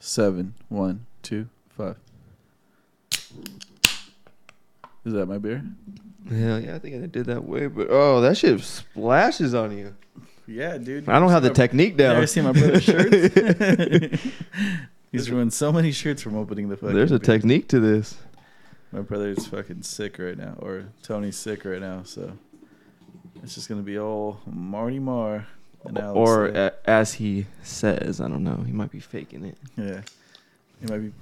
seven, 0.00 0.54
one, 0.68 1.06
two, 1.22 1.48
five. 1.76 1.96
Is 5.04 5.12
that 5.14 5.26
my 5.26 5.38
beer? 5.38 5.62
Hell 6.28 6.60
yeah, 6.60 6.74
I 6.74 6.78
think 6.78 7.02
I 7.02 7.06
did 7.06 7.26
that 7.26 7.44
way, 7.44 7.66
but 7.66 7.86
oh, 7.90 8.20
that 8.20 8.36
shit 8.36 8.60
splashes 8.60 9.54
on 9.54 9.76
you. 9.76 9.94
Yeah, 10.46 10.76
dude. 10.78 11.08
I 11.08 11.18
don't 11.18 11.30
have 11.30 11.42
the 11.42 11.50
technique 11.50 11.92
You 11.92 11.98
down. 11.98 12.16
ever 12.16 12.26
seen 12.26 12.44
my 12.44 12.52
brother's 12.52 12.82
shirts? 12.84 14.22
He's 15.12 15.30
ruined 15.30 15.52
so 15.52 15.72
many 15.72 15.92
shirts 15.92 16.22
from 16.22 16.36
opening 16.36 16.68
the 16.68 16.76
fucking. 16.76 16.94
There's 16.94 17.12
a 17.12 17.18
beer. 17.18 17.34
technique 17.38 17.68
to 17.68 17.80
this. 17.80 18.16
My 18.92 19.00
brother's 19.00 19.46
fucking 19.46 19.82
sick 19.82 20.18
right 20.18 20.36
now, 20.36 20.56
or 20.58 20.86
Tony's 21.02 21.36
sick 21.36 21.64
right 21.64 21.80
now, 21.80 22.02
so 22.02 22.32
it's 23.42 23.54
just 23.54 23.68
gonna 23.68 23.82
be 23.82 23.98
all 23.98 24.40
Marty 24.46 24.98
Mar. 24.98 25.46
Or 25.84 26.46
a, 26.48 26.72
as 26.84 27.14
he 27.14 27.46
says, 27.62 28.20
I 28.20 28.28
don't 28.28 28.44
know. 28.44 28.62
He 28.66 28.72
might 28.72 28.90
be 28.90 29.00
faking 29.00 29.44
it. 29.44 29.56
yeah, 29.76 30.02
he 30.80 30.86
might 30.86 30.98
be 30.98 31.12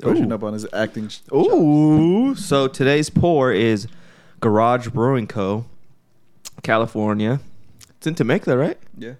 brushing 0.00 0.30
Ooh. 0.30 0.34
up 0.34 0.42
on 0.42 0.52
his 0.52 0.66
acting. 0.72 1.08
sh- 1.08 1.20
Ooh. 1.32 2.34
So 2.34 2.66
today's 2.68 3.10
pour 3.10 3.52
is 3.52 3.86
Garage 4.40 4.88
Brewing 4.88 5.26
Co. 5.28 5.66
California. 6.62 7.40
It's 7.96 8.06
in 8.06 8.14
Temecula, 8.14 8.56
right? 8.58 8.78
Yeah, 8.98 9.14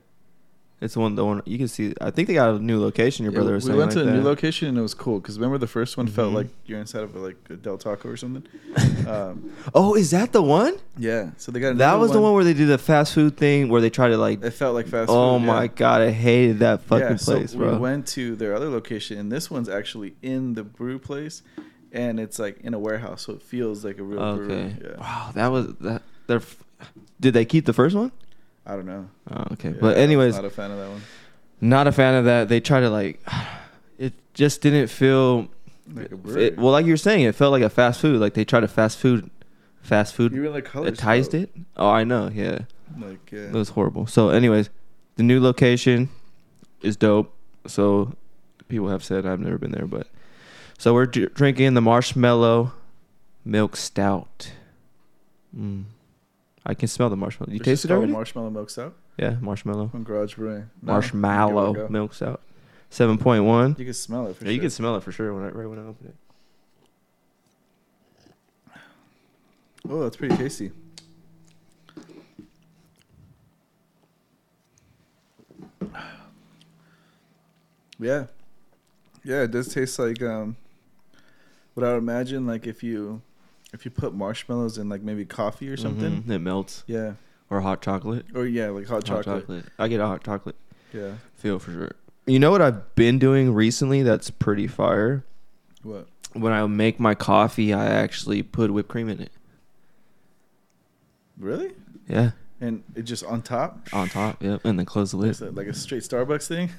It's 0.83 0.95
the 0.95 1.01
one. 1.01 1.15
The 1.15 1.25
one 1.25 1.43
you 1.47 1.59
can 1.59 1.69
see. 1.69 1.95
I 2.01 2.11
think 2.11 2.27
they 2.27 2.35
got 2.35 2.57
a 2.57 2.59
new 2.59 2.81
location. 2.81 3.23
Your 3.23 3.31
brother 3.33 3.55
was 3.55 3.65
we 3.65 3.69
saying 3.69 3.79
went 3.79 3.95
like 3.95 4.05
to 4.05 4.11
a 4.11 4.15
new 4.15 4.23
location 4.23 4.69
and 4.69 4.77
it 4.77 4.83
was 4.83 4.95
cool 4.95 5.21
because 5.21 5.39
remember 5.39 5.57
the 5.57 5.69
first 5.69 5.97
one 5.97 6.09
felt 6.09 6.33
Mhm. 6.33 6.35
like 6.35 6.49
you're 6.67 6.81
inside 6.81 7.05
of 7.05 7.15
like 7.15 7.37
a 7.51 7.55
Del 7.55 7.79
Taco 7.79 8.09
or 8.09 8.17
something. 8.17 8.43
um, 9.07 9.53
Oh, 9.75 9.95
is 9.95 10.11
that 10.11 10.33
the 10.33 10.43
one? 10.43 10.75
yeah, 10.99 11.31
so 11.37 11.53
they 11.53 11.61
got 11.61 11.77
That 11.79 11.95
was 12.01 12.11
the 12.11 12.21
one 12.21 12.35
where 12.35 12.43
they 12.43 12.53
did 12.53 12.67
the 12.67 12.79
fast 12.79 13.15
food 13.15 13.37
thing 13.37 13.69
where 13.69 13.81
they 13.81 13.91
try 13.91 14.09
to 14.09 14.19
like. 14.19 14.43
it 14.43 14.51
felt 14.51 14.75
like 14.75 14.89
fast. 14.89 15.07
Food. 15.09 15.15
Oh 15.15 15.39
food, 15.39 15.47
my 15.47 15.63
yeah. 15.63 15.69
god, 15.69 16.03
I 16.03 16.11
hated 16.11 16.59
that 16.59 16.83
fucking 16.83 17.07
yeah, 17.11 17.17
so 17.17 17.37
place, 17.37 17.55
bro. 17.55 17.75
We 17.75 17.79
went 17.79 18.09
to 18.09 18.35
their 18.35 18.53
other 18.55 18.69
location, 18.69 19.19
and 19.19 19.31
this 19.31 19.51
one's 19.53 19.69
actually 19.69 20.15
in 20.21 20.55
the 20.55 20.65
brew 20.65 20.99
place, 20.99 21.43
and 21.93 22.19
it's 22.19 22.41
like 22.41 22.59
in 22.63 22.75
a 22.75 22.79
warehouse, 22.81 23.23
so 23.23 23.35
it 23.35 23.43
feels 23.43 23.85
like 23.85 23.99
a 23.99 24.03
real 24.03 24.21
okay. 24.21 24.47
brewery. 24.47 24.77
Yeah, 24.83 25.01
Wow, 25.01 25.31
that 25.35 25.47
was 25.49 25.75
that. 25.81 26.03
They're. 26.27 26.43
Did 27.21 27.35
they 27.35 27.45
keep 27.45 27.67
the 27.67 27.73
first 27.73 27.95
one? 27.95 28.11
I 28.67 28.73
don't 28.77 28.87
know. 28.87 29.09
Oh, 29.31 29.45
okay. 29.53 29.71
Yeah, 29.71 29.77
but 29.81 29.97
anyways, 29.97 30.35
not 30.37 30.45
a 30.45 30.51
fan 30.51 30.71
of 30.71 30.79
that 30.79 30.89
one. 30.89 31.03
not 31.61 31.87
a 31.87 31.93
fan 31.93 32.15
of 32.15 32.25
that. 32.27 32.49
They 32.49 32.61
try 32.61 32.81
to 32.81 32.91
like. 32.91 33.21
It 33.99 34.15
just 34.35 34.63
didn't 34.63 34.89
feel. 34.89 35.49
Like 35.93 36.11
a. 36.11 36.39
It, 36.39 36.59
well, 36.59 36.73
like 36.73 36.87
you 36.87 36.93
were 36.93 36.97
saying, 36.97 37.23
it 37.23 37.35
felt 37.37 37.53
like 37.53 37.63
a 37.63 37.69
fast 37.71 38.01
food. 38.01 38.21
Like 38.21 38.35
they 38.35 38.45
tried 38.45 38.61
to 38.61 38.69
fast 38.69 38.99
food, 38.99 39.31
fast 39.81 40.15
food. 40.15 40.33
even 40.33 40.53
the 40.53 40.63
colors 40.63 40.99
it. 41.35 41.51
Oh, 41.77 41.89
I 41.91 42.03
know. 42.03 42.29
Yeah, 42.33 42.61
Like 42.99 43.31
yeah. 43.31 43.43
it 43.49 43.53
was 43.53 43.69
horrible. 43.71 44.07
So, 44.09 44.31
anyways, 44.31 44.71
the 45.17 45.23
new 45.23 45.41
location 45.41 46.09
is 46.81 46.97
dope. 46.97 47.33
So, 47.69 48.15
people 48.69 48.89
have 48.89 49.05
said 49.05 49.25
I've 49.25 49.39
never 49.39 49.59
been 49.59 49.71
there, 49.71 49.87
but 49.87 50.09
so 50.79 50.95
we're 50.95 51.07
dr- 51.07 51.33
drinking 51.35 51.75
the 51.75 51.81
marshmallow 51.83 52.73
milk 53.45 53.77
stout. 53.77 54.51
Mm. 55.57 55.85
I 56.65 56.75
can 56.75 56.89
smell 56.89 57.11
the 57.11 57.17
marshmallow. 57.17 57.53
You 57.53 57.59
taste 57.59 57.85
it 57.85 57.91
already? 57.91 58.13
Marshmallow 58.13 58.51
milk 58.51 58.71
stout 58.71 58.95
yeah, 59.19 59.37
marshmallow. 59.41 59.89
from 59.89 60.05
Garage 60.05 60.35
Brewing. 60.37 60.71
No? 60.81 60.93
Marshmallow 60.93 61.73
go. 61.75 61.89
milk 61.89 62.15
stout. 62.15 62.41
Seven 62.89 63.19
point 63.19 63.45
one. 63.45 63.75
You 63.79 63.85
can 63.85 63.95
smell 63.95 64.27
it 64.29 64.37
for 64.37 64.45
Yeah, 64.45 64.49
sure. 64.49 64.55
you 64.55 64.61
can 64.61 64.71
smell 64.71 64.97
it 64.97 65.03
for 65.03 65.13
sure 65.13 65.35
when 65.35 65.45
I 65.45 65.49
right 65.49 65.69
when 65.69 65.79
I 65.79 65.83
open 65.83 66.07
it. 66.09 66.15
Oh, 69.89 70.03
that's 70.03 70.17
pretty 70.17 70.37
tasty. 70.37 70.71
Yeah. 77.99 78.27
Yeah, 79.25 79.43
it 79.43 79.51
does 79.51 79.73
taste 79.73 79.99
like 79.99 80.21
um 80.23 80.57
what 81.75 81.87
I 81.87 81.91
would 81.93 81.99
imagine 81.99 82.47
like 82.47 82.67
if 82.67 82.83
you 82.83 83.23
if 83.73 83.85
you 83.85 83.91
put 83.91 84.15
marshmallows 84.15 84.79
in 84.79 84.89
like 84.89 85.03
maybe 85.03 85.25
coffee 85.25 85.69
or 85.69 85.77
something. 85.77 86.23
Mhm, 86.25 86.31
It 86.31 86.39
melts 86.41 86.85
Yeah. 86.87 87.15
or 87.51 87.61
hot 87.63 87.81
chocolate. 87.83 88.27
Or 88.35 88.47
yeah, 88.47 88.69
like 88.69 88.87
hot 88.87 89.07
Hot 89.09 89.25
chocolate. 89.25 89.65
I 89.79 89.89
get 89.89 90.01
a 90.01 90.07
hot 90.07 90.23
chocolate 90.25 90.57
Yeah. 90.93 91.13
feel 91.35 91.59
for 91.59 91.73
sure. 91.73 91.93
You 92.27 92.39
know 92.39 92.51
what 92.51 92.63
I've 92.63 92.95
been 92.95 93.19
doing 93.19 93.53
recently? 93.55 94.03
That's 94.03 94.31
pretty 94.31 94.67
fire. 94.67 95.25
What? 95.83 96.07
When 96.35 96.53
I 96.53 96.65
make 96.67 97.01
my 97.01 97.15
coffee, 97.15 97.73
I 97.75 97.87
actually 97.87 98.43
put 98.43 98.71
whipped 98.71 98.89
cream 98.89 99.09
in 99.09 99.21
it. 99.21 99.33
Really? 101.39 101.73
Yeah, 102.09 102.31
And 102.61 102.85
it 102.95 103.03
just 103.03 103.25
on 103.25 103.43
top? 103.43 103.89
on 103.93 104.09
top. 104.09 104.43
Yep, 104.43 104.65
and 104.65 104.79
then 104.79 104.87
close 104.87 105.11
the 105.11 105.17
lid. 105.17 105.35
That 105.37 105.55
like 105.55 105.67
a 105.67 105.75
straight 105.75 106.03
Starbucks 106.03 106.47
thing? 106.47 106.71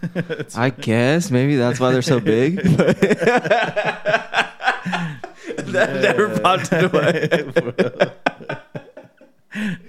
I 0.55 0.69
guess 0.69 1.29
maybe 1.31 1.55
that's 1.57 1.79
why 1.79 1.91
they're 1.91 2.01
so 2.01 2.19
big. 2.21 2.61
that 5.57 6.01
never 6.01 6.39
popped 6.39 6.71
into 6.71 6.89
my 6.93 7.11
head. 7.11 8.13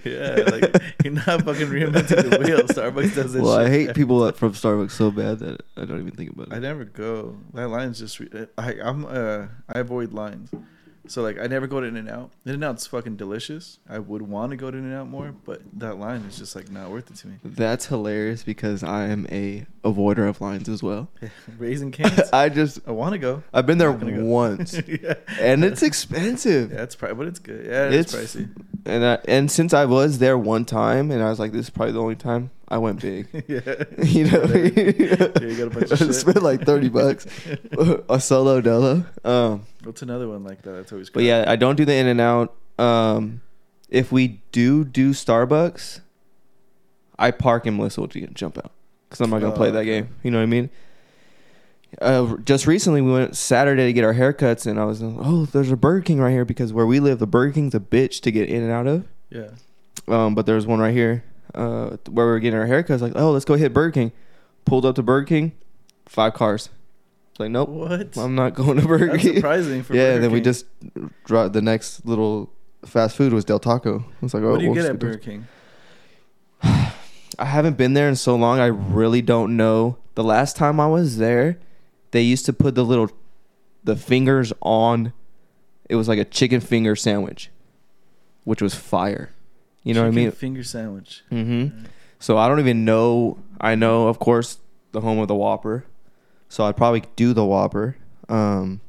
yeah, 0.04 0.44
like 0.50 0.82
you're 1.02 1.14
not 1.14 1.42
fucking 1.44 1.69
reinventing 1.69 2.30
the 2.30 2.38
wheel. 2.44 2.58
Starbucks 2.69 3.14
does 3.14 3.34
it. 3.34 3.42
Well, 3.42 3.56
I 3.56 3.69
hate 3.70 3.94
people 3.94 4.20
that 4.20 4.36
from 4.36 4.52
Starbucks 4.52 4.91
so 4.91 5.10
bad 5.10 5.38
that 5.38 5.62
I 5.76 5.84
don't 5.86 6.00
even 6.00 6.12
think 6.12 6.30
about 6.32 6.48
it. 6.48 6.52
I 6.54 6.58
never 6.58 6.84
go. 6.84 7.38
That 7.54 7.69
line's 7.69 7.98
just. 7.98 8.20
Re- 8.20 8.47
I 8.58 8.75
I'm 8.82 9.06
uh 9.06 9.47
I 9.69 9.78
avoid 9.78 10.12
lines, 10.12 10.50
so 11.06 11.22
like 11.22 11.38
I 11.38 11.47
never 11.47 11.66
go 11.66 11.81
to 11.81 11.87
In 11.87 11.97
and 11.97 12.09
Out. 12.09 12.31
In 12.47 12.54
and 12.54 12.65
Out's 12.65 12.87
fucking 12.87 13.16
delicious. 13.16 13.78
I 13.88 13.98
would 13.98 14.22
want 14.22 14.50
to 14.50 14.56
go 14.56 14.70
to 14.70 14.76
In 14.76 14.84
and 14.84 14.94
Out 14.94 15.09
more, 15.09 15.34
but 15.44 15.62
that 15.75 15.98
line 15.98 16.22
is 16.22 16.38
just 16.38 16.56
like 16.56 16.70
not 16.70 16.91
worth 16.91 17.10
it 17.10 17.16
to 17.19 17.28
me. 17.28 17.34
That's 17.44 17.87
hilarious 17.87 18.42
because 18.42 18.82
I 18.82 19.06
am 19.06 19.26
a 19.31 19.66
avoider 19.84 20.28
of 20.28 20.41
lines 20.41 20.69
as 20.69 20.82
well. 20.82 21.09
Raising 21.59 21.91
Cane's. 21.93 22.20
I 22.32 22.48
just 22.48 22.81
I 22.87 22.93
want 22.93 23.12
to 23.12 23.19
go. 23.19 23.43
I've 23.53 23.66
been 23.66 23.78
there 23.78 23.91
Not 23.91 24.00
gonna 24.00 24.16
go. 24.16 24.25
once, 24.25 24.75
yeah, 24.87 25.14
and 25.41 25.64
it's 25.64 25.82
expensive. 25.82 26.72
yeah, 26.72 26.82
it's 26.82 26.94
pri- 26.94 27.12
but 27.12 27.26
it's 27.26 27.38
good. 27.38 27.66
Yeah, 27.66 27.88
it's, 27.91 28.14
It's- 28.14 28.37
pricey. 28.37 28.48
And 28.87 29.03
I, 29.03 29.19
and 29.26 29.50
since 29.50 29.72
I 29.72 29.87
was 29.87 30.19
there 30.19 30.37
one 30.37 30.66
time, 30.66 31.10
and 31.10 31.22
I 31.22 31.31
was 31.31 31.38
like, 31.38 31.53
this 31.53 31.66
is 31.66 31.70
probably 31.70 31.93
the 31.93 32.03
only 32.03 32.16
time 32.16 32.50
I 32.69 32.78
went 32.78 33.00
big. 33.02 33.28
yeah, 33.48 33.84
you 34.02 34.25
know, 34.30 34.42
you 34.44 35.56
got 35.56 35.66
a 35.66 35.70
bunch 35.70 35.91
of 35.91 35.92
I 35.92 35.97
shit. 35.97 36.14
spent 36.14 36.42
like 36.42 36.64
thirty 36.64 36.88
bucks 36.88 37.26
a 38.08 38.19
solo 38.20 38.60
dolo. 38.60 39.04
Um, 39.25 39.66
What's 39.82 40.02
another 40.02 40.28
one 40.28 40.44
like 40.44 40.62
that? 40.62 40.72
That's 40.72 40.92
always. 40.92 41.10
but 41.10 41.22
yeah, 41.25 41.44
I 41.47 41.56
don't 41.56 41.76
do 41.76 41.84
the 41.84 41.94
in 41.94 42.06
and 42.06 42.20
out. 42.20 42.54
Um, 42.78 43.42
if 43.91 44.10
we 44.10 44.41
do 44.50 44.84
do 44.84 45.10
Starbucks, 45.10 46.00
I 47.19 47.30
park 47.30 47.66
and 47.66 47.76
Melissa 47.76 48.00
will 48.00 48.08
ju- 48.08 48.26
jump 48.28 48.56
out 48.58 48.72
because 49.08 49.20
I'm 49.20 49.31
not 49.31 49.41
gonna 49.41 49.52
Oh, 49.52 49.56
play 49.56 49.70
that 49.70 49.78
okay. 49.81 49.86
game. 50.00 50.08
You 50.22 50.31
know 50.31 50.38
what 50.38 50.44
I 50.44 50.46
mean? 50.46 50.70
Uh, 52.02 52.36
just 52.44 52.66
recently, 52.66 53.00
we 53.02 53.12
went 53.12 53.36
Saturday 53.36 53.84
to 53.86 53.92
get 53.92 54.02
our 54.04 54.14
haircuts, 54.14 54.66
and 54.66 54.81
I 54.81 54.84
was 54.84 55.00
like, 55.00 55.14
oh, 55.25 55.44
there's 55.46 55.70
a 55.70 55.76
Burger 55.76 56.00
King 56.02 56.19
right 56.19 56.32
here 56.32 56.44
because 56.44 56.72
where 56.72 56.86
we 56.86 56.98
live, 56.98 57.20
the 57.20 57.26
Burger 57.26 57.52
King's 57.52 57.75
a 57.75 57.78
bitch 57.78 58.20
to 58.22 58.32
get 58.32 58.48
in 58.48 58.62
and 58.64 58.72
out 58.72 58.86
of. 58.88 59.04
Yeah. 59.31 59.50
Um, 60.08 60.34
but 60.34 60.44
there's 60.46 60.66
one 60.66 60.81
right 60.81 60.92
here 60.94 61.22
uh, 61.54 61.97
where 62.10 62.26
we 62.26 62.32
were 62.32 62.38
getting 62.41 62.59
our 62.59 62.66
haircuts. 62.66 63.00
Like, 63.00 63.12
oh, 63.16 63.31
let's 63.32 63.44
go 63.44 63.54
hit 63.54 63.72
Burger 63.72 63.92
King. 63.92 64.12
Pulled 64.65 64.84
up 64.87 64.94
to 64.97 65.03
Burger 65.03 65.26
King, 65.26 65.53
five 66.06 66.34
cars. 66.34 66.70
It's 67.31 67.41
like, 67.41 67.50
nope, 67.50 67.69
What? 67.69 68.16
I'm 68.16 68.34
not 68.34 68.54
going 68.54 68.81
to 68.81 68.87
Burger 68.87 69.09
That's 69.09 69.22
King. 69.22 69.34
surprising 69.37 69.82
for 69.82 69.94
yeah, 69.97 70.10
Burger 70.12 70.20
then 70.20 70.31
we 70.32 70.41
just 70.41 70.66
dro- 71.25 71.48
the 71.48 71.60
next 71.62 72.06
little 72.06 72.50
fast 72.87 73.16
food 73.16 73.32
was 73.32 73.44
Del 73.44 73.59
Taco. 73.59 73.98
I 74.00 74.04
was 74.20 74.32
like, 74.34 74.43
oh, 74.43 74.53
What 74.53 74.59
do 74.60 74.64
you 74.64 74.70
we'll 74.70 74.82
get 74.82 74.91
at. 74.91 74.98
Burger 74.98 75.19
King? 75.19 75.47
I 76.62 77.44
haven't 77.47 77.76
been 77.76 77.94
there 77.94 78.09
in 78.09 78.16
so 78.16 78.37
long. 78.37 78.60
I 78.60 78.66
really 78.66 79.20
don't 79.20 79.56
know. 79.56 79.98
The 80.14 80.22
last 80.25 80.56
time 80.56 80.78
I 80.78 80.87
was 80.87 81.16
there, 81.19 81.59
they 82.12 82.22
used 82.22 82.47
to 82.47 82.53
put 82.53 82.75
the 82.76 82.84
little 82.84 83.10
the 83.82 83.97
fingers 83.97 84.53
on. 84.62 85.12
It 85.91 85.97
was 85.97 86.06
like 86.09 86.19
a 86.20 86.25
chicken 86.25 86.60
finger 86.60 86.94
sandwich, 86.97 87.50
which 88.44 88.62
was 88.62 88.75
fire. 88.75 89.31
You 89.84 89.94
know 89.94 90.00
what 90.00 90.06
I 90.08 90.10
Chicken 90.10 90.22
mean? 90.24 90.30
Finger 90.32 90.64
sandwich. 90.64 91.22
Mm-hmm. 91.30 91.84
So 92.18 92.36
I 92.38 92.48
don't 92.48 92.58
even 92.60 92.84
know. 92.84 93.38
I 93.60 93.74
know, 93.74 94.08
of 94.08 94.18
course, 94.18 94.58
the 94.92 95.00
home 95.00 95.18
of 95.18 95.28
the 95.28 95.34
Whopper. 95.34 95.84
So 96.48 96.64
I'd 96.64 96.76
probably 96.76 97.02
do 97.16 97.32
the 97.32 97.44
Whopper. 97.44 97.96
Um, 98.28 98.81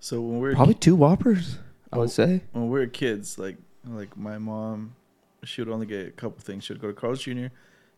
So 0.00 0.20
when 0.20 0.40
we 0.40 0.48
were 0.48 0.54
probably 0.54 0.74
two 0.74 0.96
Whoppers. 0.96 1.58
I 1.92 1.98
would 1.98 2.10
say. 2.10 2.42
when 2.52 2.68
we 2.68 2.80
were 2.80 2.86
kids, 2.86 3.38
like 3.38 3.56
like 3.86 4.16
my 4.16 4.38
mom, 4.38 4.96
she 5.44 5.60
would 5.60 5.70
only 5.72 5.86
get 5.86 6.08
a 6.08 6.10
couple 6.10 6.38
things. 6.40 6.64
She 6.64 6.72
would 6.72 6.82
go 6.82 6.88
to 6.88 6.94
Carl's 6.94 7.22
Jr., 7.22 7.46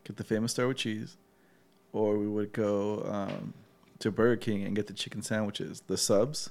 get 0.04 0.16
the 0.16 0.24
famous 0.24 0.52
star 0.52 0.68
with 0.68 0.76
cheese, 0.76 1.16
or 1.92 2.18
we 2.18 2.26
would 2.28 2.52
go 2.52 3.02
um, 3.10 3.54
to 4.00 4.10
Burger 4.10 4.36
King 4.36 4.64
and 4.64 4.76
get 4.76 4.86
the 4.86 4.92
chicken 4.92 5.22
sandwiches, 5.22 5.82
the 5.86 5.96
subs, 5.96 6.50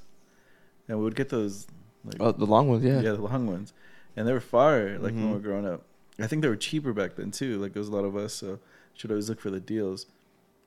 and 0.87 0.97
we 0.97 1.03
would 1.03 1.15
get 1.15 1.29
those 1.29 1.67
like 2.03 2.15
Oh, 2.19 2.31
the 2.31 2.45
long 2.45 2.67
ones, 2.69 2.83
yeah. 2.83 3.01
yeah. 3.01 3.11
the 3.11 3.21
long 3.21 3.45
ones, 3.47 3.71
and 4.17 4.27
they 4.27 4.33
were 4.33 4.41
fire. 4.41 4.99
Like 4.99 5.13
when 5.13 5.23
we 5.25 5.29
Mhm. 5.29 5.33
were 5.33 5.39
growing 5.39 5.65
up, 5.65 5.83
I 6.19 6.27
think 6.27 6.41
they 6.41 6.49
were 6.49 6.55
cheaper 6.57 6.91
back 6.91 7.15
then 7.15 7.31
too. 7.31 7.57
Like 7.59 7.71
there 7.73 7.79
was 7.79 7.87
a 7.89 7.95
lot 7.95 8.03
of 8.03 8.15
us, 8.17 8.33
so 8.33 8.59
should 8.95 9.11
always 9.11 9.29
look 9.29 9.39
for 9.39 9.49
the 9.51 9.59
deals. 9.61 10.07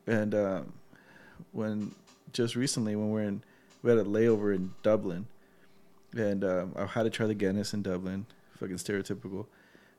And 0.07 0.35
um, 0.35 0.73
when 1.53 1.95
just 2.33 2.57
recently 2.57 2.95
when 2.97 3.11
we 3.11 3.21
are 3.21 3.25
in, 3.25 3.43
we 3.83 3.91
had 3.91 3.99
a 3.99 4.05
layover 4.05 4.55
in 4.55 4.73
Dublin, 4.83 5.27
and 6.17 6.45
um, 6.45 6.73
I 6.77 6.87
had 6.87 7.05
to 7.05 7.11
try 7.11 7.27
the 7.27 7.35
Guinness 7.35 7.73
in 7.75 7.83
Dublin, 7.83 8.27
fucking 8.59 8.77
stereotypical. 8.77 9.47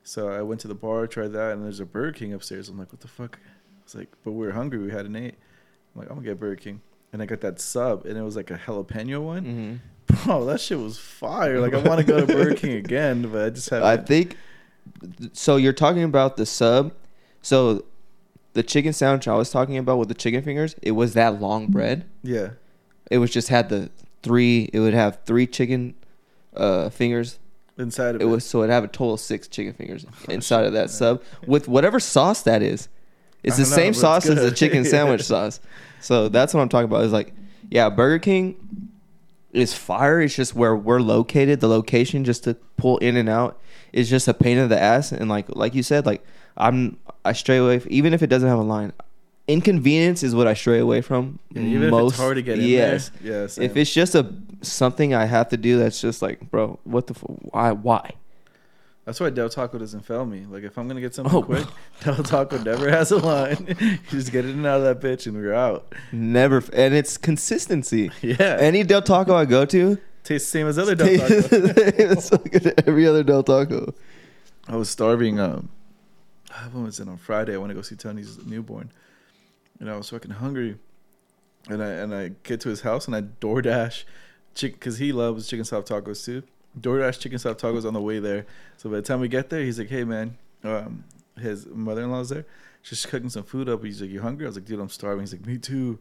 So 0.04 0.30
I 0.30 0.42
went 0.42 0.62
to 0.62 0.68
the 0.68 0.76
bar, 0.76 1.06
tried 1.08 1.30
that, 1.34 1.54
and 1.54 1.64
there's 1.64 1.80
a 1.80 1.86
Burger 1.86 2.12
King 2.14 2.34
upstairs. 2.34 2.70
I'm 2.70 2.78
like, 2.80 2.92
what 2.92 3.02
the 3.02 3.08
fuck? 3.08 3.38
It's 3.84 3.94
like, 3.96 4.10
but 4.24 4.32
we 4.32 4.46
were 4.46 4.54
hungry. 4.54 4.80
We 4.80 4.92
had 4.92 5.06
an 5.06 5.16
eight. 5.16 5.36
I'm 5.94 6.02
like, 6.02 6.10
I'm 6.10 6.16
gonna 6.18 6.28
get 6.28 6.40
Burger 6.40 6.56
King. 6.56 6.82
and 7.14 7.22
I 7.22 7.26
got 7.26 7.42
that 7.42 7.60
sub, 7.60 8.06
and 8.06 8.18
it 8.18 8.22
was 8.22 8.38
like 8.38 8.50
a 8.52 8.58
jalapeno 8.58 9.22
one. 9.22 9.44
Mhm. 9.46 9.80
Bro, 10.26 10.46
that 10.46 10.60
shit 10.62 10.80
was 10.80 10.98
fire. 10.98 11.60
Like 11.60 11.74
I 11.74 11.78
want 11.80 12.00
to 12.00 12.06
go 12.06 12.20
to 12.20 12.26
Burger 12.28 12.56
King 12.56 12.72
again, 12.78 13.32
but 13.32 13.46
I 13.46 13.50
just 13.50 13.70
haven't. 13.70 13.88
I 13.88 13.98
think 13.98 14.38
so. 15.34 15.56
You're 15.58 15.74
talking 15.74 16.04
about 16.04 16.38
the 16.38 16.46
sub. 16.46 16.94
So 17.42 17.86
the 18.54 18.64
chicken 18.64 18.94
sandwich 18.94 19.28
I 19.28 19.36
was 19.36 19.50
talking 19.50 19.78
about 19.78 19.98
with 19.98 20.08
the 20.10 20.14
chicken 20.14 20.42
fingers, 20.44 20.76
it 20.82 20.92
was 20.92 21.14
that 21.14 21.40
long 21.42 21.68
bread. 21.68 22.06
yeah, 22.24 22.50
It 23.10 23.18
was 23.18 23.32
just 23.32 23.48
had 23.48 23.70
the 23.70 23.90
three. 24.24 24.70
It 24.74 24.80
would 24.80 24.94
have 24.94 25.20
three 25.26 25.48
chicken 25.48 25.96
uh, 26.56 26.90
fingers. 26.90 27.40
inside 27.78 28.16
of 28.16 28.22
It 28.22 28.26
it. 28.26 28.28
was 28.28 28.46
so 28.46 28.60
it'd 28.60 28.70
have 28.72 28.84
a 28.84 28.88
total 28.88 29.14
of 29.16 29.20
six 29.22 29.48
chicken 29.48 29.74
fingers 29.74 30.06
Oh, 30.08 30.32
inside 30.32 30.66
of 30.66 30.74
that 30.74 30.90
sub 30.90 31.24
with 31.48 31.68
whatever 31.68 32.00
sauce 32.00 32.44
that 32.44 32.62
is. 32.62 32.90
It's 33.44 33.58
the 33.58 33.64
know, 33.64 33.70
same 33.70 33.94
sauce 33.96 34.28
as 34.28 34.36
the 34.36 34.52
chicken 34.52 34.84
Yeah. 34.84 34.90
sandwich 34.92 35.24
sauce. 35.32 35.60
So 36.00 36.30
that's 36.30 36.54
what 36.54 36.62
I'm 36.62 36.70
talking 36.70 36.86
about. 36.86 37.04
Is 37.06 37.12
like, 37.14 37.34
yeah, 37.72 37.90
Burger 37.90 38.20
King 38.20 38.91
is 39.54 39.74
fire. 39.74 40.22
It's 40.22 40.36
just 40.36 40.56
where 40.56 40.76
we're 40.76 41.02
located. 41.02 41.60
The 41.60 41.68
location 41.68 42.24
just 42.24 42.44
to 42.46 42.56
pull 42.78 42.98
in 43.00 43.18
and 43.18 43.30
out 43.30 43.60
is 43.94 44.10
just 44.10 44.28
a 44.28 44.34
pain 44.34 44.58
in 44.58 44.70
the 44.70 44.82
ass. 44.82 45.12
And 45.12 45.30
like 45.30 45.48
like 45.50 45.76
you 45.76 45.84
said, 45.84 46.06
like 46.06 46.24
I'm 46.58 46.98
I 47.26 47.34
stray 47.34 47.58
away 47.58 47.78
f- 47.78 47.88
even 47.88 48.14
if 48.14 48.22
it 48.22 48.28
doesn't 48.28 48.48
have 48.48 48.60
a 48.60 48.64
line. 48.64 48.94
Inconvenience 49.48 50.24
is 50.24 50.34
what 50.34 50.48
I 50.48 50.54
stray 50.54 50.80
away 50.80 51.02
from. 51.02 51.40
Yeah, 51.52 51.64
even 51.64 51.94
if 51.94 52.06
it's 52.08 52.18
hard 52.18 52.36
to 52.36 52.42
get 52.42 52.60
in 52.60 52.66
yes. 52.66 53.12
there. 53.22 53.48
Yeah. 53.48 53.64
If 53.66 53.76
it's 53.76 53.94
just 53.94 54.16
a 54.16 54.34
something 54.62 55.14
I 55.14 55.26
have 55.26 55.50
to 55.50 55.58
do, 55.58 55.80
that's 55.80 56.00
just 56.00 56.22
like, 56.22 56.50
bro, 56.52 56.80
what 56.84 57.08
the 57.08 57.16
f- 57.16 57.24
why 57.26 57.72
why? 57.72 58.12
That's 59.12 59.20
why 59.20 59.30
Del 59.30 59.50
Taco 59.50 59.78
doesn't 59.78 60.06
fail 60.06 60.26
me. 60.26 60.46
Like 60.50 60.64
if 60.64 60.78
I'm 60.78 60.88
gonna 60.88 61.02
get 61.02 61.14
something 61.14 61.36
Oh. 61.36 61.44
quick, 61.44 61.68
Del 62.06 62.24
Taco 62.24 62.58
never 62.60 62.90
has 62.90 63.12
a 63.12 63.18
line. 63.18 63.76
you 63.82 63.98
just 64.10 64.32
get 64.32 64.46
it 64.46 64.52
in 64.52 64.60
and 64.60 64.66
out 64.66 64.82
of 64.82 65.02
that 65.02 65.06
bitch, 65.06 65.28
and 65.28 65.36
we're 65.36 65.54
out. 65.54 65.94
Never, 66.14 66.58
f- 66.58 66.70
and 66.72 66.94
it's 66.94 67.18
consistency. 67.18 68.10
Yeah, 68.22 68.56
Any 68.58 68.84
Del 68.84 69.02
Taco 69.02 69.36
I 69.36 69.44
go 69.44 69.66
to, 69.66 69.98
tastes 70.24 70.50
the 70.50 70.60
same 70.60 70.68
as 70.68 70.80
other 70.80 70.96
Del 70.96 71.18
Taco. 71.18 71.28
it's 71.30 72.32
like 72.32 72.56
every 72.88 73.06
other 73.06 73.22
Del 73.24 73.44
Taco. 73.44 73.94
I 74.70 74.78
was 74.78 74.90
starving. 74.90 75.42
Um, 75.42 75.68
when 76.72 76.86
was 76.86 77.02
it 77.02 77.10
on 77.10 77.18
Friday? 77.18 77.54
I 77.54 77.58
went 77.58 77.72
to 77.72 77.76
go 77.76 77.82
see 77.82 77.96
Tony's 77.98 78.38
newborn, 78.46 78.94
and 79.82 79.90
I 79.92 79.98
was 79.98 80.10
fucking 80.10 80.32
hungry. 80.32 80.78
And 81.70 81.84
I 81.84 81.88
and 81.90 82.16
I 82.16 82.32
get 82.44 82.62
to 82.62 82.70
his 82.70 82.80
house 82.82 83.08
and 83.08 83.16
I 83.16 83.22
DoorDash 83.24 84.06
chicken 84.56 84.78
because 84.80 84.98
he 85.00 85.12
loves 85.12 85.48
chicken 85.50 85.66
soft 85.66 85.90
tacos 85.90 86.24
too. 86.26 86.44
DoorDash 86.80 87.20
chicken 87.20 87.40
soft 87.40 87.62
tacos 87.62 87.86
on 87.86 87.94
the 87.94 88.02
way 88.02 88.20
there. 88.20 88.46
So 88.78 88.90
by 88.90 88.98
the 88.98 89.02
time 89.02 89.20
we 89.20 89.28
get 89.28 89.50
there, 89.50 89.62
he's 89.62 89.80
like, 89.80 89.90
"Hey 89.90 90.04
man, 90.04 90.38
um, 90.64 91.04
his 91.38 91.66
mother 91.68 92.04
in 92.04 92.12
law's 92.12 92.30
there. 92.30 92.46
She's 92.82 93.06
cooking 93.06 93.30
some 93.30 93.44
food 93.44 93.70
up. 93.70 93.84
He's 93.84 94.02
like, 94.02 94.10
"You 94.10 94.22
hungry?" 94.22 94.46
I 94.46 94.50
was 94.50 94.56
like, 94.56 94.66
"Dude, 94.66 94.80
I'm 94.80 94.90
starving." 94.90 95.22
He's 95.22 95.34
like, 95.34 95.46
"Me 95.46 95.58
too." 95.58 96.00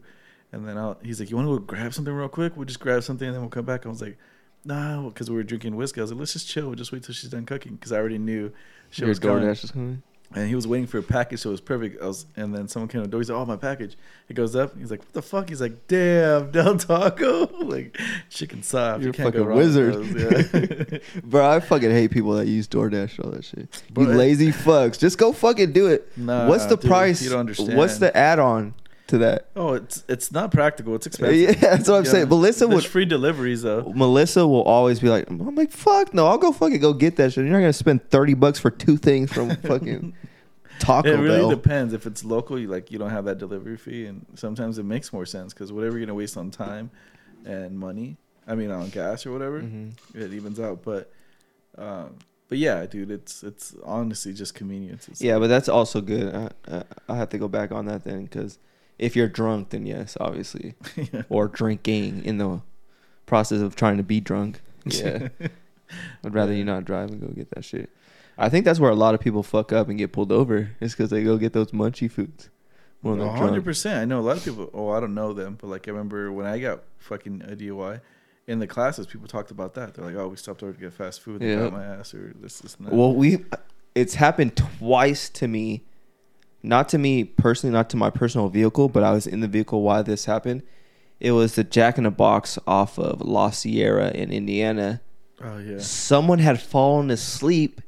And 0.53 0.67
then 0.67 0.77
I'll, 0.77 0.97
he's 1.03 1.19
like, 1.19 1.29
"You 1.29 1.35
want 1.35 1.47
to 1.47 1.57
go 1.57 1.59
grab 1.59 1.93
something 1.93 2.13
real 2.13 2.29
quick? 2.29 2.55
We'll 2.55 2.65
just 2.65 2.79
grab 2.79 3.03
something 3.03 3.27
and 3.27 3.35
then 3.35 3.41
we'll 3.41 3.49
come 3.49 3.65
back." 3.65 3.85
I 3.85 3.89
was 3.89 4.01
like, 4.01 4.17
"Nah," 4.65 5.07
because 5.09 5.29
we 5.29 5.35
were 5.35 5.43
drinking 5.43 5.75
whiskey. 5.75 6.01
I 6.01 6.03
was 6.03 6.11
like, 6.11 6.19
"Let's 6.19 6.33
just 6.33 6.47
chill. 6.47 6.67
We'll 6.67 6.75
just 6.75 6.91
wait 6.91 7.03
till 7.03 7.13
she's 7.13 7.29
done 7.29 7.45
cooking," 7.45 7.75
because 7.75 7.91
I 7.91 7.97
already 7.97 8.17
knew 8.17 8.51
she 8.89 9.01
Your 9.01 9.09
was 9.09 9.19
coming 9.19 9.43
DoorDash 9.43 9.63
is 9.63 9.71
coming. 9.71 10.03
And 10.33 10.47
he 10.47 10.55
was 10.55 10.65
waiting 10.67 10.87
for 10.87 10.97
a 10.97 11.03
package, 11.03 11.41
so 11.41 11.49
it 11.49 11.53
was 11.53 11.61
perfect. 11.61 12.01
I 12.01 12.07
was, 12.07 12.25
and 12.35 12.55
then 12.55 12.67
someone 12.67 12.87
came 12.87 13.01
to 13.01 13.07
the 13.07 13.11
door. 13.11 13.19
He's 13.19 13.29
like, 13.29 13.37
"Oh, 13.39 13.45
my 13.45 13.57
package." 13.57 13.97
He 14.27 14.33
goes 14.33 14.55
up. 14.55 14.77
He's 14.77 14.89
like, 14.91 14.99
"What 15.01 15.13
the 15.13 15.21
fuck?" 15.21 15.49
He's 15.49 15.61
like, 15.61 15.87
"Damn, 15.87 16.51
Del 16.51 16.77
Taco, 16.77 17.47
like 17.65 17.97
chicken 18.29 18.63
soft. 18.63 19.01
You're 19.01 19.09
you 19.09 19.13
can't 19.13 19.33
go 19.33 19.39
fucking 19.39 19.47
wrong 19.47 19.57
wizard. 19.57 19.93
those, 19.93 20.93
Yeah. 20.93 20.99
Bro, 21.23 21.49
I 21.49 21.59
fucking 21.59 21.91
hate 21.91 22.11
people 22.11 22.33
that 22.33 22.47
use 22.47 22.67
DoorDash 22.67 23.17
and 23.17 23.25
all 23.25 23.31
that 23.31 23.43
shit. 23.43 23.83
You 23.97 24.05
lazy 24.05 24.51
fucks. 24.51 24.97
Just 24.97 25.17
go 25.17 25.33
fucking 25.33 25.73
do 25.73 25.87
it. 25.87 26.11
Nah, 26.17 26.47
What's 26.47 26.65
the 26.65 26.77
dude, 26.77 26.89
price? 26.89 27.21
You 27.21 27.31
don't 27.31 27.41
understand. 27.41 27.77
What's 27.77 27.97
the 27.97 28.15
add-on 28.15 28.73
to 29.11 29.19
that? 29.19 29.47
Oh, 29.55 29.73
it's 29.73 30.03
it's 30.09 30.31
not 30.31 30.51
practical. 30.51 30.95
It's 30.95 31.07
expensive. 31.07 31.39
Yeah, 31.39 31.51
that's 31.77 31.87
what 31.87 31.95
I'm 31.97 32.05
saying. 32.05 32.27
Melissa 32.27 32.65
There's 32.67 32.83
would 32.83 32.91
free 32.91 33.05
deliveries 33.05 33.61
though. 33.61 33.91
Melissa 33.95 34.45
will 34.47 34.63
always 34.63 34.99
be 34.99 35.07
like, 35.09 35.29
I'm 35.29 35.55
like, 35.55 35.71
fuck 35.71 36.13
no, 36.13 36.27
I'll 36.27 36.37
go 36.37 36.51
fucking 36.51 36.79
go 36.81 36.93
get 36.93 37.15
that 37.17 37.31
shit. 37.33 37.43
You're 37.45 37.53
not 37.53 37.59
gonna 37.59 37.71
spend 37.73 38.09
thirty 38.09 38.33
bucks 38.33 38.59
for 38.59 38.71
two 38.71 38.97
things 38.97 39.31
from 39.31 39.55
fucking 39.57 40.13
Taco 40.79 41.03
Bell. 41.03 41.13
It 41.13 41.23
really 41.23 41.37
Bell. 41.39 41.49
depends. 41.51 41.93
If 41.93 42.05
it's 42.07 42.25
local, 42.25 42.57
you 42.59 42.67
like 42.67 42.91
you 42.91 42.97
don't 42.99 43.11
have 43.11 43.25
that 43.25 43.37
delivery 43.37 43.77
fee, 43.77 44.05
and 44.07 44.25
sometimes 44.35 44.77
it 44.79 44.83
makes 44.85 45.13
more 45.13 45.25
sense 45.25 45.53
because 45.53 45.71
whatever 45.71 45.97
you're 45.97 46.05
gonna 46.07 46.15
waste 46.15 46.35
on 46.37 46.49
time 46.51 46.89
and 47.45 47.77
money, 47.79 48.17
I 48.47 48.55
mean 48.55 48.71
on 48.71 48.89
gas 48.89 49.25
or 49.25 49.31
whatever, 49.31 49.61
Mhm. 49.61 49.91
it 50.15 50.33
evens 50.33 50.59
out. 50.59 50.81
But 50.83 51.11
um, 51.77 52.15
but 52.49 52.57
yeah, 52.57 52.85
dude, 52.85 53.11
it's 53.11 53.43
it's 53.43 53.75
honestly 53.83 54.33
just 54.33 54.55
convenience. 54.55 55.07
It's 55.07 55.21
Yeah, 55.21 55.39
but 55.39 55.47
that's 55.47 55.69
also 55.69 56.01
good. 56.01 56.33
I, 56.35 56.49
I, 56.69 56.83
I 57.07 57.15
have 57.15 57.29
to 57.29 57.37
go 57.37 57.47
back 57.47 57.71
on 57.71 57.85
that 57.85 58.03
then 58.03 58.23
because 58.23 58.59
if 59.01 59.15
you're 59.17 59.27
drunk, 59.27 59.71
then 59.71 59.85
yes, 59.85 60.15
obviously, 60.21 60.75
yeah. 60.95 61.23
or 61.27 61.49
drinking 61.49 62.23
in 62.23 62.37
the 62.37 62.61
process 63.25 63.59
of 63.59 63.75
trying 63.75 63.97
to 63.97 64.03
be 64.03 64.21
drunk. 64.21 64.61
Yeah, 64.85 65.27
I'd 66.23 66.33
rather 66.33 66.53
you 66.53 66.63
not 66.63 66.85
drive 66.85 67.09
and 67.11 67.21
go 67.21 67.27
get 67.27 67.51
that 67.51 67.63
shit. 67.63 67.89
I 68.37 68.49
think 68.49 68.65
that's 68.65 68.79
where 68.79 68.89
a 68.89 68.95
lot 68.95 69.13
of 69.13 69.19
people 69.19 69.43
fuck 69.43 69.71
up 69.71 69.89
and 69.89 69.97
get 69.97 70.11
pulled 70.11 70.31
over. 70.31 70.71
Is 70.79 70.93
because 70.93 71.11
they 71.11 71.23
go 71.23 71.37
get 71.37 71.53
those 71.53 71.67
munchy 71.71 72.09
foods. 72.09 72.49
A 73.03 73.31
hundred 73.31 73.63
percent. 73.63 73.99
I 73.99 74.05
know 74.05 74.19
a 74.19 74.21
lot 74.21 74.37
of 74.37 74.43
people. 74.45 74.71
Oh, 74.73 74.89
I 74.89 74.99
don't 74.99 75.13
know 75.13 75.33
them, 75.33 75.57
but 75.59 75.67
like 75.67 75.87
I 75.87 75.91
remember 75.91 76.31
when 76.31 76.45
I 76.47 76.57
got 76.59 76.81
fucking 76.97 77.43
a 77.47 77.55
DUI 77.55 78.01
in 78.47 78.57
the 78.57 78.65
classes, 78.67 79.05
people 79.05 79.27
talked 79.27 79.51
about 79.51 79.73
that. 79.75 79.93
They're 79.93 80.05
like, 80.05 80.15
"Oh, 80.15 80.27
we 80.29 80.35
stopped 80.37 80.63
over 80.63 80.73
to 80.73 80.79
get 80.79 80.93
fast 80.93 81.21
food. 81.21 81.41
They 81.41 81.49
Yeah. 81.51 81.59
got 81.63 81.73
my 81.73 81.83
ass 81.85 82.13
or 82.15 82.33
this, 82.41 82.59
this, 82.59 82.75
and 82.77 82.87
that." 82.87 82.93
Well, 82.93 83.13
we 83.13 83.45
it's 83.93 84.15
happened 84.15 84.55
twice 84.55 85.29
to 85.29 85.47
me. 85.47 85.83
Not 86.63 86.89
to 86.89 86.97
me 86.97 87.23
personally, 87.23 87.73
not 87.73 87.89
to 87.91 87.97
my 87.97 88.09
personal 88.09 88.49
vehicle, 88.49 88.87
but 88.89 89.03
I 89.03 89.11
was 89.11 89.25
in 89.27 89.39
the 89.39 89.47
vehicle 89.47 89.81
while 89.81 90.03
this 90.03 90.25
happened. 90.25 90.63
It 91.19 91.31
was 91.31 91.55
the 91.55 91.63
Jack 91.63 91.97
in 91.97 92.03
the 92.03 92.11
Box 92.11 92.57
off 92.67 92.97
of 92.99 93.21
La 93.21 93.49
Sierra 93.51 94.11
in 94.11 94.31
Indiana. 94.31 95.01
oh 95.43 95.57
yeah. 95.59 95.79
Someone 95.79 96.39
had 96.39 96.61
fallen 96.61 97.09
asleep 97.11 97.81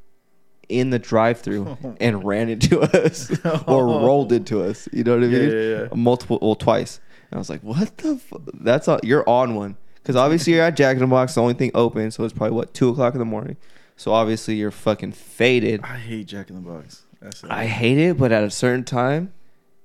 in 0.70 0.90
the 0.92 1.00
drive-through 1.00 1.78
and 2.00 2.24
ran 2.24 2.50
into 2.50 2.82
us 2.82 3.32
or 3.68 3.86
rolled 3.86 4.32
into 4.32 4.64
us. 4.64 4.88
You 4.92 5.04
know 5.04 5.16
what 5.16 5.24
I 5.24 5.28
mean? 5.28 5.50
yeah, 5.50 5.80
yeah. 5.82 5.88
Multiple, 5.94 6.40
well, 6.42 6.56
twice. 6.56 7.00
And 7.32 7.38
I 7.38 7.40
was 7.40 7.50
like, 7.50 7.62
"What 7.62 7.98
the? 7.98 8.18
Fu-? 8.18 8.44
That's 8.54 8.88
all, 8.88 9.00
you're 9.04 9.28
on 9.28 9.56
one." 9.56 9.78
Because 9.96 10.16
obviously 10.16 10.54
you're 10.54 10.64
at 10.64 10.76
Jack 10.76 10.96
in 10.96 11.02
the 11.02 11.08
Box, 11.08 11.34
the 11.36 11.42
only 11.42 11.54
thing 11.54 11.72
open, 11.74 12.12
so 12.12 12.24
it's 12.26 12.34
probably 12.34 12.56
what 12.56 12.74
two 12.74 12.90
o'clock 12.90 13.14
in 13.14 13.20
the 13.20 13.26
morning. 13.26 13.58
So 13.96 14.12
obviously 14.14 14.56
you're 14.56 14.72
fucking 14.72 15.14
faded. 15.14 15.82
I 15.84 15.98
hate 15.98 16.28
Jack 16.28 16.50
in 16.50 16.56
the 16.56 16.62
Box. 16.62 17.04
That's. 17.24 17.44
I 17.46 17.66
hate 17.66 17.98
it, 17.98 18.18
but 18.18 18.32
at 18.32 18.44
a 18.44 18.52
certain 18.52 18.84
time, 18.84 19.34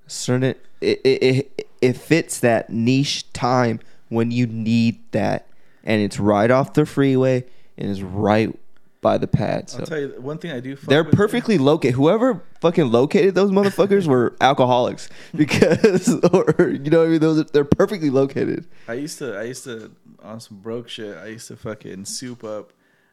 certain 0.06 0.43
it 0.44 0.67
it, 0.81 1.00
it 1.05 1.69
it 1.81 1.96
fits 1.96 2.40
that 2.40 2.70
niche 2.70 3.32
time 3.32 3.81
when 4.08 4.31
you 4.31 4.46
need 4.46 5.00
that, 5.12 5.46
and 5.84 6.03
it's 6.03 6.19
right 6.19 6.51
off 6.51 6.74
the 6.74 6.84
freeway 6.84 7.44
and 7.77 7.91
it's 7.91 8.01
right 8.01 8.58
by 9.01 9.17
the 9.17 9.29
pad. 9.29 9.70
So 9.70 9.79
I'll 9.81 9.86
tell 9.86 10.01
you 10.01 10.08
one 10.20 10.39
thing 10.39 10.51
I 10.51 10.60
do. 10.60 10.74
They're 10.74 11.05
perfectly 11.05 11.56
located. 11.56 11.94
Whoever 11.94 12.43
fucking 12.60 12.91
located 12.91 13.34
those 13.34 13.51
motherfuckers 13.51 14.06
were 14.06 14.34
alcoholics 14.41 15.08
because, 15.34 16.08
or 16.32 16.55
you 16.58 16.91
know, 16.91 16.98
what 17.01 17.06
I 17.06 17.10
mean, 17.10 17.20
those 17.20 17.41
are, 17.41 17.44
they're 17.44 17.65
perfectly 17.65 18.10
located. 18.10 18.67
I 18.89 18.94
used 18.94 19.19
to. 19.19 19.39
I 19.39 19.44
used 19.44 19.65
to 19.65 19.93
on 20.22 20.41
some 20.41 20.58
broke 20.58 20.89
shit. 20.89 21.17
I 21.17 21.27
used 21.27 21.48
to 21.48 21.56
fucking 21.56 22.05
soup 22.05 22.43
up 22.43 22.72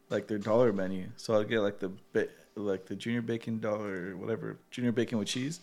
like 0.09 0.27
their 0.27 0.39
dollar 0.39 0.73
menu. 0.73 1.09
So 1.17 1.39
I'd 1.39 1.47
get 1.47 1.59
like 1.59 1.79
the 1.79 1.91
ba- 2.13 2.29
like 2.55 2.85
the 2.85 2.95
junior 2.95 3.21
bacon 3.21 3.59
dollar 3.59 4.15
whatever 4.17 4.57
junior 4.71 4.91
bacon 4.91 5.17
with 5.19 5.27
cheese. 5.27 5.59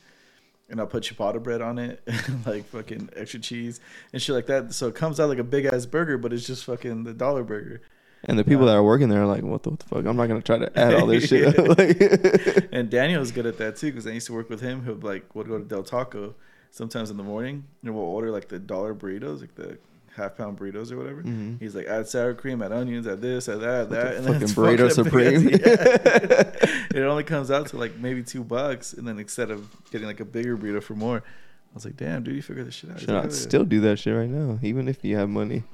And 0.70 0.80
I'll 0.80 0.86
put 0.86 1.02
ciabatta 1.02 1.42
bread 1.42 1.60
on 1.60 1.78
it, 1.78 2.02
like 2.46 2.64
fucking 2.66 3.10
extra 3.14 3.40
cheese 3.40 3.80
and 4.12 4.22
shit 4.22 4.34
like 4.34 4.46
that. 4.46 4.72
So 4.72 4.88
it 4.88 4.94
comes 4.94 5.20
out 5.20 5.28
like 5.28 5.38
a 5.38 5.44
big 5.44 5.66
ass 5.66 5.84
burger, 5.84 6.16
but 6.16 6.32
it's 6.32 6.46
just 6.46 6.64
fucking 6.64 7.04
the 7.04 7.12
dollar 7.12 7.42
burger. 7.42 7.82
And 8.24 8.38
the 8.38 8.44
people 8.44 8.66
that 8.66 8.76
are 8.76 8.82
working 8.82 9.08
there 9.08 9.22
are 9.22 9.26
like, 9.26 9.42
what 9.42 9.64
the, 9.64 9.70
what 9.70 9.80
the 9.80 9.86
fuck? 9.86 10.06
I'm 10.06 10.16
not 10.16 10.28
gonna 10.28 10.40
try 10.40 10.58
to 10.58 10.78
add 10.78 10.94
all 10.94 11.06
this 11.06 11.26
shit. 11.28 11.58
Like- 11.78 12.68
And 12.72 12.88
Daniel's 12.88 13.32
good 13.32 13.44
at 13.46 13.58
that 13.58 13.76
too 13.76 13.86
because 13.88 14.06
I 14.06 14.10
used 14.12 14.28
to 14.28 14.32
work 14.32 14.48
with 14.48 14.60
him. 14.60 14.84
He'll 14.84 14.94
like 14.94 15.34
would 15.34 15.48
go 15.48 15.58
to 15.58 15.64
Del 15.64 15.82
Taco 15.82 16.34
sometimes 16.70 17.10
in 17.10 17.16
the 17.18 17.22
morning, 17.24 17.64
and 17.82 17.94
we'll 17.94 18.04
order 18.04 18.30
like 18.30 18.48
the 18.48 18.58
dollar 18.58 18.94
burritos, 18.94 19.40
like 19.40 19.54
the 19.56 19.76
half 20.16 20.36
pound 20.36 20.58
burritos 20.58 20.92
or 20.92 20.98
whatever. 20.98 21.22
Mhm. 21.22 21.60
He's 21.60 21.74
like, 21.74 21.86
add 21.86 22.08
sour 22.08 22.34
cream, 22.34 22.62
add 22.62 22.72
onions, 22.72 23.06
add 23.06 23.20
this, 23.20 23.48
add 23.48 23.60
that, 23.60 23.88
the 23.88 23.96
that, 23.96 24.16
and 24.16 24.26
fucking 24.26 24.48
burrito 24.48 24.88
fucking 24.88 25.04
supreme. 25.04 25.48
yeah. 25.48 26.88
it 26.94 27.02
only 27.02 27.24
comes 27.24 27.50
out 27.50 27.68
to 27.68 27.76
like 27.76 27.96
maybe 27.98 28.22
two 28.22 28.44
bucks, 28.44 28.92
and 28.92 29.06
then 29.06 29.18
instead 29.18 29.50
of 29.50 29.68
getting 29.90 30.06
like 30.06 30.20
a 30.20 30.24
bigger 30.24 30.56
burrito 30.56 30.82
for 30.82 30.94
more, 30.94 31.18
I 31.18 31.74
was 31.74 31.84
like, 31.84 31.96
damn, 31.96 32.22
dude, 32.22 32.36
you 32.36 32.42
figure 32.42 32.64
this 32.64 32.74
shit 32.74 32.90
out. 32.90 33.00
Should 33.00 33.10
I 33.10 33.24
"Oh, 33.24 33.28
still 33.30 33.64
do 33.64 33.80
that 33.80 33.98
shit 33.98 34.14
right 34.14 34.28
now, 34.28 34.58
even 34.62 34.88
if 34.88 35.02
you 35.04 35.16
have 35.16 35.28
money? 35.28 35.64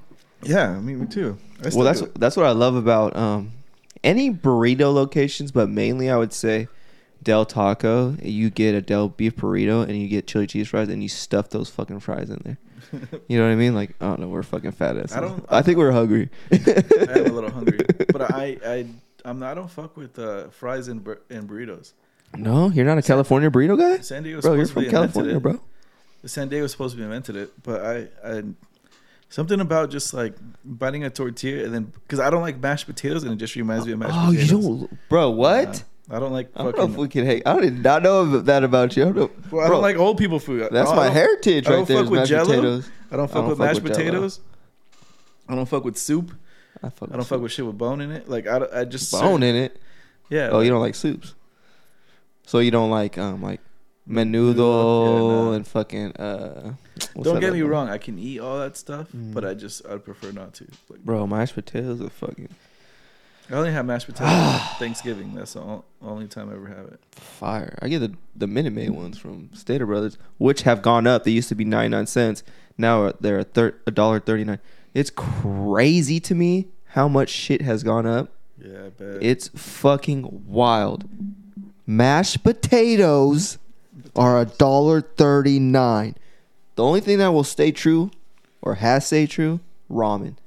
yeah, 0.43 0.69
I 0.69 0.79
mean, 0.79 1.01
me 1.01 1.07
too. 1.07 1.37
Well, 1.73 1.83
that's 1.83 2.01
that's 2.17 2.37
what 2.37 2.45
I 2.45 2.51
love 2.51 2.75
about 2.75 3.15
um, 3.17 3.51
any 4.03 4.31
burrito 4.31 4.93
locations, 4.93 5.51
but 5.51 5.69
mainly 5.69 6.09
I 6.09 6.15
would 6.15 6.31
say 6.31 6.69
Del 7.23 7.45
Taco. 7.45 8.15
You 8.21 8.49
get 8.49 8.75
a 8.75 8.81
Del 8.81 9.09
beef 9.09 9.35
burrito 9.35 9.83
and 9.83 9.97
you 9.97 10.07
get 10.07 10.27
chili 10.27 10.47
cheese 10.47 10.69
fries, 10.69 10.87
and 10.89 11.01
you 11.03 11.09
stuff 11.09 11.49
those 11.49 11.69
fucking 11.69 11.99
fries 11.99 12.29
in 12.29 12.41
there. 12.43 12.57
You 13.27 13.37
know 13.37 13.45
what 13.45 13.51
I 13.51 13.55
mean? 13.55 13.75
Like, 13.75 13.95
I 14.01 14.07
don't 14.07 14.19
know, 14.19 14.29
we're 14.29 14.41
fucking 14.41 14.71
fat 14.71 14.97
ass. 14.97 15.11
I 15.13 15.19
don't- 15.21 15.45
I 15.49 15.61
think 15.61 15.77
we're 15.77 15.91
hungry. 15.91 16.29
I 16.51 16.55
am 16.55 17.25
a 17.27 17.31
little 17.33 17.51
hungry, 17.59 17.79
but 18.11 18.31
I 18.33 18.57
I 18.65 18.87
I'm 19.25 19.37
not, 19.39 19.51
I 19.51 19.53
don't 19.53 19.69
fuck 19.69 19.95
with 19.97 20.17
uh, 20.17 20.47
fries 20.49 20.87
and 20.87 21.03
bur- 21.03 21.21
and 21.29 21.47
burritos. 21.47 21.93
no, 22.37 22.69
you're 22.71 22.85
not 22.85 22.97
a 22.97 23.01
California 23.01 23.49
burrito 23.51 23.77
guy, 23.77 23.99
San 24.01 24.23
Diego, 24.23 24.41
bro. 24.41 24.53
You're 24.53 24.65
from 24.65 24.85
California, 24.85 25.35
it. 25.37 25.41
bro. 25.43 25.59
San 26.25 26.47
Diego 26.49 26.63
was 26.63 26.71
supposed 26.71 26.93
to 26.93 26.97
be 26.97 27.03
invented 27.03 27.35
it, 27.35 27.51
but 27.63 27.85
I, 27.85 28.07
I 28.23 28.43
Something 29.31 29.59
about 29.59 29.91
just 29.91 30.11
like 30.15 30.33
biting 30.65 31.03
a 31.03 31.09
tortilla 31.11 31.63
and 31.65 31.73
then 31.73 31.83
because 31.83 32.19
I 32.19 32.31
don't 32.31 32.41
like 32.41 32.57
mashed 32.59 32.87
potatoes 32.87 33.23
and 33.23 33.31
it 33.31 33.35
just 33.35 33.55
reminds 33.55 33.85
me 33.85 33.91
of 33.91 33.99
mashed 33.99 34.15
Oh, 34.17 34.31
you 34.31 34.47
don't, 34.47 35.09
bro? 35.09 35.29
What? 35.29 35.75
Yeah. 35.75 35.81
I 36.11 36.19
don't 36.19 36.31
like 36.31 36.49
I 36.55 36.63
don't 36.63 36.71
fucking. 36.75 36.87
know 36.87 36.93
if 36.93 36.97
we 36.99 37.07
can 37.07 37.25
hate. 37.25 37.43
I 37.45 37.59
did 37.59 37.83
not 37.83 38.01
know 38.03 38.39
that 38.41 38.63
about 38.63 38.97
you. 38.97 39.07
I 39.07 39.11
don't 39.11 39.51
well, 39.51 39.65
I 39.65 39.69
don't 39.69 39.81
like 39.81 39.95
old 39.97 40.17
people 40.17 40.39
food. 40.39 40.67
That's 40.71 40.89
my 40.91 41.09
heritage 41.09 41.67
I 41.67 41.69
don't 41.71 41.79
right 41.79 41.87
there. 41.87 41.97
fuck 42.03 42.09
with 42.11 42.19
mashed 42.21 42.29
Jell-O. 42.29 42.45
potatoes. 42.47 42.89
I 43.11 43.15
don't 43.17 43.27
fuck 43.27 43.35
don't 43.35 43.49
with 43.49 43.57
fuck 43.59 43.67
mashed 43.67 43.81
with 43.83 43.93
Jell-O. 43.93 44.05
potatoes. 44.05 44.39
I 45.47 45.55
don't 45.55 45.65
fuck 45.67 45.83
with 45.83 45.97
soup. 45.97 46.31
I, 46.81 46.89
fuck 46.89 47.09
I 47.11 47.15
don't 47.15 47.25
fuck 47.25 47.41
with 47.41 47.51
shit 47.51 47.65
with 47.65 47.77
bone 47.77 48.01
in 48.01 48.11
it. 48.11 48.27
Like 48.29 48.47
I, 48.47 48.61
I 48.73 48.85
just 48.85 49.11
bone 49.11 49.43
in 49.43 49.55
it. 49.55 49.79
Yeah. 50.29 50.49
Oh, 50.51 50.61
you 50.61 50.69
don't 50.69 50.81
like 50.81 50.95
soups. 50.95 51.35
So 52.45 52.59
you 52.59 52.71
don't 52.71 52.89
like 52.89 53.17
um 53.17 53.41
like 53.43 53.61
menudo 54.09 55.05
Yeah, 55.05 55.45
nah. 55.45 55.51
and 55.53 55.67
fucking 55.67 56.15
uh. 56.17 56.73
Don't 57.21 57.39
get 57.39 57.53
me 57.53 57.61
one? 57.63 57.71
wrong. 57.71 57.89
I 57.89 57.97
can 57.99 58.17
eat 58.17 58.39
all 58.39 58.59
that 58.59 58.75
stuff, 58.77 59.07
Mm. 59.15 59.33
but 59.33 59.45
I 59.45 59.53
just 59.53 59.85
I'd 59.85 60.03
prefer 60.03 60.31
not 60.31 60.53
to. 60.55 60.65
Like, 60.89 61.01
bro. 61.05 61.27
Mashed 61.27 61.53
potatoes 61.55 62.01
are 62.01 62.09
fucking 62.09 62.49
I 63.51 63.55
only 63.55 63.71
have 63.71 63.85
mashed 63.85 64.05
potatoes 64.07 64.29
on 64.31 64.59
Thanksgiving. 64.77 65.33
That's 65.33 65.53
the 65.53 65.81
only 66.01 66.27
time 66.27 66.49
I 66.49 66.53
ever 66.53 66.67
have 66.67 66.85
it. 66.87 66.99
fire. 67.15 67.77
I 67.81 67.87
get 67.87 67.99
the 67.99 68.13
the 68.35 68.47
Minute 68.47 68.73
Maid 68.73 68.91
ones 68.91 69.17
from 69.17 69.49
Stater 69.53 69.85
Brothers, 69.85 70.17
which 70.37 70.61
have 70.63 70.81
gone 70.81 71.07
up. 71.07 71.23
They 71.23 71.31
used 71.31 71.49
to 71.49 71.55
be 71.55 71.65
ninety 71.65 71.89
nine 71.89 72.05
cents. 72.07 72.43
Now 72.77 73.11
they're 73.19 73.39
a 73.39 73.43
thir- 73.43 73.75
a 73.87 73.91
dollar 73.91 74.19
thirty 74.19 74.43
nine. 74.43 74.59
It's 74.93 75.09
crazy 75.09 76.19
to 76.21 76.35
me 76.35 76.67
how 76.89 77.07
much 77.07 77.29
shit 77.29 77.61
has 77.61 77.83
gone 77.83 78.05
up. 78.05 78.29
Yeah, 78.63 78.85
I 78.85 78.89
bet. 78.89 79.21
It's 79.23 79.47
fucking 79.49 80.45
wild. 80.47 81.05
Mashed 81.87 82.43
potatoes 82.43 83.57
are 84.15 84.39
a 84.39 84.45
dollar 84.45 85.01
thirty 85.01 85.59
nine. 85.59 86.15
The 86.75 86.83
only 86.83 87.01
thing 87.01 87.17
that 87.17 87.31
will 87.33 87.43
stay 87.43 87.71
true, 87.71 88.11
or 88.61 88.75
has 88.75 89.07
stayed 89.07 89.29
true, 89.31 89.59
ramen. 89.91 90.35
Oh. 90.37 90.43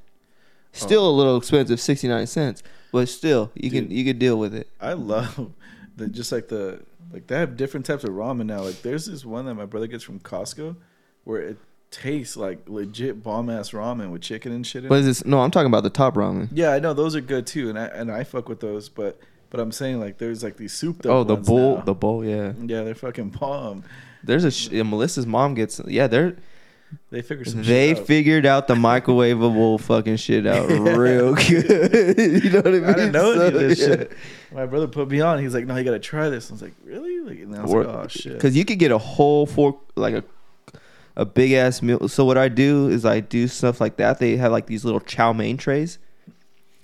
Still 0.73 1.09
a 1.09 1.11
little 1.13 1.37
expensive, 1.37 1.81
sixty 1.81 2.09
nine 2.09 2.27
cents, 2.27 2.63
but 2.93 3.09
still 3.09 3.51
you 3.55 3.71
can 3.71 3.91
you 3.91 4.05
can 4.05 4.19
deal 4.19 4.39
with 4.39 4.55
it. 4.55 4.69
I 4.81 4.93
love 4.93 5.51
the 5.97 6.07
just 6.09 6.31
like 6.31 6.49
the 6.49 6.81
like 7.13 7.27
they 7.27 7.37
have 7.39 7.57
different 7.57 7.85
types 7.87 8.05
of 8.05 8.11
ramen 8.11 8.47
now. 8.47 8.63
Like 8.63 8.83
there's 8.83 9.07
this 9.07 9.25
one 9.25 9.47
that 9.47 9.55
my 9.55 9.67
brother 9.67 9.87
gets 9.87 10.05
from 10.05 10.21
Costco 10.21 10.77
where 11.25 11.41
it 11.43 11.59
tastes 11.91 12.37
like 12.39 12.67
legit 12.69 13.23
bomb 13.23 13.51
ass 13.51 13.71
ramen 13.73 14.11
with 14.11 14.23
chicken 14.23 14.51
and 14.53 14.67
shit 14.67 14.83
in 14.85 14.89
But 14.89 15.01
is 15.01 15.07
this 15.07 15.25
no? 15.25 15.41
I'm 15.41 15.51
talking 15.51 15.67
about 15.67 15.83
the 15.83 15.91
top 15.91 16.15
ramen. 16.15 16.49
Yeah, 16.53 16.71
I 16.73 16.79
know 16.79 16.95
those 16.95 17.15
are 17.17 17.21
good 17.21 17.47
too, 17.47 17.69
and 17.69 17.79
I 17.79 17.87
and 17.87 18.11
I 18.11 18.25
fuck 18.25 18.49
with 18.49 18.61
those. 18.61 18.89
But 18.89 19.19
but 19.51 19.61
I'm 19.61 19.73
saying 19.73 20.01
like 20.01 20.19
there's 20.19 20.43
like 20.43 20.57
these 20.57 20.73
souped 20.73 21.05
up 21.05 21.13
Oh, 21.13 21.25
the 21.25 21.37
bowl, 21.37 21.77
now. 21.77 21.83
the 21.83 21.95
bowl, 21.95 22.25
yeah. 22.25 22.53
yeah, 22.65 22.83
they're 22.85 22.95
fucking 22.95 23.31
bomb. 23.31 23.85
There's 24.25 24.45
a 24.45 24.51
sh- 24.51 24.71
Melissa's 24.71 25.27
mom 25.27 25.55
gets 25.55 25.81
yeah. 25.87 26.07
They're 26.07 26.37
They 27.11 27.23
figure 27.23 27.45
some 27.45 27.63
they 27.63 27.89
shit 27.91 27.99
out. 27.99 28.07
figured 28.07 28.47
out 28.47 28.69
the 28.69 28.75
microwavable 28.75 29.81
fucking 29.81 30.17
shit 30.17 30.47
out 30.47 30.69
real 30.69 31.35
good. 31.49 32.19
you 32.45 32.51
know 32.51 32.59
what 32.61 32.67
I 32.67 32.71
mean? 32.71 32.85
I 32.85 32.93
didn't 32.95 33.13
know 33.13 33.33
any 33.33 33.45
of 33.47 33.55
this 33.55 33.79
yeah. 33.81 33.87
shit. 33.87 34.13
My 34.53 34.67
brother 34.67 34.89
put 34.89 35.09
me 35.11 35.21
on. 35.21 35.39
He's 35.39 35.55
like, 35.55 35.67
"No, 35.67 35.77
you 35.77 35.85
gotta 35.85 35.99
try 35.99 36.29
this." 36.31 36.51
I 36.51 36.55
was 36.55 36.63
like, 36.63 36.75
"Really?" 36.85 37.21
Like, 37.21 37.39
and 37.39 37.55
I 37.57 37.63
was 37.63 37.73
like, 37.73 37.87
"Oh 37.87 38.07
shit." 38.09 38.35
Because 38.35 38.57
you 38.57 38.65
could 38.65 38.79
get 38.79 38.91
a 38.93 38.99
whole 38.99 39.47
fork, 39.47 39.77
like 39.97 40.15
a 40.15 40.25
a 41.17 41.25
big 41.27 41.53
ass 41.53 41.83
meal. 41.83 42.09
So 42.09 42.25
what 42.25 42.39
I 42.39 42.49
do 42.49 42.89
is 42.89 43.05
I 43.05 43.21
do 43.21 43.47
stuff 43.49 43.81
like 43.81 43.97
that. 43.97 44.19
They 44.19 44.37
have 44.37 44.51
like 44.53 44.67
these 44.67 44.85
little 44.85 45.01
chow 45.01 45.33
mein 45.33 45.57
trays, 45.59 45.99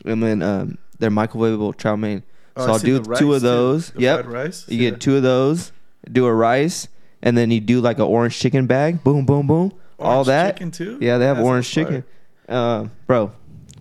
and 0.04 0.22
then 0.22 0.42
um, 0.42 0.78
they're 0.98 1.10
microwavable 1.10 1.76
chow 1.78 1.96
mein. 1.96 2.22
Oh, 2.56 2.64
so 2.66 2.70
I 2.70 2.72
I'll 2.74 2.78
do 2.80 2.98
the 2.98 3.14
two 3.16 3.28
rice, 3.30 3.36
of 3.36 3.42
those. 3.42 3.90
The 3.90 4.00
Yep. 4.02 4.20
fried 4.24 4.32
rice. 4.32 4.68
You 4.68 4.82
Yeah. 4.82 4.90
get 4.90 5.00
two 5.00 5.16
of 5.16 5.22
those. 5.22 5.72
Do 6.10 6.26
a 6.26 6.34
rice, 6.34 6.88
and 7.22 7.36
then 7.36 7.50
you 7.50 7.60
do 7.60 7.80
like 7.80 7.96
an 7.98 8.04
orange 8.04 8.38
chicken 8.38 8.66
bag. 8.66 9.02
Boom, 9.04 9.24
boom, 9.24 9.46
boom. 9.46 9.72
All 9.98 10.24
that. 10.24 10.54
chicken 10.56 10.70
too. 10.70 10.98
Yeah, 11.00 11.18
they 11.18 11.26
have 11.26 11.38
That 11.38 11.44
orange 11.44 11.68
chicken. 11.68 12.04
Uh, 12.48 12.86
bro, 13.06 13.32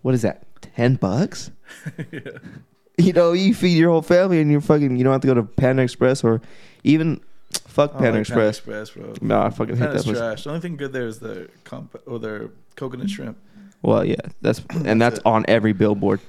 what 0.01 0.13
is 0.13 0.23
that? 0.23 0.43
Ten 0.61 0.95
bucks? 0.95 1.51
You 2.99 3.13
know, 3.13 3.33
you 3.33 3.53
feed 3.53 3.77
your 3.77 3.91
whole 3.91 4.01
family, 4.01 4.41
and 4.41 4.49
you're 4.49 4.59
fucking. 4.59 4.97
You 4.97 5.03
don't 5.03 5.11
have 5.13 5.21
to 5.21 5.27
go 5.27 5.35
to 5.35 5.43
Panda 5.43 5.83
Express 5.83 6.23
or 6.23 6.41
even 6.83 7.21
fuck 7.67 7.91
Panda 7.91 7.93
like 7.93 8.01
Panda 8.05 8.19
Express. 8.21 8.57
Express, 8.57 8.89
bro. 8.89 9.13
No, 9.21 9.39
I 9.39 9.51
fucking 9.51 9.75
hate 9.75 9.83
Panda's 9.83 10.03
that 10.03 10.09
place. 10.09 10.17
trash. 10.17 10.43
The 10.45 10.49
only 10.49 10.61
thing 10.61 10.77
good 10.77 10.93
there 10.93 11.05
is 11.05 11.19
the 11.19 11.47
comp 11.63 11.95
or 12.07 12.17
their 12.17 12.49
coconut 12.75 13.11
shrimp. 13.11 13.37
Well, 13.83 14.03
yeah, 14.03 14.15
that's 14.41 14.63
and 14.83 14.99
that's 14.99 15.17
That's 15.17 15.25
on 15.27 15.45
every 15.47 15.73
billboard. 15.73 16.21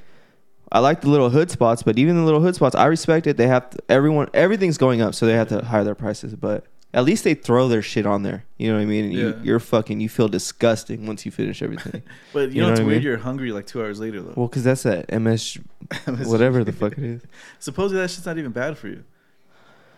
I 0.71 0.81
like 0.81 1.01
the 1.01 1.09
little 1.09 1.31
hood 1.31 1.51
spots, 1.51 1.83
but 1.83 1.99
even 1.99 2.17
the 2.17 2.23
little 2.23 2.43
hood 2.43 2.55
spots, 2.55 2.75
I 2.75 2.85
respect 2.85 3.27
it. 3.27 3.39
They 3.39 3.47
have 3.47 3.71
to, 3.71 3.79
everyone, 3.89 4.29
everything's 4.35 4.77
going 4.77 5.01
up, 5.01 5.15
so 5.15 5.25
they 5.25 5.33
have 5.33 5.49
to 5.49 5.65
higher 5.65 5.85
their 5.85 5.95
prices. 5.95 6.35
But 6.35 6.67
at 6.95 7.05
least 7.05 7.23
they 7.25 7.35
throw 7.35 7.69
their 7.69 7.83
shit 7.83 8.07
on 8.07 8.23
there. 8.23 8.45
You 8.57 8.69
know 8.71 8.77
what 8.77 8.83
I 8.83 8.87
mean? 8.87 9.05
And 9.07 9.13
you, 9.15 9.29
Yeah. 9.29 9.35
you're 9.43 9.61
fucking. 9.61 10.01
You 10.01 10.09
feel 10.09 10.29
disgusting 10.29 11.07
once 11.07 11.25
you 11.27 11.31
finish 11.33 11.63
everything. 11.63 12.03
But 12.33 12.51
you, 12.51 12.57
You 12.57 12.61
know, 12.63 12.67
know 12.69 12.73
it's 12.73 12.81
weird. 12.81 12.93
mean? 12.93 13.03
You're 13.03 13.19
hungry 13.19 13.53
like 13.53 13.67
two 13.67 13.81
hours 13.83 14.01
later 14.01 14.23
though. 14.23 14.33
well, 14.37 14.49
because 14.49 14.65
that's 14.65 14.83
that 14.85 15.11
MS, 15.13 15.59
whatever 16.25 16.65
the 16.65 16.73
fuck 16.73 16.93
it 16.93 17.05
is. 17.05 17.23
Supposedly 17.59 18.01
that 18.03 18.11
shit's 18.11 18.27
not 18.27 18.39
even 18.39 18.53
bad 18.53 18.79
for 18.79 18.89
you. 18.89 19.05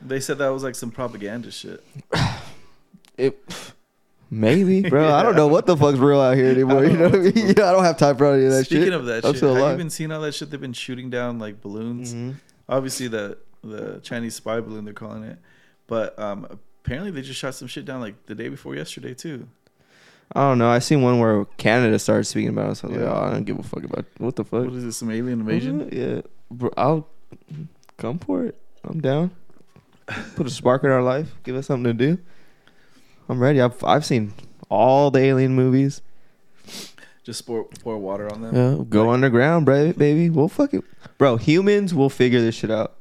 They 0.02 0.18
said 0.20 0.38
that 0.38 0.48
was 0.48 0.62
like 0.62 0.74
some 0.74 0.90
propaganda 0.90 1.50
shit. 1.50 1.82
It 3.18 3.38
maybe, 4.30 4.80
bro. 4.88 5.12
I 5.12 5.22
don't 5.22 5.36
know 5.36 5.46
what 5.48 5.66
the 5.66 5.76
fuck's 5.76 5.98
real 5.98 6.20
out 6.20 6.36
here 6.36 6.50
anymore. 6.50 6.84
You 6.86 6.96
know 6.96 7.04
what 7.10 7.14
I 7.16 7.18
mean? 7.18 7.32
Yeah, 7.36 7.68
I 7.68 7.72
don't 7.72 7.84
have 7.84 7.98
time 7.98 8.16
for 8.16 8.32
any 8.32 8.46
of 8.46 8.52
that 8.52 8.64
Speaking 8.64 8.84
shit. 8.84 8.92
Speaking 8.92 9.00
of 9.00 9.06
that 9.06 9.24
I'm 9.26 9.34
shit, 9.34 9.42
have 9.42 9.50
alive. 9.58 9.72
you 9.72 9.76
been 9.78 9.90
seeing 9.90 10.10
all 10.12 10.22
that 10.22 10.32
shit? 10.34 10.50
They've 10.50 10.60
been 10.60 10.72
shooting 10.72 11.10
down 11.10 11.38
like 11.38 11.60
balloons. 11.60 12.14
Mhm. 12.14 12.36
Obviously 12.68 13.08
the 13.08 13.36
the 13.62 14.00
Chinese 14.02 14.34
spy 14.34 14.58
balloon 14.60 14.86
they're 14.86 14.94
calling 14.94 15.22
it, 15.24 15.38
but 15.86 16.18
um 16.18 16.58
apparently 16.84 17.10
they 17.10 17.22
just 17.22 17.38
shot 17.40 17.54
some 17.54 17.68
shit 17.68 17.84
down 17.84 18.00
like 18.00 18.26
the 18.26 18.34
day 18.34 18.48
before 18.48 18.74
yesterday 18.74 19.14
too. 19.14 19.46
I 20.32 20.40
don't 20.42 20.58
know. 20.58 20.70
I 20.70 20.78
seen 20.78 21.02
one 21.02 21.18
where 21.18 21.44
Canada 21.56 21.98
started 21.98 22.24
speaking 22.24 22.50
about 22.50 22.70
it. 22.70 22.74
So 22.76 22.88
I 22.88 22.90
was 22.92 23.00
Yeah. 23.00 23.10
like, 23.10 23.16
oh, 23.16 23.26
I 23.26 23.30
don't 23.32 23.44
give 23.44 23.58
a 23.58 23.62
fuck 23.64 23.82
about 23.84 24.04
what 24.18 24.36
the 24.36 24.44
fuck. 24.44 24.64
What 24.64 24.74
is 24.74 24.84
this? 24.84 24.96
Some 24.96 25.10
alien 25.10 25.40
invasion? 25.40 25.80
Uh, 25.82 25.88
Yeah, 25.92 26.20
bro, 26.50 26.70
I'll 26.76 27.08
come 27.96 28.18
for 28.18 28.44
it. 28.44 28.56
I'm 28.84 29.00
down. 29.00 29.32
Put 30.36 30.46
a 30.46 30.50
spark 30.50 30.84
in 30.84 30.90
our 30.90 31.02
life. 31.02 31.34
Give 31.44 31.56
us 31.56 31.66
something 31.66 31.84
to 31.84 31.92
do. 32.16 32.18
I'm 33.28 33.38
ready. 33.40 33.60
I've 33.60 33.82
I've 33.84 34.04
seen 34.04 34.32
all 34.68 35.10
the 35.10 35.20
alien 35.20 35.54
movies. 35.54 36.00
Just 37.24 37.44
pour 37.46 37.64
pour 37.64 37.98
water 37.98 38.32
on 38.32 38.40
them. 38.42 38.54
Yeah, 38.56 38.84
go 38.88 39.06
Like- 39.06 39.14
underground, 39.14 39.66
bro, 39.66 39.92
baby. 39.92 40.30
We'll 40.30 40.48
fuck 40.48 40.74
it, 40.74 40.82
bro. 41.18 41.36
Humans 41.36 41.92
will 41.94 42.08
figure 42.10 42.40
this 42.40 42.54
shit 42.54 42.70
out. 42.70 42.94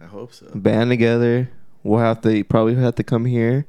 I 0.00 0.06
hope 0.06 0.32
so. 0.32 0.46
Band 0.54 0.90
together. 0.90 1.50
We'll 1.82 2.00
have 2.00 2.20
to 2.22 2.44
probably 2.44 2.74
have 2.76 2.94
to 2.96 3.02
come 3.04 3.24
here. 3.24 3.66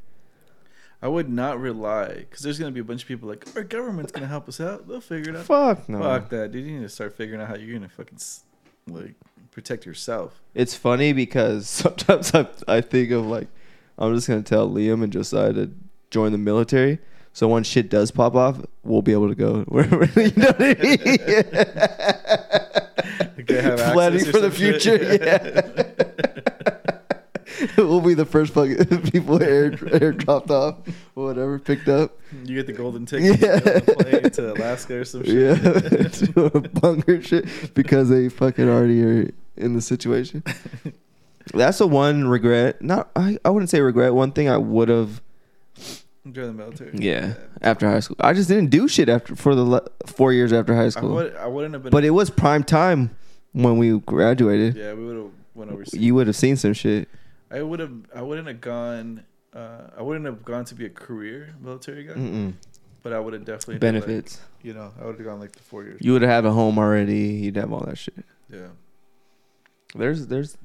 I 1.02 1.08
would 1.08 1.30
not 1.30 1.60
rely 1.60 2.14
because 2.14 2.42
there's 2.42 2.60
gonna 2.60 2.72
be 2.72 2.80
a 2.80 2.84
bunch 2.84 3.02
of 3.02 3.08
people 3.08 3.28
like 3.28 3.46
our 3.56 3.64
government's 3.64 4.12
gonna 4.12 4.28
help 4.28 4.48
us 4.48 4.60
out. 4.62 4.88
They'll 4.88 5.02
figure 5.02 5.32
it 5.34 5.38
out. 5.38 5.46
Fuck 5.46 5.90
no. 5.90 6.00
Fuck 6.00 6.30
that, 6.30 6.52
dude. 6.52 6.66
You 6.66 6.74
need 6.80 6.84
to 6.84 6.90
start 6.90 7.16
figuring 7.16 7.42
out 7.42 7.48
how 7.48 7.56
you're 7.56 7.74
gonna 7.76 7.90
fucking 7.90 8.20
like 8.88 9.16
protect 9.52 9.86
yourself. 9.86 10.40
It's 10.54 10.76
funny 10.76 11.12
because 11.14 11.68
sometimes 11.70 12.36
I 12.36 12.48
I 12.68 12.82
think 12.82 13.12
of 13.12 13.26
like 13.26 13.48
I'm 13.98 14.14
just 14.14 14.28
gonna 14.28 14.44
tell 14.44 14.70
Liam 14.70 15.04
and 15.04 15.12
Josiah 15.12 15.54
to 15.54 15.72
join 16.12 16.32
the 16.34 16.38
military. 16.38 17.00
So 17.34 17.48
when 17.48 17.64
shit 17.64 17.90
does 17.90 18.12
pop 18.12 18.36
off, 18.36 18.60
we'll 18.84 19.02
be 19.02 19.14
able 19.14 19.30
to 19.30 19.36
go 19.36 19.62
wherever. 19.70 20.04
You 20.20 20.32
know 20.36 20.52
what 20.52 20.62
I 20.62 20.74
mean? 20.84 21.18
Have 23.62 23.94
Planning 23.94 24.26
for 24.26 24.40
the 24.40 24.52
shit. 24.52 24.82
future. 24.82 25.18
Yeah. 25.22 26.11
we'll 27.78 28.02
be 28.02 28.14
the 28.14 28.26
first 28.26 28.54
fucking 28.54 29.02
people 29.12 29.42
air 29.42 29.74
air 29.92 30.12
dropped 30.12 30.50
off, 30.52 30.78
or 31.16 31.26
whatever 31.26 31.60
picked 31.60 31.88
up. 31.88 32.18
You 32.46 32.56
get 32.56 32.68
the 32.68 32.74
golden 32.74 33.06
ticket 33.06 33.40
Yeah. 33.42 33.80
plane 33.80 34.30
to 34.32 34.54
Alaska 34.54 35.00
or 35.00 35.06
some 35.06 35.24
shit. 35.24 35.36
Yeah, 35.62 36.08
to 36.08 36.46
a 36.58 36.62
bunker 36.62 37.22
shit 37.22 37.74
because 37.74 38.10
they 38.10 38.30
fucking 38.30 38.68
already 38.70 39.04
are 39.04 39.32
in 39.58 39.74
the 39.76 39.82
situation. 39.82 40.44
That's 41.54 41.80
the 41.80 41.88
one 41.88 42.28
regret. 42.28 42.82
Not 42.82 43.10
I, 43.16 43.38
I 43.44 43.50
wouldn't 43.50 43.70
say 43.70 43.82
regret. 43.82 44.14
One 44.14 44.32
thing 44.32 44.48
I 44.50 44.58
would 44.58 44.90
have. 44.90 45.22
Join 46.32 46.46
the 46.48 46.54
military. 46.54 46.92
Yeah, 46.94 47.34
after 47.64 47.90
high 47.90 48.00
school, 48.00 48.16
I 48.20 48.34
just 48.34 48.48
didn't 48.48 48.70
do 48.70 48.88
shit 48.88 49.10
after 49.10 49.36
for 49.36 49.56
the 49.56 49.64
le- 49.64 49.88
four 50.06 50.32
years 50.32 50.54
after 50.54 50.76
high 50.76 50.86
I, 50.86 50.90
school. 50.90 51.16
would, 51.16 51.36
I 51.36 51.48
wouldn't 51.48 51.74
have 51.74 51.82
been. 51.82 51.90
But 51.90 52.04
it 52.04 52.12
was 52.12 52.30
prime 52.30 52.64
time 52.64 53.10
when 53.54 53.78
we 53.78 53.98
graduated. 54.02 54.76
yeah, 54.76 54.94
we 54.94 55.04
would 55.08 55.16
have 55.16 55.32
went 55.56 55.72
overseas. 55.72 56.00
You 56.00 56.14
would 56.14 56.28
have 56.28 56.36
seen 56.36 56.58
some 56.58 56.74
shit. 56.74 57.10
I 57.52 57.62
would 57.62 57.80
have. 57.80 57.92
I 58.16 58.22
wouldn't 58.22 58.48
have 58.48 58.62
gone. 58.62 59.24
Uh, 59.54 59.90
I 59.98 60.02
wouldn't 60.02 60.26
have 60.26 60.44
gone 60.46 60.64
to 60.66 60.76
be 60.76 60.86
a 60.86 60.90
career 60.90 61.54
military 61.62 62.06
guy, 62.06 62.14
Mm-mm. 62.14 62.54
but 63.04 63.12
I 63.12 63.20
would 63.20 63.34
have 63.34 63.44
definitely 63.44 63.80
done, 63.80 63.96
like, 63.96 64.06
Benefits. 64.06 64.40
you 64.62 64.74
know, 64.74 64.92
I 65.00 65.06
would 65.06 65.16
have 65.18 65.26
gone 65.26 65.40
like 65.42 65.52
the 65.52 65.60
four 65.64 65.84
years. 65.84 66.00
You 66.02 66.14
would 66.14 66.22
have 66.22 66.32
had 66.32 66.46
a 66.46 66.52
home 66.52 66.78
already. 66.80 67.20
You'd 67.20 67.58
have 67.58 67.74
all 67.74 67.82
that 67.82 67.98
shit. 67.98 68.14
yeah. 68.50 68.68
There's 69.94 70.28
there's 70.28 70.58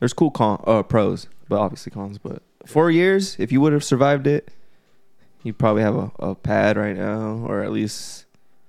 there's 0.00 0.12
cool 0.14 0.30
con 0.30 0.62
uh, 0.66 0.82
pros, 0.82 1.28
but 1.48 1.58
obviously 1.58 1.90
cons. 1.92 2.16
But 2.18 2.42
four 2.64 2.90
years, 2.90 3.36
if 3.38 3.52
you 3.52 3.60
would 3.60 3.74
have 3.74 3.84
survived 3.84 4.26
it, 4.26 4.48
you'd 5.42 5.58
probably 5.58 5.82
have 5.82 5.96
a, 5.96 6.10
a 6.18 6.34
pad 6.34 6.78
right 6.78 6.96
now, 6.96 7.44
or 7.46 7.62
at 7.62 7.72
least 7.72 8.24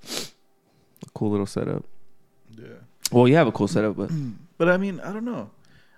a 0.06 1.10
cool 1.14 1.32
little 1.32 1.46
setup. 1.46 1.86
Yeah. 2.58 2.68
Well, 3.12 3.26
you 3.30 3.36
have 3.36 3.48
a 3.48 3.54
cool 3.54 3.70
setup, 3.70 3.96
but 3.96 4.12
But 4.58 4.68
I 4.70 4.76
mean, 4.78 5.00
I 5.00 5.14
don't 5.14 5.24
know. 5.26 5.50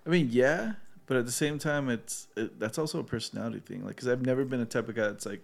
I 0.05 0.09
mean, 0.09 0.27
yeah, 0.31 0.73
but 1.09 1.17
at 1.17 1.25
the 1.25 1.31
same 1.31 1.57
time, 1.57 1.89
it's 1.89 2.27
it, 2.37 2.59
that's 2.59 2.77
also 2.77 2.99
a 2.99 3.03
personality 3.03 3.59
thing. 3.59 3.83
Like, 3.83 3.95
because 3.95 4.07
I've 4.07 4.21
never 4.23 4.45
been 4.45 4.59
a 4.61 4.65
type 4.65 4.87
of 4.89 4.95
guy 4.95 5.07
that's 5.07 5.25
like 5.25 5.41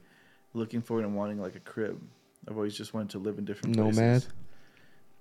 looking 0.53 0.81
for 0.83 0.99
and 0.99 1.15
wanting 1.15 1.41
like 1.41 1.55
a 1.55 1.59
crib. 1.59 1.99
I've 2.47 2.55
always 2.55 2.77
just 2.77 2.93
wanted 2.93 3.09
to 3.09 3.17
live 3.17 3.39
in 3.39 3.45
different 3.45 3.75
Nomad? 3.75 3.95
places. 3.95 4.27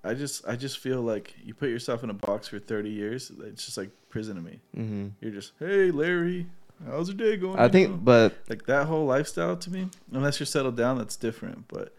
I 0.04 0.12
just 0.12 0.46
I 0.46 0.54
just 0.56 0.78
feel 0.80 1.00
like 1.00 1.34
you 1.42 1.54
put 1.54 1.70
yourself 1.70 2.04
in 2.04 2.10
a 2.10 2.14
box 2.14 2.48
for 2.48 2.58
30 2.58 2.90
years. 2.90 3.32
It's 3.44 3.64
just 3.64 3.78
like 3.78 3.88
prison 4.10 4.36
to 4.36 4.42
me. 4.42 4.60
hmm 4.74 5.08
You're 5.22 5.30
just, 5.32 5.52
hey 5.58 5.90
Larry, 5.90 6.46
how's 6.86 7.08
your 7.08 7.16
day 7.16 7.38
going? 7.38 7.58
I 7.58 7.64
You 7.64 7.70
think, 7.70 7.90
know? 7.92 7.96
but 7.96 8.36
like 8.50 8.66
that 8.66 8.86
whole 8.86 9.06
lifestyle 9.06 9.56
to 9.56 9.70
me, 9.70 9.88
unless 10.12 10.38
you're 10.38 10.46
settled 10.46 10.76
down, 10.76 10.98
that's 10.98 11.16
different. 11.16 11.68
But 11.68 11.94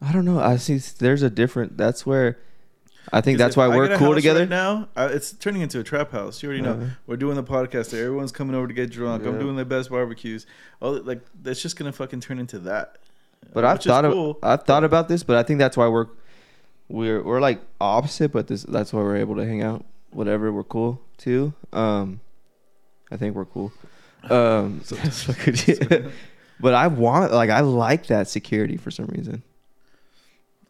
I 0.00 0.10
don't 0.12 0.24
know. 0.24 0.40
I 0.40 0.56
see 0.56 0.78
there's 0.78 1.22
a 1.22 1.28
different. 1.28 1.76
That's 1.76 2.06
where 2.06 2.38
I 3.12 3.20
think 3.20 3.38
that's 3.38 3.56
why 3.56 3.68
we're 3.68 3.96
cool 3.96 4.14
together. 4.14 4.40
Right 4.40 4.48
now, 4.48 4.88
I, 4.94 5.06
it's 5.06 5.32
turning 5.32 5.62
into 5.62 5.80
a 5.80 5.82
trap 5.82 6.12
house. 6.12 6.42
You 6.42 6.48
already 6.48 6.62
know. 6.62 6.72
Uh, 6.74 6.86
We're 7.06 7.16
doing 7.16 7.34
the 7.36 7.42
podcast 7.42 7.90
there. 7.90 8.04
Everyone's 8.04 8.30
coming 8.32 8.54
over 8.54 8.68
to 8.68 8.74
get 8.74 8.90
drunk. 8.90 9.24
I'm 9.26 9.38
doing 9.38 9.56
the 9.56 9.64
best 9.64 9.90
barbecues. 9.90 10.46
All 10.80 11.00
like 11.02 11.20
that's 11.42 11.60
just 11.60 11.76
gonna 11.76 11.92
fucking 11.92 12.20
turn 12.20 12.38
into 12.38 12.58
that. 12.60 12.98
But 13.52 13.64
I've 13.64 13.80
thought 13.82 14.04
of, 14.04 14.12
cool. 14.12 14.38
I've 14.42 14.64
thought 14.64 14.84
about 14.84 15.08
this, 15.08 15.22
but 15.22 15.36
I 15.36 15.42
think 15.42 15.58
that's 15.58 15.76
why 15.76 15.88
we're 15.88 16.06
we're 16.88 17.22
we're 17.22 17.40
like 17.40 17.60
opposite, 17.80 18.32
but 18.32 18.46
this 18.46 18.62
that's 18.64 18.92
why 18.92 19.00
we're 19.00 19.16
able 19.16 19.36
to 19.36 19.46
hang 19.46 19.62
out. 19.62 19.84
Whatever, 20.10 20.52
we're 20.52 20.62
cool 20.64 21.00
too. 21.16 21.52
Um, 21.72 22.20
I 23.10 23.16
think 23.16 23.34
we're 23.34 23.44
cool. 23.46 23.72
Um, 24.28 24.80
So- 24.84 24.96
but 26.60 26.74
I 26.74 26.86
want 26.88 27.32
like 27.32 27.50
I 27.50 27.60
like 27.60 28.06
that 28.06 28.28
security 28.28 28.76
for 28.76 28.90
some 28.90 29.06
reason. 29.06 29.42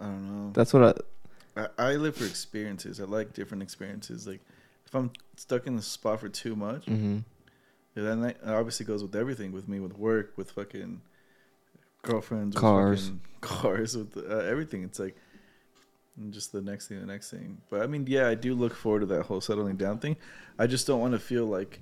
I 0.01 0.05
don't 0.05 0.47
know. 0.47 0.53
That's 0.53 0.73
what 0.73 0.83
I. 0.85 0.95
I, 1.57 1.67
I 1.79 1.93
live 1.97 2.17
for 2.17 2.25
experiences. 2.25 3.01
I 3.01 3.05
like 3.05 3.33
different 3.33 3.63
experiences. 3.63 4.27
Like 4.27 4.41
if 4.87 4.95
I'm 4.95 5.11
stuck 5.37 5.67
in 5.67 5.77
the 5.77 5.83
spot 5.83 6.21
for 6.21 6.29
too 6.29 6.57
much, 6.57 6.87
hmm 6.87 7.19
then 7.95 8.23
that 8.23 8.39
obviously 8.47 8.87
goes 8.87 9.03
with 9.03 9.15
everything. 9.15 9.53
With 9.53 9.69
me, 9.69 9.79
with 9.81 9.99
work, 9.99 10.33
with 10.37 10.53
fucking 10.53 11.03
girlfriends, 12.03 12.55
with 12.55 12.61
Cars. 12.63 13.05
fucking 13.05 13.21
cars, 13.41 13.97
with 13.97 14.17
uh, 14.17 14.37
everything. 14.39 14.85
It's 14.85 14.99
like 14.99 15.17
just 16.31 16.53
the 16.53 16.63
next 16.63 16.89
thing, 16.89 17.01
the 17.01 17.07
next 17.07 17.31
thing. 17.31 17.59
But 17.69 17.83
I 17.83 17.87
mean, 17.87 18.07
yeah, 18.09 18.29
I 18.29 18.35
do 18.35 18.55
look 18.55 18.75
forward 18.75 19.01
to 19.01 19.07
that 19.07 19.23
whole 19.25 19.41
settling 19.41 19.77
down 19.77 19.99
thing. 19.99 20.17
I 20.59 20.67
just 20.67 20.87
don't 20.87 21.01
want 21.01 21.13
to 21.13 21.19
feel 21.19 21.47
like 21.47 21.81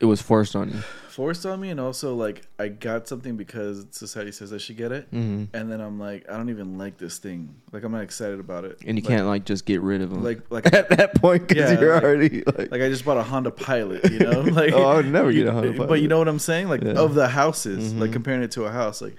It 0.00 0.06
was 0.06 0.22
forced 0.22 0.56
on 0.56 0.70
you. 0.70 0.78
forced 1.10 1.44
on 1.44 1.60
me, 1.60 1.68
and 1.68 1.78
also 1.78 2.14
like 2.14 2.46
I 2.58 2.68
got 2.68 3.06
something 3.06 3.36
because 3.36 3.84
society 3.90 4.32
says 4.32 4.50
I 4.52 4.56
should 4.56 4.78
get 4.78 4.92
it, 4.92 5.06
hmm 5.10 5.44
and 5.52 5.70
then 5.70 5.80
I'm 5.82 6.00
like, 6.00 6.24
I 6.30 6.38
don't 6.38 6.48
even 6.48 6.78
like 6.78 6.96
this 6.96 7.18
thing. 7.18 7.54
Like 7.70 7.84
I'm 7.84 7.92
not 7.92 8.02
excited 8.02 8.40
about 8.40 8.64
it, 8.64 8.78
And 8.86 8.96
you 8.96 9.02
Like- 9.04 9.08
can't 9.16 9.26
like 9.26 9.44
just 9.44 9.66
get 9.66 9.82
rid 9.82 10.00
of 10.00 10.08
them. 10.10 10.24
like 10.24 10.40
like 10.50 10.72
at 10.72 10.88
that 10.88 11.16
point 11.16 11.46
because 11.48 11.70
Yeah, 11.72 11.80
you're 11.80 11.94
like- 11.94 12.02
already 12.02 12.42
like, 12.46 12.70
like 12.70 12.80
I 12.80 12.88
just 12.88 13.04
bought 13.04 13.18
a 13.18 13.22
Honda 13.22 13.50
Pilot, 13.50 14.10
you 14.10 14.20
know. 14.20 14.40
Like 14.60 14.72
Oh, 14.72 14.84
I 14.84 14.94
would 14.96 15.06
never 15.12 15.32
get 15.32 15.46
a 15.46 15.52
Honda 15.52 15.72
Pilot. 15.74 15.88
But 15.88 16.00
you 16.00 16.08
know 16.08 16.18
what 16.18 16.28
I'm 16.28 16.38
saying? 16.38 16.68
Like 16.70 16.82
Yeah. 16.82 16.92
of 16.92 17.14
the 17.14 17.28
houses, 17.28 17.92
like 17.92 18.08
Mhm. 18.10 18.14
comparing 18.14 18.42
it 18.42 18.52
to 18.52 18.64
a 18.64 18.70
house, 18.72 19.02
like 19.02 19.16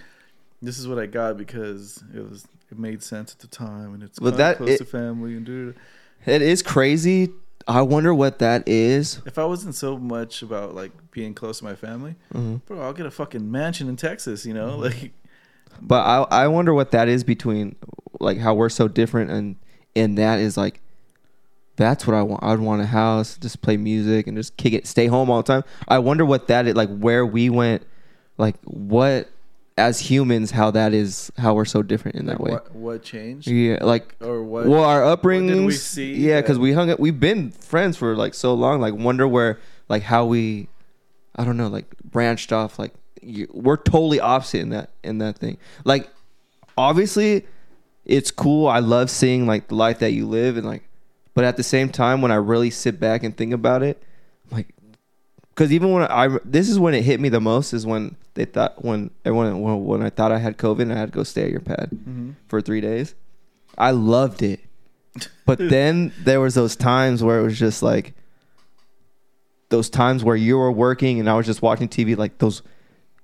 this 0.63 0.79
is 0.79 0.87
what 0.87 0.97
I 0.97 1.05
got 1.05 1.37
because 1.37 2.03
it 2.15 2.27
was 2.27 2.45
it 2.71 2.79
made 2.79 3.03
sense 3.03 3.33
at 3.33 3.39
the 3.39 3.47
time 3.47 3.93
and 3.93 4.01
it's 4.01 4.17
But 4.17 4.37
that- 4.37 4.57
close 4.57 4.69
it- 4.71 4.77
to 4.79 4.85
family 4.85 5.35
and 5.35 5.45
do. 5.45 5.75
it 6.25 6.41
is 6.41 6.63
crazy. 6.63 7.29
I 7.67 7.81
wonder 7.81 8.13
what 8.13 8.39
that 8.39 8.67
is. 8.67 9.21
If 9.25 9.37
I 9.37 9.45
wasn't 9.45 9.75
so 9.75 9.97
much 9.97 10.41
about 10.41 10.73
like 10.75 10.91
being 11.11 11.33
close 11.33 11.59
to 11.59 11.65
my 11.65 11.75
family, 11.75 12.15
Mhm. 12.33 12.61
bro, 12.65 12.81
I'll 12.81 12.93
get 12.93 13.05
a 13.05 13.11
fucking 13.11 13.49
mansion 13.51 13.87
in 13.89 13.95
Texas, 13.95 14.45
you 14.45 14.53
know, 14.53 14.71
Mm-hmm. 14.71 14.81
like. 14.81 15.11
But 15.81 16.01
I 16.05 16.43
I 16.43 16.47
wonder 16.47 16.73
what 16.73 16.91
that 16.91 17.07
is 17.07 17.23
between 17.23 17.75
like 18.19 18.37
how 18.37 18.53
we're 18.53 18.69
so 18.69 18.87
different 18.87 19.31
and 19.31 19.55
and 19.95 20.17
that 20.17 20.39
is 20.39 20.57
like 20.57 20.81
that's 21.77 22.05
what 22.05 22.15
I 22.15 22.21
want. 22.21 22.43
I'd 22.43 22.59
want 22.59 22.81
a 22.81 22.85
house, 22.85 23.37
just 23.37 23.61
play 23.61 23.77
music 23.77 24.27
and 24.27 24.35
just 24.37 24.57
kick 24.57 24.73
it, 24.73 24.85
stay 24.85 25.07
home 25.07 25.29
all 25.31 25.41
the 25.41 25.47
time. 25.53 25.63
I 25.87 25.99
wonder 25.99 26.25
what 26.25 26.47
that 26.47 26.67
is 26.67 26.75
like 26.75 26.89
where 26.97 27.25
we 27.25 27.49
went 27.49 27.83
like 28.37 28.55
what 28.65 29.29
as 29.81 29.99
humans 29.99 30.51
how 30.51 30.71
that 30.71 30.93
is 30.93 31.31
how 31.37 31.53
we're 31.53 31.65
so 31.65 31.81
different 31.81 32.17
in 32.17 32.27
that 32.27 32.39
like 32.39 32.45
way. 32.45 32.51
What, 32.51 32.75
what 32.75 33.03
changed? 33.03 33.47
Yeah, 33.47 33.83
like 33.83 34.15
Or 34.21 34.43
what? 34.43 34.67
well, 34.67 34.83
our 34.83 35.01
upbringings. 35.01 35.65
we 35.65 35.73
see 35.73 36.13
yeah, 36.15 36.39
because 36.41 36.59
we 36.59 36.73
hung 36.73 36.89
up. 36.89 36.99
We've 36.99 37.19
been 37.19 37.51
friends 37.51 37.97
for 37.97 38.15
like 38.15 38.33
so 38.33 38.53
long. 38.53 38.79
Like, 38.79 38.93
wonder 38.93 39.27
where, 39.27 39.59
like, 39.89 40.03
how 40.03 40.25
we, 40.25 40.67
I 41.35 41.43
don't 41.43 41.57
know, 41.57 41.67
like 41.67 41.87
branched 42.03 42.53
off. 42.53 42.77
Like, 42.77 42.93
you, 43.21 43.47
we're 43.51 43.77
totally 43.77 44.19
opposite 44.19 44.61
in 44.61 44.69
that 44.69 44.91
in 45.03 45.17
that 45.17 45.37
thing. 45.37 45.57
Like, 45.83 46.09
obviously, 46.77 47.45
it's 48.05 48.31
cool. 48.31 48.67
I 48.67 48.79
love 48.79 49.09
seeing 49.09 49.47
like 49.47 49.67
the 49.67 49.75
life 49.75 49.99
that 49.99 50.11
you 50.11 50.27
live, 50.27 50.57
and 50.57 50.65
like, 50.65 50.83
but 51.33 51.43
at 51.43 51.57
the 51.57 51.63
same 51.63 51.89
time, 51.89 52.21
when 52.21 52.31
I 52.31 52.35
really 52.35 52.69
sit 52.69 52.99
back 52.99 53.23
and 53.23 53.35
think 53.35 53.53
about 53.53 53.83
it, 53.83 54.01
like, 54.51 54.67
because 55.61 55.71
even 55.73 55.91
when 55.91 56.03
I 56.03 56.39
this 56.43 56.69
is 56.69 56.79
when 56.79 56.95
it 56.95 57.03
hit 57.03 57.19
me 57.19 57.29
the 57.29 57.39
most 57.39 57.71
is 57.71 57.85
when 57.85 58.15
they 58.33 58.45
thought 58.45 58.83
when 58.83 59.11
everyone 59.23 59.61
when, 59.61 59.85
when 59.85 60.01
I 60.01 60.09
thought 60.09 60.31
I 60.31 60.39
had 60.39 60.57
COVID 60.57 60.81
and 60.81 60.91
I 60.93 60.97
had 60.97 61.11
to 61.11 61.15
go 61.15 61.23
stay 61.23 61.43
at 61.43 61.51
your 61.51 61.59
pad 61.59 61.89
Mhm. 61.93 62.33
for 62.47 62.61
three 62.61 62.81
days. 62.81 63.13
I 63.77 63.91
loved 63.91 64.41
it. 64.41 64.59
But 65.45 65.59
then 65.69 66.13
there 66.23 66.39
was 66.41 66.55
those 66.55 66.75
times 66.75 67.23
where 67.23 67.39
it 67.39 67.43
was 67.43 67.59
just 67.59 67.83
like 67.83 68.13
those 69.69 69.89
times 69.89 70.23
where 70.23 70.35
you 70.35 70.57
were 70.57 70.71
working 70.71 71.19
and 71.19 71.29
I 71.29 71.35
was 71.35 71.45
just 71.45 71.61
watching 71.61 71.87
TV, 71.87 72.17
like 72.17 72.39
those 72.39 72.61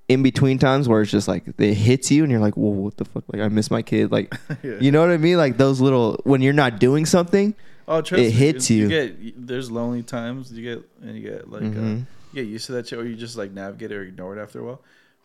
in 0.08 0.22
between 0.24 0.58
times 0.60 0.88
where 0.88 1.02
it's 1.02 1.12
just 1.12 1.28
like 1.28 1.44
it 1.58 1.74
hits 1.74 2.12
you 2.12 2.24
and 2.24 2.32
you're 2.32 2.40
like, 2.40 2.56
whoa, 2.56 2.70
what 2.70 2.98
the 2.98 3.06
fuck? 3.06 3.24
Like 3.34 3.42
I 3.42 3.48
miss 3.50 3.72
my 3.72 3.82
kid. 3.82 4.12
Like 4.12 4.34
Yeah. 4.64 4.78
you 4.80 4.92
know 4.92 5.02
what 5.02 5.10
I 5.10 5.18
mean? 5.18 5.38
Like 5.38 5.58
those 5.58 5.82
little 5.82 6.22
when 6.24 6.42
you're 6.42 6.54
not 6.54 6.80
doing 6.80 7.06
something. 7.08 7.56
Oh, 7.90 8.02
trust 8.02 8.22
It 8.22 8.26
me, 8.28 8.32
hits 8.32 8.70
you. 8.70 8.88
get 8.90 9.48
there's 9.48 9.72
lonely 9.72 10.04
times 10.04 10.52
you 10.52 10.62
get, 10.62 10.90
and 11.02 11.16
you 11.18 11.22
get 11.30 11.50
like 11.50 11.64
uh, 11.64 11.66
Mhm. 11.66 12.06
You 12.34 12.44
get 12.44 12.50
used 12.50 12.66
to 12.68 12.72
that 12.74 12.88
shit, 12.88 13.00
or 13.00 13.06
you 13.06 13.16
just 13.16 13.38
like 13.38 13.52
navigate 13.52 13.92
it 13.92 13.96
or 13.96 14.04
ignore 14.04 14.38
it 14.38 14.42
after 14.42 14.60
a 14.60 14.64
while. 14.66 14.82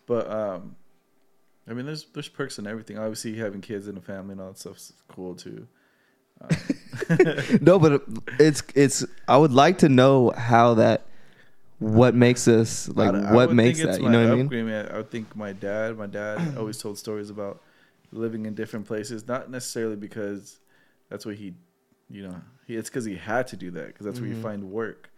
But 0.06 0.30
um, 0.30 0.76
I 1.68 1.72
mean, 1.74 1.86
there's 1.86 2.04
there's 2.06 2.28
perks 2.28 2.58
and 2.58 2.66
everything. 2.66 2.98
Obviously, 2.98 3.34
having 3.36 3.60
kids 3.60 3.86
and 3.88 3.96
a 3.98 4.00
family 4.00 4.32
and 4.32 4.40
all 4.40 4.48
that 4.48 4.58
stuff's 4.58 4.92
cool 5.08 5.34
too. 5.34 5.66
Um, 6.40 6.48
no, 7.60 7.78
but 7.78 8.02
it's 8.38 8.62
it's. 8.74 9.04
I 9.28 9.36
would 9.36 9.52
like 9.52 9.78
to 9.78 9.88
know 9.88 10.30
how 10.36 10.74
that. 10.74 11.06
What 11.78 12.14
makes 12.14 12.46
us 12.46 12.88
like? 12.88 13.12
I- 13.12 13.18
I 13.30 13.32
what 13.34 13.48
would 13.48 13.56
makes 13.56 13.82
that? 13.82 14.00
You 14.00 14.08
know 14.08 14.20
what 14.20 14.32
I 14.32 14.36
mean? 14.36 14.70
I 14.70 14.96
would 14.98 15.10
think 15.10 15.34
my 15.34 15.52
dad. 15.52 15.96
My 15.98 16.06
dad 16.06 16.54
always 16.56 16.78
told 16.78 16.96
stories 16.98 17.28
about 17.30 17.60
living 18.12 18.46
in 18.46 18.54
different 18.54 18.86
places, 18.86 19.26
not 19.26 19.50
necessarily 19.50 19.96
because 19.96 20.60
that's 21.08 21.26
what 21.26 21.34
he, 21.34 21.54
you 22.08 22.22
know, 22.22 22.36
he. 22.68 22.76
It's 22.76 22.88
because 22.88 23.04
he 23.04 23.16
had 23.16 23.48
to 23.48 23.56
do 23.56 23.72
that 23.72 23.88
because 23.88 24.04
that's 24.06 24.20
where 24.20 24.28
you 24.28 24.36
Mhm. 24.36 24.42
find 24.42 24.70
work, 24.70 25.10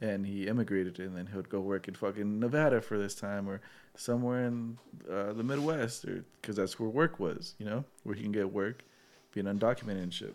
and 0.00 0.26
he 0.26 0.46
immigrated 0.46 0.98
and 0.98 1.16
then 1.16 1.26
he 1.26 1.36
would 1.36 1.48
go 1.48 1.60
work 1.60 1.88
in 1.88 1.94
fucking 1.94 2.40
Nevada 2.40 2.80
for 2.80 2.98
this 2.98 3.14
time 3.14 3.48
or 3.48 3.60
somewhere 3.96 4.44
in 4.44 4.78
uh, 5.10 5.32
the 5.32 5.42
Midwest 5.42 6.04
or 6.04 6.24
because 6.40 6.56
that's 6.56 6.78
where 6.78 6.88
work 6.88 7.20
was, 7.20 7.54
you 7.58 7.66
know, 7.66 7.84
where 8.04 8.14
he 8.14 8.22
can 8.22 8.32
get 8.32 8.52
work, 8.52 8.82
being 9.34 9.46
undocumented 9.46 10.02
and 10.02 10.14
shit. 10.14 10.34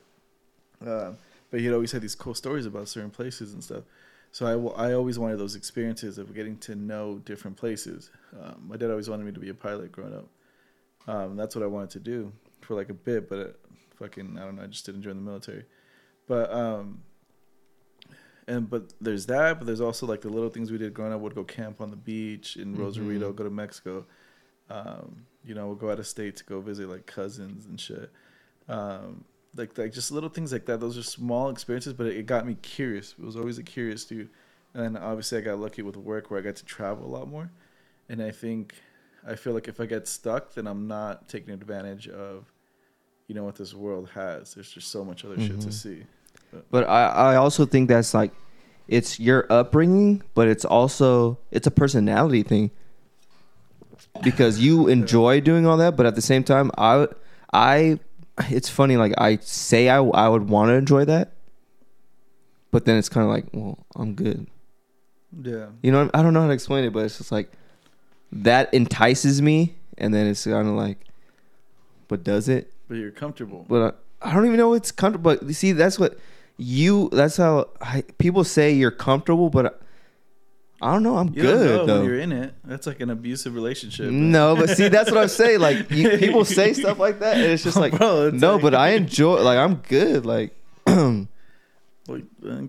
Um, 0.86 1.18
but 1.50 1.62
he'd 1.62 1.74
always 1.74 1.92
had 1.92 2.02
these 2.02 2.16
cool 2.16 2.34
stories 2.34 2.66
about 2.66 2.88
certain 2.88 3.10
places 3.10 3.54
and 3.54 3.64
stuff. 3.64 3.84
So 4.32 4.74
I, 4.76 4.92
always 4.92 5.18
wanted 5.18 5.38
those 5.40 5.56
experiences 5.56 6.18
of 6.18 6.36
getting 6.36 6.58
to 6.58 6.76
know 6.76 7.22
different 7.24 7.56
places. 7.56 8.12
Um, 8.38 8.66
my 8.68 8.76
dad 8.76 8.90
always 8.90 9.10
wanted 9.10 9.26
me 9.26 9.32
to 9.32 9.40
be 9.40 9.48
a 9.48 9.54
pilot 9.54 9.94
growing 9.94 10.14
up. 10.14 10.28
Um, 11.08 11.38
that's 11.38 11.56
what 11.56 11.64
I 11.64 11.68
wanted 11.68 11.92
to 11.92 12.00
do 12.00 12.34
for 12.60 12.76
like 12.76 12.90
a 12.90 12.94
bit, 12.94 13.30
but 13.30 13.40
it, 13.40 13.60
fucking 13.98 14.38
I 14.38 14.44
don't 14.44 14.58
know. 14.58 14.64
I 14.64 14.68
just 14.68 14.86
didn't 14.86 15.04
join 15.04 15.16
the 15.16 15.22
military. 15.22 15.64
But 16.28 16.52
um, 16.52 17.02
and 18.48 18.70
but 18.70 18.94
there's 19.02 19.26
that, 19.28 19.58
but 19.60 19.66
there's 19.66 19.82
also 19.82 20.06
like 20.06 20.22
the 20.22 20.30
little 20.30 20.50
things 20.50 20.72
we 20.72 20.78
did 20.78 20.94
growing 20.94 21.14
up. 21.14 21.22
Would 21.22 21.36
go 21.36 21.44
camp 21.44 21.82
on 21.82 21.90
the 21.90 21.96
beach 21.98 22.58
in 22.58 22.76
Rosarito, 22.76 23.32
Mhm. 23.32 23.36
go 23.36 23.44
to 23.44 23.50
Mexico. 23.50 24.06
Um, 24.70 25.26
you 25.44 25.54
know, 25.54 25.68
we'll 25.68 25.76
go 25.76 25.92
out 25.92 26.00
of 26.00 26.08
state 26.08 26.36
to 26.38 26.44
go 26.44 26.60
visit 26.62 26.90
like 26.90 27.06
cousins 27.06 27.66
and 27.66 27.80
shit. 27.80 28.12
Um, 28.68 29.24
like 29.56 29.78
like 29.78 29.94
just 29.94 30.12
little 30.12 30.30
things 30.30 30.52
like 30.52 30.66
that. 30.66 30.80
Those 30.80 30.98
are 30.98 31.04
small 31.04 31.50
experiences, 31.50 31.94
but 31.94 32.08
it, 32.08 32.18
it 32.18 32.26
got 32.26 32.46
me 32.46 32.56
curious. 32.56 33.14
It 33.18 33.24
was 33.24 33.36
always 33.36 33.58
a 33.58 33.64
curious 33.64 34.06
dude. 34.06 34.30
And 34.74 34.84
then 34.84 34.98
obviously 35.02 35.38
I 35.38 35.42
got 35.42 35.60
lucky 35.60 35.82
with 35.82 35.96
work 35.98 36.30
where 36.30 36.40
I 36.40 36.44
got 36.44 36.56
to 36.58 36.66
travel 36.66 37.06
a 37.06 37.12
lot 37.18 37.30
more. 37.30 37.52
And 38.10 38.22
I 38.22 38.32
think 38.32 38.76
I 39.26 39.36
feel 39.36 39.54
like 39.54 39.68
if 39.68 39.80
I 39.80 39.86
get 39.86 40.08
stuck, 40.08 40.54
then 40.54 40.68
I'm 40.68 40.88
not 40.88 41.30
taking 41.30 41.54
advantage 41.54 42.08
of, 42.10 42.52
you 43.28 43.34
know, 43.36 43.44
what 43.44 43.56
this 43.56 43.74
world 43.74 44.10
has. 44.10 44.54
There's 44.56 44.70
just 44.70 44.90
so 44.90 45.04
much 45.06 45.24
other 45.26 45.40
shit 45.40 45.62
to 45.62 45.70
Mhm. 45.70 45.74
see. 45.74 46.06
But 46.72 46.88
I, 46.90 47.08
I 47.08 47.36
also 47.36 47.66
think 47.66 47.90
that's 47.90 48.14
like 48.14 48.32
it's 48.88 49.20
your 49.20 49.46
upbringing, 49.50 50.24
but 50.34 50.48
it's 50.48 50.66
also 50.66 51.40
it's 51.52 51.68
a 51.68 51.72
personality 51.72 52.44
thing. 52.44 52.72
Because 54.24 54.60
you 54.60 54.88
enjoy 54.88 55.42
doing 55.42 55.66
all 55.66 55.78
that, 55.78 55.98
but 55.98 56.06
at 56.06 56.16
the 56.16 56.22
same 56.22 56.44
time, 56.44 56.72
I 56.78 57.08
I 57.54 58.00
it's 58.50 58.70
funny 58.70 58.98
like 58.98 59.14
I 59.18 59.38
say 59.38 59.90
I 59.90 59.98
I 59.98 60.30
would 60.30 60.50
want 60.50 60.70
to 60.70 60.74
enjoy 60.74 61.06
that, 61.06 61.32
but 62.72 62.86
then 62.86 62.98
it's 62.98 63.10
kind 63.10 63.26
of 63.26 63.32
like, 63.32 63.46
well, 63.52 63.78
I'm 63.96 64.14
good. 64.14 64.48
Yeah. 65.42 65.68
You 65.82 65.92
know, 65.92 66.10
I 66.14 66.22
don't 66.22 66.34
know 66.34 66.42
how 66.42 66.48
to 66.48 66.54
explain 66.54 66.86
it, 66.86 66.94
but 66.94 67.00
it's 67.00 67.18
just 67.18 67.32
like 67.32 67.52
that 68.32 68.74
entices 68.74 69.42
me, 69.42 69.76
and 69.98 70.14
then 70.14 70.28
it's 70.28 70.46
kind 70.46 70.68
of 70.68 70.76
like, 70.76 71.00
but 72.08 72.24
does 72.24 72.48
it? 72.48 72.72
But 72.88 72.96
you're 72.96 73.12
comfortable. 73.12 73.66
But 73.68 74.00
I, 74.22 74.30
I 74.30 74.34
don't 74.34 74.46
even 74.46 74.58
know 74.58 74.74
it's 74.74 74.92
comfortable. 74.92 75.36
But 75.36 75.44
you 75.44 75.54
see, 75.54 75.72
that's 75.74 76.00
what 76.00 76.18
you. 76.58 77.10
That's 77.12 77.38
how 77.38 77.70
I, 77.82 78.04
people 78.18 78.44
say 78.44 78.74
you're 78.74 78.92
comfortable, 78.92 79.50
but 79.50 79.82
I 80.82 80.92
don't 80.94 81.04
know. 81.04 81.18
I'm 81.18 81.30
You 81.30 81.42
good 81.42 81.78
when 81.80 81.88
though. 81.88 82.02
you're 82.04 82.20
in 82.20 82.32
it. 82.32 82.54
That's 82.64 82.86
like 82.88 83.00
an 83.00 83.10
abusive 83.10 83.56
relationship. 83.56 84.12
No, 84.12 84.56
but 84.56 84.70
see, 84.70 84.88
that's 84.90 85.10
what 85.12 85.20
I'm 85.22 85.28
saying. 85.30 85.60
Like 85.60 85.90
you, 85.92 86.10
people 86.18 86.46
say 86.46 86.74
stuff 86.74 87.00
like 87.00 87.20
that, 87.20 87.38
and 87.38 87.46
it's 87.46 87.64
just 87.64 87.78
like, 87.78 87.98
Bro, 87.98 88.28
it's 88.28 88.42
no, 88.42 88.54
like- 88.54 88.62
but 88.62 88.76
I 88.76 88.90
enjoy. 89.02 89.42
Like 89.42 89.58
I'm 89.58 89.76
good. 89.76 90.26
Like 90.26 90.56
then 90.86 91.28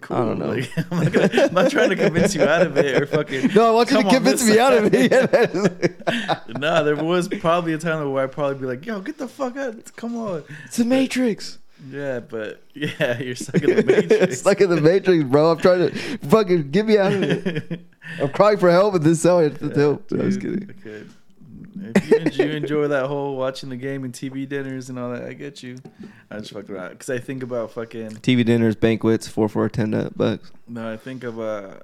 cool. 0.00 0.16
I 0.16 0.20
don't 0.20 0.38
know. 0.38 0.46
Like, 0.48 0.70
I'm, 0.90 1.04
not 1.04 1.12
gonna, 1.12 1.42
I'm 1.48 1.54
not 1.54 1.70
trying 1.70 1.90
to 1.90 1.96
convince 1.96 2.34
you 2.34 2.42
out 2.44 2.62
of 2.66 2.76
it 2.78 3.02
or 3.02 3.06
fucking. 3.06 3.52
no, 3.54 3.68
I 3.68 3.70
want 3.72 3.90
you 3.90 4.02
to 4.02 4.08
convince 4.08 4.48
me 4.48 4.58
out 4.58 4.72
of 4.72 4.90
it. 4.94 6.58
nah, 6.58 6.82
there 6.82 6.96
was 6.96 7.28
probably 7.28 7.72
a 7.74 7.78
time 7.78 8.10
where 8.12 8.24
I'd 8.24 8.32
probably 8.32 8.58
be 8.58 8.66
like, 8.66 8.86
"Yo, 8.86 9.00
get 9.00 9.18
the 9.18 9.28
fuck 9.28 9.56
out! 9.56 9.94
Come 9.96 10.16
on." 10.16 10.44
it's 10.64 10.76
the 10.78 10.84
Matrix. 10.84 11.58
Yeah, 11.90 12.20
but 12.20 12.62
yeah, 12.74 13.18
you're 13.18 13.34
stuck 13.36 13.62
in 13.62 13.76
the 13.76 13.82
matrix. 14.08 14.44
like 14.46 14.60
in 14.60 14.70
the 14.70 14.80
Matrix, 14.80 15.24
bro. 15.24 15.50
I'm 15.52 15.58
trying 15.58 15.90
to 15.90 16.18
fucking 16.28 16.70
get 16.70 16.86
me 16.86 16.96
out 16.98 17.12
of 17.12 17.22
it. 17.22 17.80
I'm 18.20 18.30
crying 18.30 18.56
for 18.58 18.70
help, 18.70 18.94
and 18.94 19.04
this 19.04 19.18
is 19.18 19.24
how 19.24 19.40
I 19.40 19.42
have 19.44 19.58
to 19.58 19.66
Yeah, 19.68 19.74
help. 19.76 20.12
I 20.12 20.16
was 20.24 20.36
kidding. 20.36 20.70
okay. 20.80 21.04
If 21.78 22.10
you, 22.10 22.16
en- 22.16 22.32
you 22.50 22.56
enjoy 22.56 22.88
that 22.88 23.06
whole 23.06 23.36
watching 23.36 23.68
the 23.68 23.76
game 23.76 24.04
and 24.04 24.12
TV 24.14 24.48
dinners 24.48 24.88
and 24.88 24.98
all 24.98 25.10
that, 25.10 25.24
I 25.24 25.34
get 25.34 25.62
you. 25.62 25.76
I 26.30 26.38
just 26.38 26.52
fuck 26.52 26.70
around 26.70 26.92
because 26.92 27.10
I 27.10 27.18
think 27.18 27.42
about 27.42 27.72
fucking. 27.72 28.12
TV 28.16 28.44
dinners, 28.44 28.74
banquets, 28.76 29.28
four 29.28 29.48
for 29.48 29.68
ten 29.68 30.10
bucks. 30.16 30.50
No, 30.66 30.90
I 30.90 30.96
think 30.96 31.22
of 31.24 31.38
uh, 31.38 31.74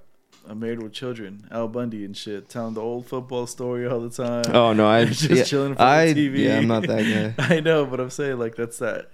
a 0.48 0.55
Married 0.55 0.83
with 0.83 0.92
Children, 0.94 1.46
Al 1.50 1.68
Bundy 1.68 2.07
and 2.07 2.16
shit, 2.16 2.48
telling 2.48 2.72
the 2.72 2.81
old 2.81 3.07
football 3.07 3.46
story 3.46 3.87
all 3.87 4.00
the 4.00 4.09
time. 4.11 4.44
Oh 4.55 4.72
no, 4.72 4.87
I'm 4.87 5.09
just 5.09 5.24
yeah, 5.31 5.42
chilling 5.44 5.74
for 5.74 5.83
I 5.83 6.14
TV. 6.14 6.38
yeah, 6.38 6.57
I'm 6.59 6.68
not 6.68 6.87
that 6.87 7.35
guy. 7.38 7.57
I 7.57 7.61
know, 7.61 7.85
but 7.85 8.00
I'm 8.00 8.11
saying 8.11 8.38
like 8.38 8.57
that's 8.57 8.78
that. 8.78 9.11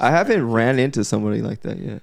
I 0.00 0.10
haven't 0.10 0.50
ran 0.50 0.78
into 0.78 1.04
somebody 1.04 1.42
like 1.42 1.62
that 1.62 1.78
yet. 1.78 2.02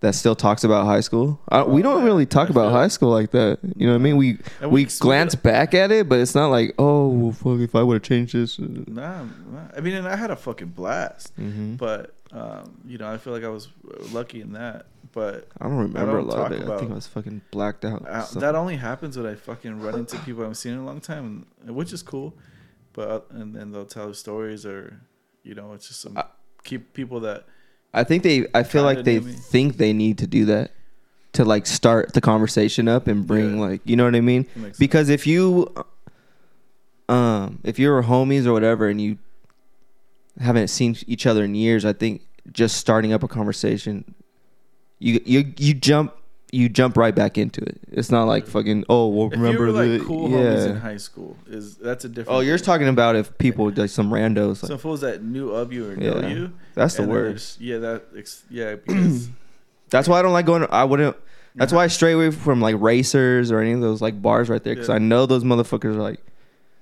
That 0.00 0.14
still 0.14 0.34
talks 0.36 0.62
about 0.62 0.84
high 0.84 1.00
school. 1.00 1.40
I, 1.48 1.62
we 1.62 1.80
don't 1.80 2.04
really 2.04 2.26
talk 2.26 2.50
about 2.50 2.70
high 2.70 2.88
school 2.88 3.10
like 3.10 3.30
that. 3.30 3.58
You 3.76 3.86
know 3.86 3.94
what 3.94 4.00
I 4.00 4.02
mean? 4.02 4.16
We 4.18 4.38
And 4.60 4.70
we 4.70 4.84
can 4.84 4.92
glance 5.00 5.34
back 5.34 5.72
at 5.72 5.90
it, 5.90 6.06
but 6.08 6.20
it's 6.20 6.34
not 6.34 6.48
like, 6.48 6.74
oh, 6.78 7.08
well, 7.08 7.32
fuck, 7.32 7.60
if 7.60 7.74
I 7.74 7.82
would 7.82 7.94
have 7.94 8.02
changed 8.02 8.34
this. 8.34 8.58
Nah, 8.58 9.22
nah, 9.24 9.28
I 9.74 9.80
mean, 9.80 9.94
and 9.94 10.06
I 10.06 10.16
had 10.16 10.30
a 10.30 10.36
fucking 10.36 10.68
blast, 10.68 11.34
Mm-hmm. 11.38 11.76
but 11.76 12.14
um, 12.32 12.78
you 12.86 12.98
know, 12.98 13.10
I 13.10 13.16
feel 13.16 13.32
like 13.32 13.44
I 13.44 13.48
was 13.48 13.68
lucky 14.12 14.40
in 14.42 14.52
that. 14.52 14.86
But 15.12 15.48
I 15.58 15.64
don't 15.64 15.78
remember 15.78 16.12
don't 16.18 16.24
a 16.24 16.30
lot 16.30 16.36
talk 16.36 16.50
of 16.50 16.68
it. 16.68 16.70
I 16.70 16.78
think 16.78 16.90
I 16.90 16.94
was 16.94 17.06
fucking 17.06 17.40
blacked 17.50 17.86
out. 17.86 18.06
uh, 18.06 18.22
So- 18.24 18.40
that 18.40 18.54
only 18.54 18.76
happens 18.76 19.16
when 19.16 19.24
I 19.26 19.34
fucking 19.34 19.80
run 19.80 19.94
into 19.94 20.18
people 20.18 20.42
I 20.42 20.44
haven't 20.44 20.56
seen 20.56 20.72
in 20.74 20.78
a 20.80 20.84
long 20.84 21.00
time, 21.00 21.46
and, 21.64 21.74
which 21.74 21.94
is 21.94 22.02
cool. 22.02 22.34
But 22.92 23.08
uh, 23.08 23.20
and 23.30 23.54
then 23.54 23.72
they'll 23.72 23.86
tell 23.86 24.12
stories, 24.12 24.66
or 24.66 25.00
you 25.42 25.54
know, 25.54 25.72
it's 25.72 25.88
just 25.88 26.02
some 26.02 26.18
I- 26.18 26.24
keep 26.66 26.92
people 26.92 27.20
that 27.20 27.44
I 27.94 28.04
think 28.04 28.22
they. 28.22 28.46
I 28.54 28.62
feel 28.62 28.82
like 28.82 29.04
they 29.04 29.20
think 29.20 29.78
they 29.78 29.94
need 29.94 30.18
to 30.18 30.26
do 30.26 30.44
that 30.46 30.72
to 31.32 31.44
like 31.44 31.64
start 31.66 32.12
the 32.12 32.20
conversation 32.20 32.88
up 32.88 33.06
and 33.06 33.26
bring 33.26 33.54
Yeah. 33.58 33.66
like 33.66 33.80
you 33.84 33.96
know 33.96 34.04
what 34.04 34.14
I 34.14 34.20
mean. 34.20 34.46
Because 34.78 35.08
if 35.08 35.26
you, 35.26 35.72
um, 37.08 37.60
if 37.64 37.78
you're 37.78 38.02
homies 38.02 38.46
or 38.46 38.52
whatever, 38.52 38.88
and 38.88 39.00
you 39.00 39.18
haven't 40.40 40.68
seen 40.68 40.96
each 41.06 41.26
other 41.26 41.44
in 41.44 41.54
years, 41.54 41.84
I 41.84 41.92
think 41.92 42.22
just 42.52 42.76
starting 42.76 43.12
up 43.12 43.22
a 43.22 43.28
conversation, 43.28 44.14
you 44.98 45.20
you 45.24 45.52
you 45.56 45.72
jump 45.74 46.12
you 46.56 46.68
jump 46.68 46.96
right 46.96 47.14
back 47.14 47.36
into 47.38 47.60
it. 47.60 47.78
It's 47.92 48.10
not 48.10 48.24
like 48.24 48.46
fucking 48.46 48.84
oh 48.88 49.08
well 49.08 49.26
if 49.26 49.32
remember 49.32 49.66
you 49.66 49.72
were 49.72 49.78
like 49.84 50.00
the 50.00 50.04
cool 50.06 50.28
homies 50.28 50.66
in 50.68 50.76
high 50.76 50.96
school, 50.96 51.36
is 51.48 51.76
that's 51.76 52.04
a 52.04 52.08
different. 52.08 52.36
Oh, 52.36 52.40
you're 52.40 52.56
thing. 52.58 52.64
talking 52.64 52.88
about 52.88 53.14
if 53.16 53.36
people 53.38 53.70
like 53.70 53.90
some 53.90 54.10
randos 54.10 54.62
like 54.62 54.70
some 54.70 54.78
fools 54.78 55.02
that 55.02 55.22
knew 55.22 55.50
of 55.50 55.72
you 55.72 55.90
or 55.90 55.96
know 55.96 56.20
Yeah. 56.20 56.28
you. 56.28 56.52
that's 56.74 56.94
the 56.96 57.02
worst. 57.06 57.60
Yeah, 57.60 57.78
that 57.78 58.02
yeah 58.50 58.76
because 58.76 59.28
That's 59.90 60.08
why 60.08 60.18
I 60.18 60.22
don't 60.22 60.32
like 60.32 60.46
going. 60.46 60.66
I 60.70 60.82
wouldn't. 60.82 61.16
That's 61.54 61.72
why 61.72 61.84
I 61.84 61.86
stray 61.86 62.12
away 62.12 62.32
from 62.32 62.60
like 62.60 62.74
racers 62.80 63.52
or 63.52 63.60
any 63.60 63.72
of 63.72 63.80
those 63.80 64.02
like 64.02 64.20
bars 64.20 64.48
right 64.48 64.62
there 64.62 64.74
because 64.74 64.88
Yeah. 64.88 64.96
I 64.96 64.98
know 64.98 65.26
those 65.26 65.44
motherfuckers 65.44 65.94
are 65.96 66.02
like 66.02 66.20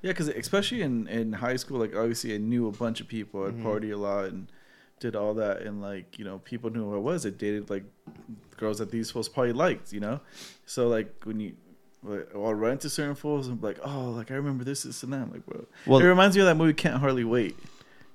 Yeah, 0.03 0.13
because 0.13 0.29
especially 0.29 0.81
in 0.83 1.07
in 1.09 1.33
high 1.35 1.57
school, 1.57 1.79
like 1.79 1.95
obviously 1.95 2.35
I 2.35 2.39
knew 2.39 2.67
a 2.67 2.73
bunch 2.73 3.01
of 3.01 3.09
people. 3.09 3.45
I'd 3.47 3.55
Mhm. 3.59 3.63
party 3.63 3.91
a 3.91 3.99
lot 3.99 4.25
and 4.27 4.47
did 5.01 5.15
all 5.17 5.35
that, 5.35 5.61
and 5.63 5.83
like 5.83 6.19
you 6.19 6.25
know, 6.25 6.39
people 6.39 6.71
knew 6.71 6.85
who 6.89 6.95
I 6.95 6.99
was. 6.99 7.27
I 7.27 7.31
dated 7.31 7.69
like 7.69 7.85
girls 8.57 8.79
that 8.79 8.91
these 8.91 9.11
fools 9.11 9.29
probably 9.29 9.53
liked, 9.53 9.93
you 9.93 10.01
know. 10.01 10.21
So 10.67 10.89
like 10.89 11.13
when 11.25 11.41
you, 11.41 11.55
like, 12.03 12.29
I'll 12.35 12.55
run 12.55 12.73
into 12.73 12.91
certain 12.91 13.15
fools 13.15 13.49
and 13.49 13.61
be 13.61 13.69
like, 13.69 13.79
oh, 13.85 14.11
like 14.11 14.31
I 14.31 14.35
remember 14.35 14.65
this, 14.65 14.83
this, 14.83 15.03
and 15.03 15.13
that. 15.13 15.21
I'm 15.23 15.33
like, 15.33 15.47
bro, 15.47 15.65
well. 15.87 16.01
it 16.01 16.05
reminds 16.05 16.37
me 16.37 16.43
of 16.43 16.47
that 16.47 16.57
movie 16.57 16.73
Can't 16.75 16.97
Hardly 17.01 17.25
Wait. 17.25 17.57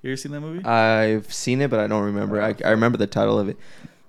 You 0.02 0.10
ever 0.10 0.16
seen 0.16 0.32
that 0.32 0.40
movie? 0.40 0.64
I've 0.64 1.30
seen 1.32 1.60
it, 1.60 1.68
but 1.68 1.78
I 1.78 1.86
don't 1.86 2.04
remember. 2.04 2.40
I, 2.40 2.54
I 2.64 2.70
remember 2.70 2.96
the 2.96 3.06
title 3.06 3.38
of 3.38 3.48
it. 3.48 3.58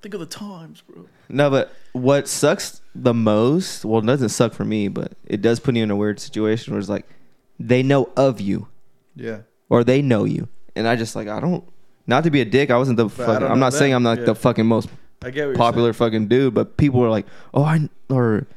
Think 0.02 0.14
of 0.14 0.20
the 0.20 0.26
times, 0.26 0.82
bro. 0.82 1.06
No, 1.30 1.50
but 1.50 1.74
what 1.92 2.28
sucks 2.28 2.82
the 2.96 3.14
most? 3.14 3.86
Well, 3.86 4.00
it 4.02 4.06
doesn't 4.06 4.30
suck 4.30 4.54
for 4.54 4.66
me, 4.66 4.88
but 4.88 5.14
it 5.26 5.42
does 5.42 5.60
put 5.60 5.76
you 5.76 5.84
in 5.84 5.92
a 5.92 5.96
weird 5.96 6.20
situation 6.20 6.74
where 6.74 6.80
it's 6.80 6.90
like 6.90 7.08
they 7.60 7.84
know 7.84 8.10
of 8.18 8.42
you 8.42 8.68
Yeah, 9.16 9.42
or 9.70 9.84
they 9.84 10.02
know 10.02 10.24
you, 10.24 10.48
and 10.76 10.88
I 10.88 10.96
just 10.96 11.16
like 11.16 11.28
I 11.28 11.40
don't. 11.40 11.64
Not 12.08 12.24
to 12.24 12.32
be 12.32 12.42
a 12.42 12.46
dick, 12.46 12.72
I 12.72 12.78
wasn't 12.78 12.98
the. 12.98 13.06
But 13.06 13.12
fucking, 13.14 13.48
I'm 13.48 13.60
not 13.60 13.74
saying. 13.74 13.94
I'm 13.94 14.02
not 14.02 14.20
Yeah. 14.20 14.26
the 14.26 14.36
fucking 14.36 14.66
most 14.66 14.90
I 15.24 15.30
get 15.30 15.42
what 15.46 15.48
you're 15.50 15.56
popular 15.56 15.94
fucking 15.94 16.28
dude, 16.28 16.54
but 16.54 16.78
people 16.78 17.00
were 17.00 17.10
like, 17.10 17.26
"Oh, 17.54 17.64
I 17.64 17.90
or 18.10 18.48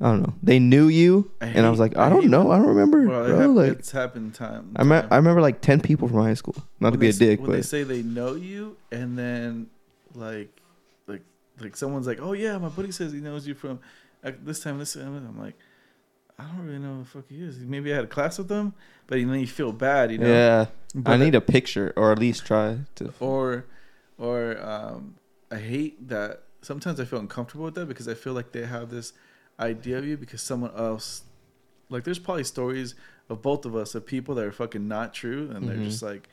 I 0.00 0.10
don't 0.10 0.22
know, 0.22 0.34
they 0.42 0.58
knew 0.58 0.88
you," 0.88 1.30
I 1.40 1.46
and 1.46 1.66
I 1.66 1.70
was 1.70 1.78
hate- 1.78 1.94
like, 1.94 1.96
I 1.96 2.06
"I 2.06 2.08
don't 2.10 2.22
hate 2.22 2.30
know, 2.30 2.50
I 2.50 2.58
don't 2.58 2.68
remember." 2.68 2.98
saying. 2.98 3.08
Well, 3.08 3.24
it 3.24 3.28
bro. 3.28 3.38
hap- 3.38 3.50
like, 3.56 3.78
it's 3.78 3.90
happened 3.90 4.34
time. 4.34 4.72
I, 4.76 4.84
me- 4.84 4.90
time. 4.90 5.08
I 5.10 5.16
remember 5.16 5.40
like 5.40 5.60
ten 5.60 5.80
people 5.80 6.08
from 6.08 6.18
high 6.18 6.34
school. 6.34 6.54
Not 6.80 6.90
to 6.90 6.92
when 6.92 7.00
be 7.00 7.06
they 7.06 7.10
a 7.10 7.10
s- 7.10 7.18
dick, 7.18 7.40
when 7.40 7.50
but 7.50 7.56
they 7.56 7.62
say 7.62 7.82
they 7.82 8.02
know 8.02 8.34
you 8.34 8.76
and 8.92 9.18
then 9.18 9.68
like 10.14 10.50
like 11.08 11.22
like 11.60 11.76
someone's 11.76 12.06
like 12.06 12.20
oh 12.22 12.32
yeah 12.32 12.56
my 12.58 12.68
buddy 12.68 12.92
says 12.92 13.12
he 13.12 13.18
knows 13.20 13.46
you 13.48 13.54
from 13.54 13.80
uh, 14.22 14.30
this 14.44 14.60
time 14.60 14.78
this 14.78 14.92
time 14.94 15.16
i'm 15.16 15.38
like 15.40 15.54
i 16.38 16.44
don't 16.44 16.64
really 16.64 16.78
know 16.78 16.94
who 16.94 16.98
the 17.00 17.04
fuck 17.08 17.24
he 17.28 17.42
is 17.42 17.58
maybe 17.58 17.92
i 17.92 17.96
had 17.96 18.04
a 18.04 18.08
class 18.08 18.38
with 18.38 18.48
him 18.48 18.72
but 19.08 19.16
then 19.16 19.40
you 19.40 19.46
feel 19.46 19.72
bad 19.72 20.12
you 20.12 20.18
know 20.18 20.26
yeah, 20.28 20.66
But- 20.94 21.10
I 21.12 21.16
need 21.16 21.34
a 21.34 21.40
picture 21.40 21.92
or 21.96 22.12
at 22.12 22.20
least 22.20 22.46
try 22.46 22.78
to. 22.94 23.12
or 23.18 23.64
or 24.18 24.56
um 24.64 25.16
i 25.54 25.58
hate 25.58 26.08
that 26.08 26.32
sometimes 26.70 26.98
i 27.00 27.04
feel 27.04 27.18
uncomfortable 27.20 27.64
with 27.66 27.74
that 27.74 27.86
because 27.86 28.08
i 28.08 28.14
feel 28.14 28.32
like 28.38 28.50
they 28.52 28.66
have 28.66 28.86
this 28.90 29.12
idea 29.60 29.96
of 29.98 30.04
you 30.04 30.16
because 30.16 30.42
someone 30.42 30.72
else 30.76 31.22
like 31.90 32.02
there's 32.04 32.18
probably 32.18 32.44
stories 32.44 32.94
of 33.28 33.40
both 33.42 33.64
of 33.64 33.74
us 33.82 33.94
of 33.94 34.04
people 34.14 34.34
that 34.34 34.44
are 34.44 34.52
fucking 34.52 34.86
not 34.88 35.14
true 35.14 35.50
and 35.54 35.60
they're 35.68 35.76
Mhm. 35.76 35.84
just 35.90 36.02
like 36.02 36.28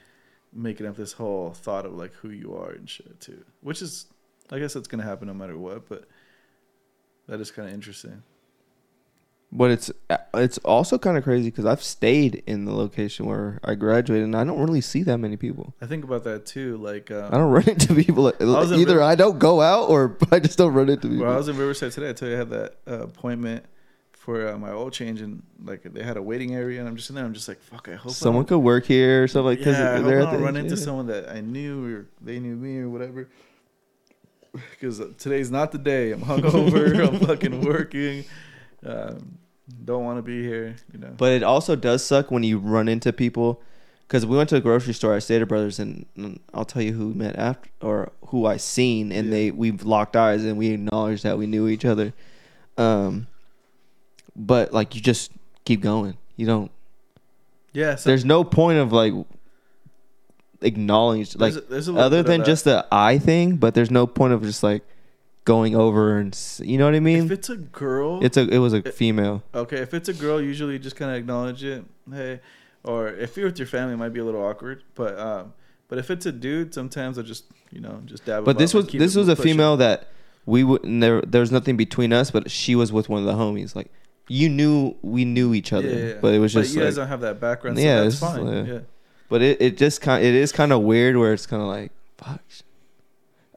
making 0.53 0.86
up 0.89 0.95
this 0.97 1.13
whole 1.13 1.51
thought 1.53 1.86
of 1.86 1.93
like 1.93 2.13
who 2.21 2.29
you 2.29 2.49
are 2.55 2.71
and 2.71 2.89
shit 2.89 3.19
too 3.27 3.41
which 3.62 3.81
is 3.81 4.07
i 4.51 4.60
guess 4.60 4.73
that's 4.73 4.88
gonna 4.88 5.03
happen 5.12 5.27
no 5.27 5.34
matter 5.34 5.57
what 5.57 5.88
but 5.88 6.01
that 7.27 7.39
is 7.39 7.51
kind 7.51 7.67
of 7.67 7.73
interesting 7.73 8.23
But 9.53 9.71
it's 9.71 9.91
it's 10.33 10.57
also 10.59 10.97
kind 10.97 11.17
of 11.17 11.25
crazy 11.25 11.49
because 11.49 11.65
I've 11.65 11.83
stayed 11.83 12.41
in 12.47 12.63
the 12.63 12.73
location 12.73 13.25
where 13.25 13.59
I 13.65 13.75
graduated, 13.75 14.23
and 14.23 14.35
I 14.35 14.45
don't 14.45 14.59
really 14.59 14.79
see 14.79 15.03
that 15.03 15.17
many 15.17 15.35
people. 15.35 15.73
i 15.81 15.85
think 15.85 16.05
about 16.05 16.23
that 16.23 16.45
too 16.45 16.77
like 16.77 17.11
um, 17.11 17.25
I 17.33 17.37
don't 17.37 17.51
run 17.51 17.67
into 17.67 17.93
people. 17.93 18.29
in 18.29 18.47
Either 18.49 19.01
I 19.03 19.15
don't 19.15 19.39
go 19.39 19.59
out 19.59 19.89
or 19.89 20.17
I 20.31 20.39
just 20.39 20.57
don't 20.57 20.73
run 20.73 20.87
into 20.87 21.09
people. 21.09 21.25
Well, 21.25 21.33
I 21.33 21.37
was 21.37 21.49
in 21.49 21.57
Riverside 21.57 21.91
today. 21.91 22.09
I 22.09 22.13
tell 22.13 22.29
you, 22.29 22.35
I 22.35 22.37
had 22.37 22.49
that 22.51 22.75
uh, 22.87 22.99
appointment 23.03 23.65
for 24.13 24.47
uh, 24.47 24.57
my 24.57 24.69
oil 24.69 24.89
change, 24.89 25.19
and 25.19 25.43
like 25.65 25.83
they 25.83 26.01
had 26.03 26.15
a 26.15 26.21
waiting 26.21 26.55
area, 26.55 26.79
and 26.79 26.87
I'm 26.87 26.95
just 26.95 27.09
in 27.09 27.15
there. 27.17 27.25
I'm 27.25 27.33
just 27.33 27.49
like, 27.49 27.59
fuck. 27.59 27.89
I 27.89 27.95
hope 27.95 28.13
Someone 28.13 28.43
don't- 28.43 28.59
could 28.59 28.59
work 28.59 28.85
here 28.85 29.23
or 29.23 29.27
something 29.27 29.47
like 29.47 29.57
because 29.57 29.77
yeah, 29.77 29.95
I 29.95 29.97
hope 29.97 30.05
I 30.29 30.31
don't 30.31 30.43
run 30.43 30.55
into 30.55 30.75
yeah. 30.75 30.81
someone 30.81 31.07
that 31.07 31.27
I 31.27 31.41
knew 31.41 31.93
or 31.93 32.05
they 32.21 32.39
knew 32.39 32.55
me 32.55 32.77
or 32.77 32.89
whatever. 32.89 33.27
Because 34.53 35.01
today's 35.17 35.51
not 35.51 35.73
the 35.73 35.77
day. 35.77 36.11
I'm 36.11 36.21
hungover. 36.21 37.07
I'm 37.07 37.19
fucking 37.19 37.65
working. 37.65 38.25
Um, 38.85 39.37
don't 39.86 40.03
want 40.03 40.17
to 40.17 40.21
be 40.21 40.41
here. 40.43 40.75
You 40.93 40.99
know. 40.99 41.13
But 41.17 41.31
it 41.34 41.43
also 41.43 41.75
does 41.75 42.03
suck 42.05 42.31
when 42.31 42.43
you 42.43 42.57
run 42.60 42.88
into 42.88 43.12
people. 43.13 43.62
Because 44.07 44.25
we 44.25 44.36
went 44.36 44.49
to 44.49 44.57
a 44.57 44.60
grocery 44.62 44.93
store 44.93 45.15
at 45.15 45.23
Stater 45.23 45.45
Brothers, 45.45 45.79
and, 45.79 46.05
I'll 46.53 46.65
tell 46.65 46.81
you 46.81 46.91
who 46.91 47.07
we 47.07 47.13
met 47.13 47.38
after, 47.38 47.69
or 47.81 48.12
who 48.27 48.45
I 48.45 48.57
seen, 48.57 49.10
and 49.13 49.27
Yeah. 49.27 49.31
they 49.31 49.51
we've 49.51 49.84
locked 49.84 50.17
eyes 50.17 50.43
and 50.43 50.57
we 50.57 50.71
acknowledged 50.71 51.23
that 51.23 51.38
we 51.38 51.47
knew 51.47 51.69
each 51.69 51.86
other. 51.86 52.12
Um, 52.77 53.27
but 54.36 54.73
like 54.73 54.95
you 54.95 55.01
just 55.01 55.31
keep 55.63 55.79
going. 55.81 56.17
You 56.36 56.45
don't. 56.45 56.71
yeah. 57.71 57.95
So 57.95 58.10
There's 58.10 58.25
no 58.25 58.43
point 58.43 58.79
of 58.79 58.91
like 58.91 59.13
acknowledging 60.62 61.39
like 61.39 61.53
there's, 61.53 61.57
a- 61.57 61.62
there's 61.69 61.88
a 61.88 61.93
other 61.95 62.23
than 62.23 62.43
just 62.43 62.65
the 62.65 62.86
eye 62.91 63.17
thing. 63.17 63.55
But 63.57 63.73
there's 63.75 63.91
no 63.91 64.07
point 64.07 64.34
of 64.34 64.41
just 64.41 64.63
like 64.63 64.84
going 65.45 65.75
over 65.75 66.17
and 66.17 66.34
s- 66.34 66.62
you 66.63 66.77
know 66.77 66.86
what 66.86 66.95
I 66.95 66.99
mean. 66.99 67.25
if 67.25 67.32
it's 67.32 67.49
a 67.49 67.58
girl, 67.58 68.23
It's 68.23 68.38
a 68.38 68.47
it 68.47 68.60
was 68.60 68.73
a 68.73 68.82
female. 68.84 69.43
Okay, 69.56 69.77
if 69.77 69.93
it's 69.93 70.10
a 70.10 70.13
girl, 70.13 70.41
usually 70.41 70.73
you 70.73 70.80
just 70.80 70.95
kind 70.95 71.12
of 71.12 71.17
acknowledge 71.17 71.63
it. 71.63 71.84
Hey, 72.12 72.39
or 72.84 73.08
if 73.10 73.38
you're 73.38 73.47
with 73.47 73.58
your 73.60 73.67
family, 73.67 73.93
it 73.93 73.97
might 73.97 74.13
be 74.13 74.19
a 74.19 74.25
little 74.25 74.43
awkward. 74.43 74.84
But 74.95 75.17
um, 75.19 75.54
but 75.88 75.97
if 75.97 76.10
it's 76.12 76.25
a 76.25 76.32
dude, 76.32 76.73
sometimes 76.73 77.17
I 77.17 77.23
just 77.23 77.45
you 77.71 77.82
know 77.82 78.01
just 78.06 78.25
dab. 78.25 78.45
But 78.45 78.58
this 78.58 78.73
was 78.73 78.88
this 78.88 79.15
was 79.15 79.27
a 79.27 79.36
pushing. 79.36 79.54
female 79.54 79.77
that 79.77 80.08
we 80.45 80.63
would 80.63 80.82
there. 80.84 81.21
There 81.21 81.41
was 81.41 81.51
nothing 81.51 81.77
between 81.77 82.13
us, 82.13 82.32
but 82.32 82.49
she 82.51 82.75
was 82.75 82.91
with 82.91 83.10
one 83.10 83.19
of 83.19 83.25
the 83.25 83.34
homies. 83.34 83.75
Like 83.75 83.91
you 84.27 84.47
knew 84.49 84.95
we 85.01 85.25
knew 85.25 85.54
each 85.54 85.73
other, 85.73 85.89
Yeah, 85.89 86.06
yeah, 86.06 86.13
but 86.21 86.34
it 86.34 86.39
was 86.39 86.54
just 86.54 86.73
you 86.73 86.80
like. 86.82 86.88
guys 86.88 86.95
don't 86.95 87.08
have 87.08 87.21
that 87.21 87.39
background, 87.39 87.77
so 87.77 87.84
Yeah, 87.84 88.01
that's 88.04 88.15
it's- 88.21 88.36
fine. 88.36 88.47
yeah. 88.47 88.73
Yeah. 88.73 88.80
But 89.27 89.41
it, 89.41 89.62
it 89.62 89.77
just 89.77 90.01
kind 90.01 90.23
it 90.23 90.34
is 90.36 90.51
kind 90.51 90.71
of 90.71 90.82
weird 90.82 91.17
where 91.17 91.34
it's 91.34 91.45
kind 91.45 91.62
of 91.62 91.67
like 91.67 91.91
fuck. 92.17 92.41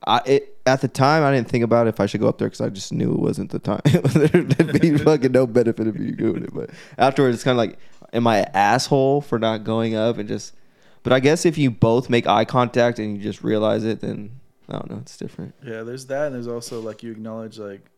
I 0.06 0.20
it 0.26 0.53
at 0.66 0.80
the 0.80 0.88
time 0.88 1.22
I 1.22 1.32
didn't 1.32 1.48
think 1.48 1.64
about 1.64 1.86
if 1.88 2.00
I 2.00 2.06
should 2.06 2.20
go 2.20 2.28
up 2.28 2.38
there 2.38 2.48
because 2.48 2.60
I 2.60 2.68
just 2.68 2.92
knew 2.92 3.12
it 3.12 3.18
wasn't 3.18 3.50
the 3.50 3.58
time. 3.58 3.80
There'd 3.84 4.80
be 4.80 4.96
fucking 5.04 5.32
no 5.32 5.46
benefit 5.46 5.86
of 5.86 5.98
me 5.98 6.12
doing 6.12 6.44
it. 6.44 6.54
But 6.54 6.70
afterwards, 6.96 7.34
it's 7.34 7.44
kind 7.44 7.52
of 7.52 7.58
like, 7.58 7.78
am 8.12 8.26
I 8.26 8.38
an 8.38 8.50
asshole 8.54 9.20
for 9.20 9.38
not 9.38 9.64
going 9.64 9.94
up 9.94 10.18
and 10.18 10.28
just? 10.28 10.54
But 11.02 11.12
I 11.12 11.20
guess 11.20 11.44
if 11.44 11.58
you 11.58 11.70
both 11.70 12.08
make 12.08 12.26
eye 12.26 12.46
contact 12.46 12.98
and 12.98 13.16
you 13.16 13.22
just 13.22 13.42
realize 13.44 13.84
it, 13.84 14.00
then 14.00 14.40
I 14.68 14.72
don't 14.72 14.90
know. 14.90 14.98
It's 14.98 15.18
different. 15.18 15.54
Yeah, 15.62 15.82
there's 15.82 16.06
that, 16.06 16.26
and 16.26 16.34
there's 16.34 16.48
also 16.48 16.80
like 16.80 17.02
you 17.02 17.12
acknowledge 17.12 17.58
like 17.58 17.90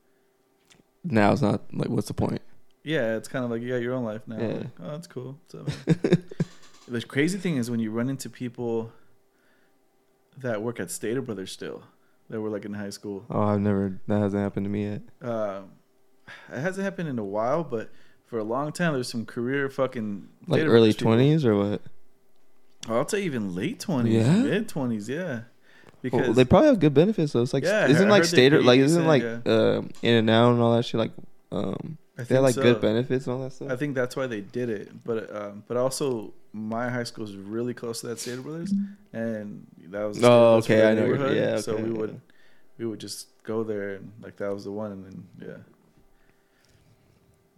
Now 1.05 1.33
it's 1.33 1.43
not 1.43 1.63
like 1.73 1.89
what's 1.89 2.09
the 2.09 2.15
point? 2.15 2.43
yeah, 2.83 3.17
it's 3.17 3.29
kind 3.29 3.45
of 3.45 3.51
like 3.51 3.63
you 3.63 3.69
got 3.69 3.77
your 3.83 3.95
own 3.95 4.05
life 4.05 4.23
now. 4.27 4.39
Yeah. 4.39 4.47
Like, 4.55 4.67
oh, 4.81 4.91
that's 4.91 5.07
cool. 5.09 5.39
So, 5.49 5.65
the 6.89 7.03
crazy 7.03 7.39
thing 7.39 7.57
is 7.57 7.69
when 7.71 7.81
you 7.81 7.91
run 7.91 8.09
into 8.09 8.29
people 8.31 8.93
that 10.39 10.63
work 10.63 10.79
at 10.79 10.91
Stater 10.91 11.21
Brothers 11.23 11.51
still, 11.51 11.83
that 12.31 12.41
were 12.41 12.51
like 12.51 12.65
in 12.65 12.75
high 12.75 12.91
school. 12.91 13.25
Oh, 13.31 13.43
I've 13.43 13.61
never. 13.61 13.99
That 14.09 14.21
hasn't 14.21 14.43
happened 14.43 14.67
to 14.67 14.71
me 14.71 14.85
yet. 14.85 15.03
Um, 15.23 15.71
it 16.53 16.61
hasn't 16.61 16.85
happened 16.85 17.09
in 17.09 17.19
a 17.19 17.25
while, 17.25 17.63
but 17.65 17.91
for 18.27 18.39
a 18.39 18.45
long 18.45 18.73
time, 18.73 18.95
there's 18.95 19.09
some 19.11 19.25
career 19.27 19.71
fucking 19.71 20.29
Like 20.47 20.63
early 20.63 20.93
twenties 20.93 21.45
or 21.45 21.57
what? 21.57 21.83
I'll 22.89 23.09
say 23.09 23.23
even 23.23 23.55
late 23.55 23.81
twenties, 23.81 24.27
Yeah? 24.27 24.43
mid 24.43 24.69
twenties, 24.69 25.09
yeah. 25.09 25.43
Because 26.03 26.21
Well, 26.21 26.33
they 26.35 26.45
probably 26.45 26.69
have 26.69 26.81
good 26.81 26.95
benefits 26.95 27.33
though. 27.33 27.43
It's 27.43 27.53
like 27.55 27.65
Yeah, 27.65 27.87
isn't 27.87 28.09
like 28.09 28.11
I 28.11 28.17
heard 28.19 28.23
they 28.25 28.29
Stater 28.29 28.59
pay 28.61 28.65
like 28.65 28.81
isn't 28.81 29.07
like 29.07 29.23
um 29.23 29.91
In 30.03 30.15
and 30.15 30.31
Out 30.31 30.53
and 30.53 30.61
all 30.61 30.77
that 30.77 30.85
shit 30.85 30.99
like 30.99 31.13
um 31.51 31.99
I 32.19 32.23
they 32.23 32.35
have 32.37 32.45
like 32.45 32.55
think 32.55 32.65
good 32.65 32.81
benefits 32.81 33.27
and 33.27 33.35
all 33.37 33.43
that 33.43 33.53
stuff. 33.53 33.71
I 33.71 33.77
think 33.77 33.95
that's 33.95 34.17
why 34.17 34.27
they 34.27 34.41
did 34.41 34.71
it. 34.71 35.05
But 35.05 35.35
um, 35.35 35.65
but 35.67 35.77
also 35.77 36.33
my 36.57 36.89
high 36.89 37.05
school 37.05 37.25
is 37.25 37.37
really 37.37 37.75
close 37.75 38.01
to 38.01 38.09
that 38.09 38.19
Stater 38.19 38.41
Brothers, 38.41 38.73
and 39.13 39.67
that 39.89 40.05
was 40.05 40.23
Oh, 40.25 40.61
Stater 40.61 41.07
Brothers 41.07 41.19
for 41.19 41.25
okay, 41.27 41.43
I 41.43 41.45
know 41.45 41.51
yeah, 41.53 41.61
So 41.61 41.77
we 41.77 41.91
would 41.91 42.21
we 42.79 42.87
would 42.87 42.99
just 43.01 43.29
go 43.43 43.63
there 43.63 43.97
and 43.97 44.13
like 44.23 44.37
that 44.39 44.53
was 44.53 44.65
the 44.65 44.73
one, 44.73 44.93
and 44.93 45.05
then 45.05 45.27
yeah. 45.49 45.57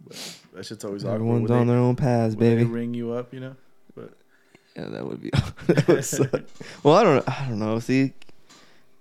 But 0.07 0.37
that 0.53 0.65
shit's 0.65 0.85
always 0.85 1.03
awkward. 1.03 1.15
Everyone's 1.15 1.51
on 1.51 1.67
they- 1.67 1.73
their 1.73 1.81
own 1.81 1.95
paths, 1.95 2.35
baby. 2.35 2.63
ring 2.63 2.93
you 2.93 3.11
up, 3.11 3.33
you 3.33 3.39
know. 3.39 3.55
But 3.95 4.13
yeah, 4.75 4.85
that 4.89 5.05
would 5.05 5.21
be. 5.21 5.29
that 5.67 5.87
would 5.87 6.05
suck. 6.05 6.41
well, 6.83 6.95
I 6.95 7.03
don't. 7.03 7.27
I 7.29 7.47
don't 7.49 7.59
know. 7.59 7.79
See, 7.79 8.13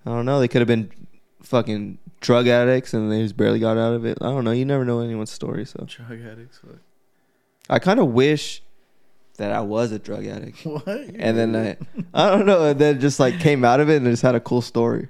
I 0.06 0.10
don't 0.10 0.26
know. 0.26 0.40
They 0.40 0.48
could 0.48 0.60
have 0.60 0.68
been 0.68 0.90
fucking 1.42 1.98
drug 2.20 2.48
addicts 2.48 2.92
and 2.94 3.10
they 3.10 3.22
just 3.22 3.36
barely 3.36 3.60
got 3.60 3.76
out 3.78 3.94
of 3.94 4.04
it. 4.04 4.18
I 4.20 4.26
don't 4.26 4.44
know. 4.44 4.50
You 4.50 4.64
never 4.64 4.84
know 4.84 5.00
anyone's 5.00 5.30
story. 5.30 5.64
So 5.64 5.84
Drug 5.86 6.20
addicts. 6.20 6.58
Fuck. 6.58 6.78
I 7.70 7.78
kind 7.78 8.00
of 8.00 8.08
wish 8.08 8.62
that 9.38 9.50
I 9.52 9.60
was 9.60 9.90
a 9.92 9.98
drug 9.98 10.26
addict, 10.26 10.58
What? 10.66 10.86
and 10.86 11.36
then 11.38 11.56
I, 11.56 11.76
I 12.12 12.30
don't 12.30 12.46
know, 12.46 12.64
and 12.66 12.78
then 12.78 13.00
just 13.00 13.18
like 13.18 13.40
came 13.40 13.64
out 13.64 13.80
of 13.80 13.88
it 13.90 13.96
and 13.96 14.06
just 14.06 14.22
had 14.22 14.34
a 14.34 14.40
cool 14.40 14.60
story. 14.62 15.08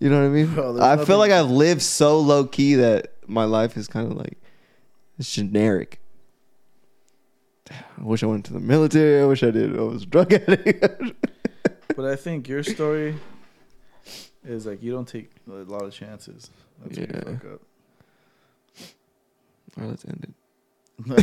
You 0.00 0.08
know 0.08 0.20
what 0.20 0.26
I 0.26 0.30
mean? 0.30 0.54
Bro, 0.54 0.76
I 0.80 0.90
nothing- 0.94 1.06
feel 1.06 1.18
like 1.18 1.30
I've 1.32 1.50
lived 1.50 1.82
so 1.82 2.18
low 2.18 2.44
key 2.46 2.74
that 2.76 3.12
my 3.26 3.44
life 3.44 3.76
is 3.76 3.86
kind 3.86 4.10
of 4.10 4.16
like 4.16 4.38
it's 5.18 5.30
generic. 5.32 6.00
I 7.70 8.02
wish 8.02 8.22
I 8.22 8.26
went 8.26 8.44
to 8.46 8.52
the 8.52 8.60
military. 8.60 9.22
I 9.22 9.26
wish 9.26 9.42
I 9.42 9.50
did. 9.50 9.76
I 9.78 9.82
was 9.82 10.02
a 10.02 10.06
drug 10.06 10.32
addict. 10.32 10.84
But 11.94 12.04
I 12.06 12.16
think 12.16 12.48
your 12.48 12.62
story 12.62 13.16
is 14.44 14.64
like 14.66 14.82
you 14.82 14.90
don't 14.92 15.06
take 15.06 15.30
a 15.48 15.52
lot 15.52 15.82
of 15.84 15.92
chances. 15.92 16.50
That's 16.82 16.98
yeah. 16.98 17.06
Yeah. 17.10 17.16
you 17.30 17.36
fuck 17.36 17.44
up. 17.52 17.60
All 19.76 19.82
right, 19.84 19.90
let's 19.90 20.04
end 20.06 20.34
On 21.08 21.14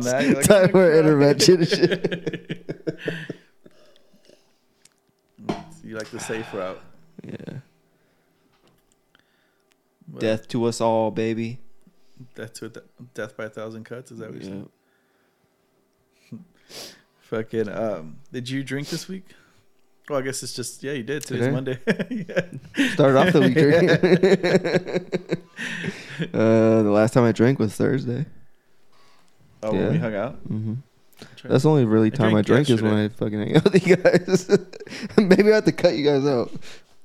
that, 0.00 0.32
like, 0.34 0.44
Time 0.44 0.64
"I'm 0.64 0.70
for 0.70 0.72
gonna 0.72 0.72
cry." 0.72 0.98
intervention 0.98 1.64
shit. 1.66 2.98
you 5.84 5.96
like 5.96 6.10
the 6.10 6.18
safe 6.20 6.52
route. 6.52 6.80
Yeah. 7.24 7.34
But 10.08 10.20
Death 10.20 10.48
to 10.48 10.64
us 10.64 10.80
all, 10.80 11.10
baby. 11.10 11.58
Death 12.34 12.54
to 12.54 12.66
a 12.66 12.68
th- 12.70 12.86
death 13.14 13.36
by 13.36 13.44
a 13.44 13.48
thousand 13.50 13.84
cuts. 13.84 14.10
Is 14.10 14.18
that 14.18 14.32
what 14.32 14.42
you're 14.42 14.54
Yeah. 14.54 14.62
saying? 16.32 16.44
Fucking. 17.20 17.68
Um. 17.68 18.16
Did 18.32 18.48
you 18.48 18.64
drink 18.64 18.88
this 18.88 19.06
week? 19.08 19.26
Oh, 20.08 20.16
I 20.16 20.22
guess 20.22 20.42
it's 20.42 20.52
just 20.52 20.82
yeah. 20.84 20.92
You 20.92 21.02
did. 21.02 21.24
Today's 21.24 21.46
Today? 21.46 21.52
Monday. 21.52 21.78
yeah. 22.28 22.90
Started 22.92 23.18
off 23.18 23.32
the 23.32 23.40
week 23.40 23.54
drinking. 23.54 23.90
uh, 26.32 26.82
the 26.82 26.90
last 26.90 27.12
time 27.12 27.24
I 27.24 27.32
drank 27.32 27.58
was 27.58 27.74
Thursday. 27.74 28.24
Oh, 29.62 29.72
when 29.72 29.92
we 29.92 29.98
hung 29.98 30.14
out. 30.14 30.34
hmm 30.34 30.74
That's 31.42 31.64
the 31.64 31.70
only 31.70 31.84
really 31.84 32.12
I 32.12 32.16
time 32.16 32.34
I 32.36 32.42
drank 32.42 32.66
drink 32.66 32.70
is 32.70 32.82
when 32.82 32.94
I 32.94 33.08
fucking 33.08 33.38
hang 33.38 33.56
out 33.56 33.64
with 33.64 33.86
you 33.86 33.96
guys. 33.96 34.48
Maybe 35.16 35.50
I 35.50 35.56
have 35.56 35.64
to 35.64 35.72
cut 35.72 35.96
you 35.96 36.04
guys 36.04 36.24
out. 36.24 36.52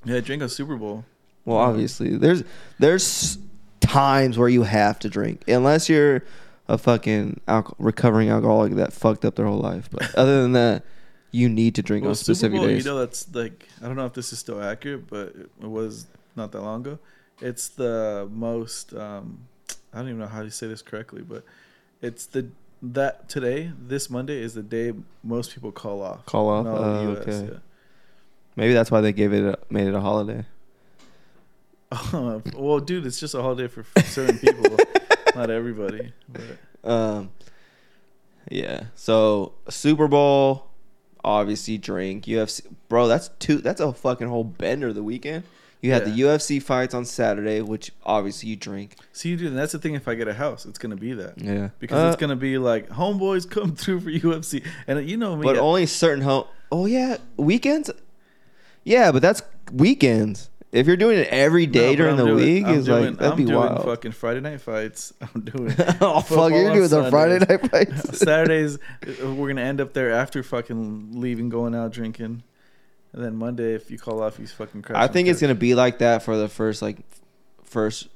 Yeah, 0.05 0.17
I 0.17 0.19
drank 0.19 0.43
a 0.43 0.49
Super 0.49 0.75
Bowl. 0.75 1.03
Well, 1.45 1.57
obviously, 1.57 2.17
there's 2.17 2.43
there's 2.77 3.39
times 3.79 4.37
where 4.37 4.49
you 4.49 4.61
have 4.61 4.99
to 4.99 5.09
drink, 5.09 5.43
unless 5.47 5.89
you're 5.89 6.23
a 6.67 6.77
fucking 6.77 7.41
alco- 7.47 7.73
recovering 7.79 8.29
alcoholic 8.29 8.75
that 8.75 8.93
fucked 8.93 9.25
up 9.25 9.35
their 9.35 9.47
whole 9.47 9.59
life. 9.59 9.89
But 9.91 10.13
other 10.13 10.43
than 10.43 10.51
that, 10.51 10.83
you 11.31 11.49
need 11.49 11.75
to 11.75 11.81
drink 11.81 12.03
Well, 12.03 12.11
on 12.11 12.15
specific 12.15 12.57
Bowl, 12.57 12.67
days. 12.67 12.83
you 12.83 12.91
know, 12.91 12.99
that's 12.99 13.33
like 13.33 13.67
I 13.81 13.87
don't 13.87 13.95
know 13.95 14.05
if 14.05 14.13
this 14.13 14.31
is 14.33 14.39
still 14.39 14.61
accurate, 14.61 15.07
but 15.07 15.35
it 15.35 15.67
was 15.67 16.07
not 16.35 16.51
that 16.51 16.61
long 16.61 16.81
ago. 16.81 16.99
It's 17.41 17.69
the 17.69 18.29
most. 18.31 18.93
Um, 18.93 19.39
I 19.93 19.97
don't 19.99 20.07
even 20.07 20.19
know 20.19 20.27
how 20.27 20.43
to 20.43 20.51
say 20.51 20.67
this 20.67 20.81
correctly, 20.81 21.21
but 21.21 21.43
it's 22.01 22.25
the 22.25 22.47
that 22.83 23.29
today, 23.29 23.71
this 23.79 24.09
Monday, 24.09 24.41
is 24.41 24.53
the 24.53 24.63
day 24.63 24.93
most 25.23 25.53
people 25.53 25.71
call 25.71 26.01
off. 26.01 26.25
Call 26.25 26.49
off. 26.49 26.65
Oh, 26.67 27.11
US, 27.13 27.27
okay. 27.27 27.51
yeah. 27.53 27.59
Maybe 28.55 28.73
that's 28.73 28.91
why 28.91 29.01
they 29.01 29.13
gave 29.13 29.33
it 29.33 29.43
a, 29.43 29.57
made 29.69 29.87
it 29.87 29.93
a 29.93 30.01
holiday. 30.01 30.45
well, 32.13 32.79
dude, 32.79 33.05
it's 33.05 33.19
just 33.19 33.33
a 33.35 33.41
holiday 33.41 33.67
for 33.67 33.85
certain 34.03 34.37
people, 34.39 34.77
not 35.35 35.49
everybody. 35.49 36.13
But 36.29 36.89
Um, 36.89 37.31
yeah. 38.49 38.85
So 38.95 39.53
Super 39.69 40.07
Bowl, 40.07 40.67
obviously 41.23 41.77
drink. 41.77 42.25
UFC, 42.25 42.61
bro. 42.89 43.07
That's 43.07 43.29
two. 43.39 43.57
That's 43.57 43.81
a 43.81 43.91
fucking 43.93 44.27
whole 44.27 44.43
bender 44.43 44.93
the 44.93 45.03
weekend. 45.03 45.43
You 45.83 45.91
had 45.93 46.05
the 46.05 46.11
UFC 46.11 46.61
fights 46.61 46.93
on 46.93 47.05
Saturday, 47.05 47.59
which 47.61 47.91
obviously 48.05 48.49
you 48.49 48.55
drink. 48.55 48.97
see, 49.13 49.35
dude, 49.35 49.47
and 49.47 49.57
that's 49.57 49.71
the 49.71 49.79
thing. 49.79 49.95
If 49.95 50.07
I 50.07 50.13
get 50.13 50.27
a 50.27 50.33
house, 50.35 50.63
it's 50.67 50.77
gonna 50.77 50.95
be 50.95 51.13
that 51.13 51.41
Yeah. 51.41 51.69
because 51.79 51.97
Uh, 52.03 52.07
it's 52.09 52.17
gonna 52.21 52.35
be 52.35 52.59
like 52.59 52.87
homeboys 52.89 53.49
come 53.49 53.75
through 53.75 54.01
for 54.01 54.11
UFC, 54.11 54.63
and 54.85 55.09
you 55.09 55.17
know 55.17 55.35
me. 55.35 55.43
but 55.43 55.55
I- 55.55 55.59
only 55.59 55.87
certain 55.87 56.23
home. 56.23 56.43
Oh 56.71 56.85
yeah, 56.85 57.17
weekends. 57.35 57.89
Yeah, 58.83 59.11
but 59.11 59.23
that's 59.23 59.41
weekends. 59.73 60.50
If 60.71 60.87
you're 60.87 60.95
doing 60.97 61.17
it 61.19 61.27
every 61.27 61.65
day 61.65 61.91
No, 61.91 61.95
during 61.97 62.11
I'm 62.11 62.17
the 62.17 62.25
doing- 62.31 62.35
week, 62.45 62.65
I'm 62.65 62.75
is 62.75 62.85
doing, 62.85 63.05
like 63.05 63.17
that'd 63.17 63.31
I'm 63.33 63.37
be 63.37 63.43
doing 63.43 63.57
wild. 63.57 63.83
Fucking 63.83 64.11
Friday 64.13 64.39
night 64.39 64.61
fights. 64.61 65.13
I'm 65.21 65.41
doing. 65.41 65.75
oh 66.01 66.21
fuck, 66.21 66.51
you're 66.51 66.73
doing 66.73 66.87
the 66.87 67.09
Friday 67.09 67.39
night 67.45 67.69
fights. 67.69 68.17
Saturdays, 68.19 68.79
we're 69.21 69.47
gonna 69.49 69.61
end 69.61 69.81
up 69.81 69.91
there 69.93 70.11
after 70.11 70.41
fucking 70.43 71.19
leaving, 71.19 71.49
going 71.49 71.75
out 71.75 71.91
drinking, 71.91 72.43
and 73.11 73.23
then 73.23 73.35
Monday, 73.35 73.73
if 73.73 73.91
you 73.91 73.97
call 73.97 74.23
off, 74.23 74.37
he's 74.37 74.51
fucking. 74.53 74.85
I 74.91 75.07
think 75.07 75.27
it's 75.27 75.41
gonna 75.41 75.55
be 75.55 75.75
like 75.75 75.99
that 75.99 76.23
for 76.23 76.37
the 76.37 76.47
first 76.47 76.81
like 76.81 76.99
first 77.63 78.07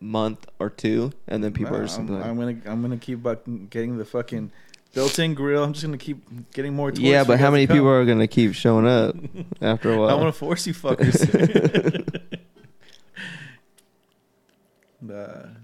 month 0.00 0.46
or 0.58 0.68
two, 0.68 1.12
and 1.26 1.42
then 1.42 1.52
people 1.54 1.74
are 1.76 1.82
just 1.84 1.98
I'm, 1.98 2.08
like, 2.08 2.24
I'm 2.26 2.36
gonna 2.36 2.56
I'm 2.66 2.82
gonna 2.82 2.98
keep 2.98 3.22
getting 3.70 3.96
the 3.96 4.04
fucking 4.04 4.52
built-in 4.94 5.34
grill. 5.34 5.62
I'm 5.64 5.72
just 5.72 5.84
gonna 5.84 5.98
keep 5.98 6.52
getting 6.52 6.74
more. 6.74 6.90
toys 6.90 7.00
yeah, 7.00 7.24
but 7.24 7.38
how 7.40 7.50
many 7.50 7.66
people 7.66 7.88
are 7.88 8.04
gonna 8.04 8.26
keep 8.28 8.54
showing 8.54 8.86
up 8.86 9.16
after 9.60 9.92
a 9.92 9.98
while? 10.00 10.10
I 10.10 10.14
want 10.14 10.32
to 10.32 10.38
force 10.38 10.66
you 10.66 10.74
fuckers. 10.74 11.20
nah, 15.00 15.14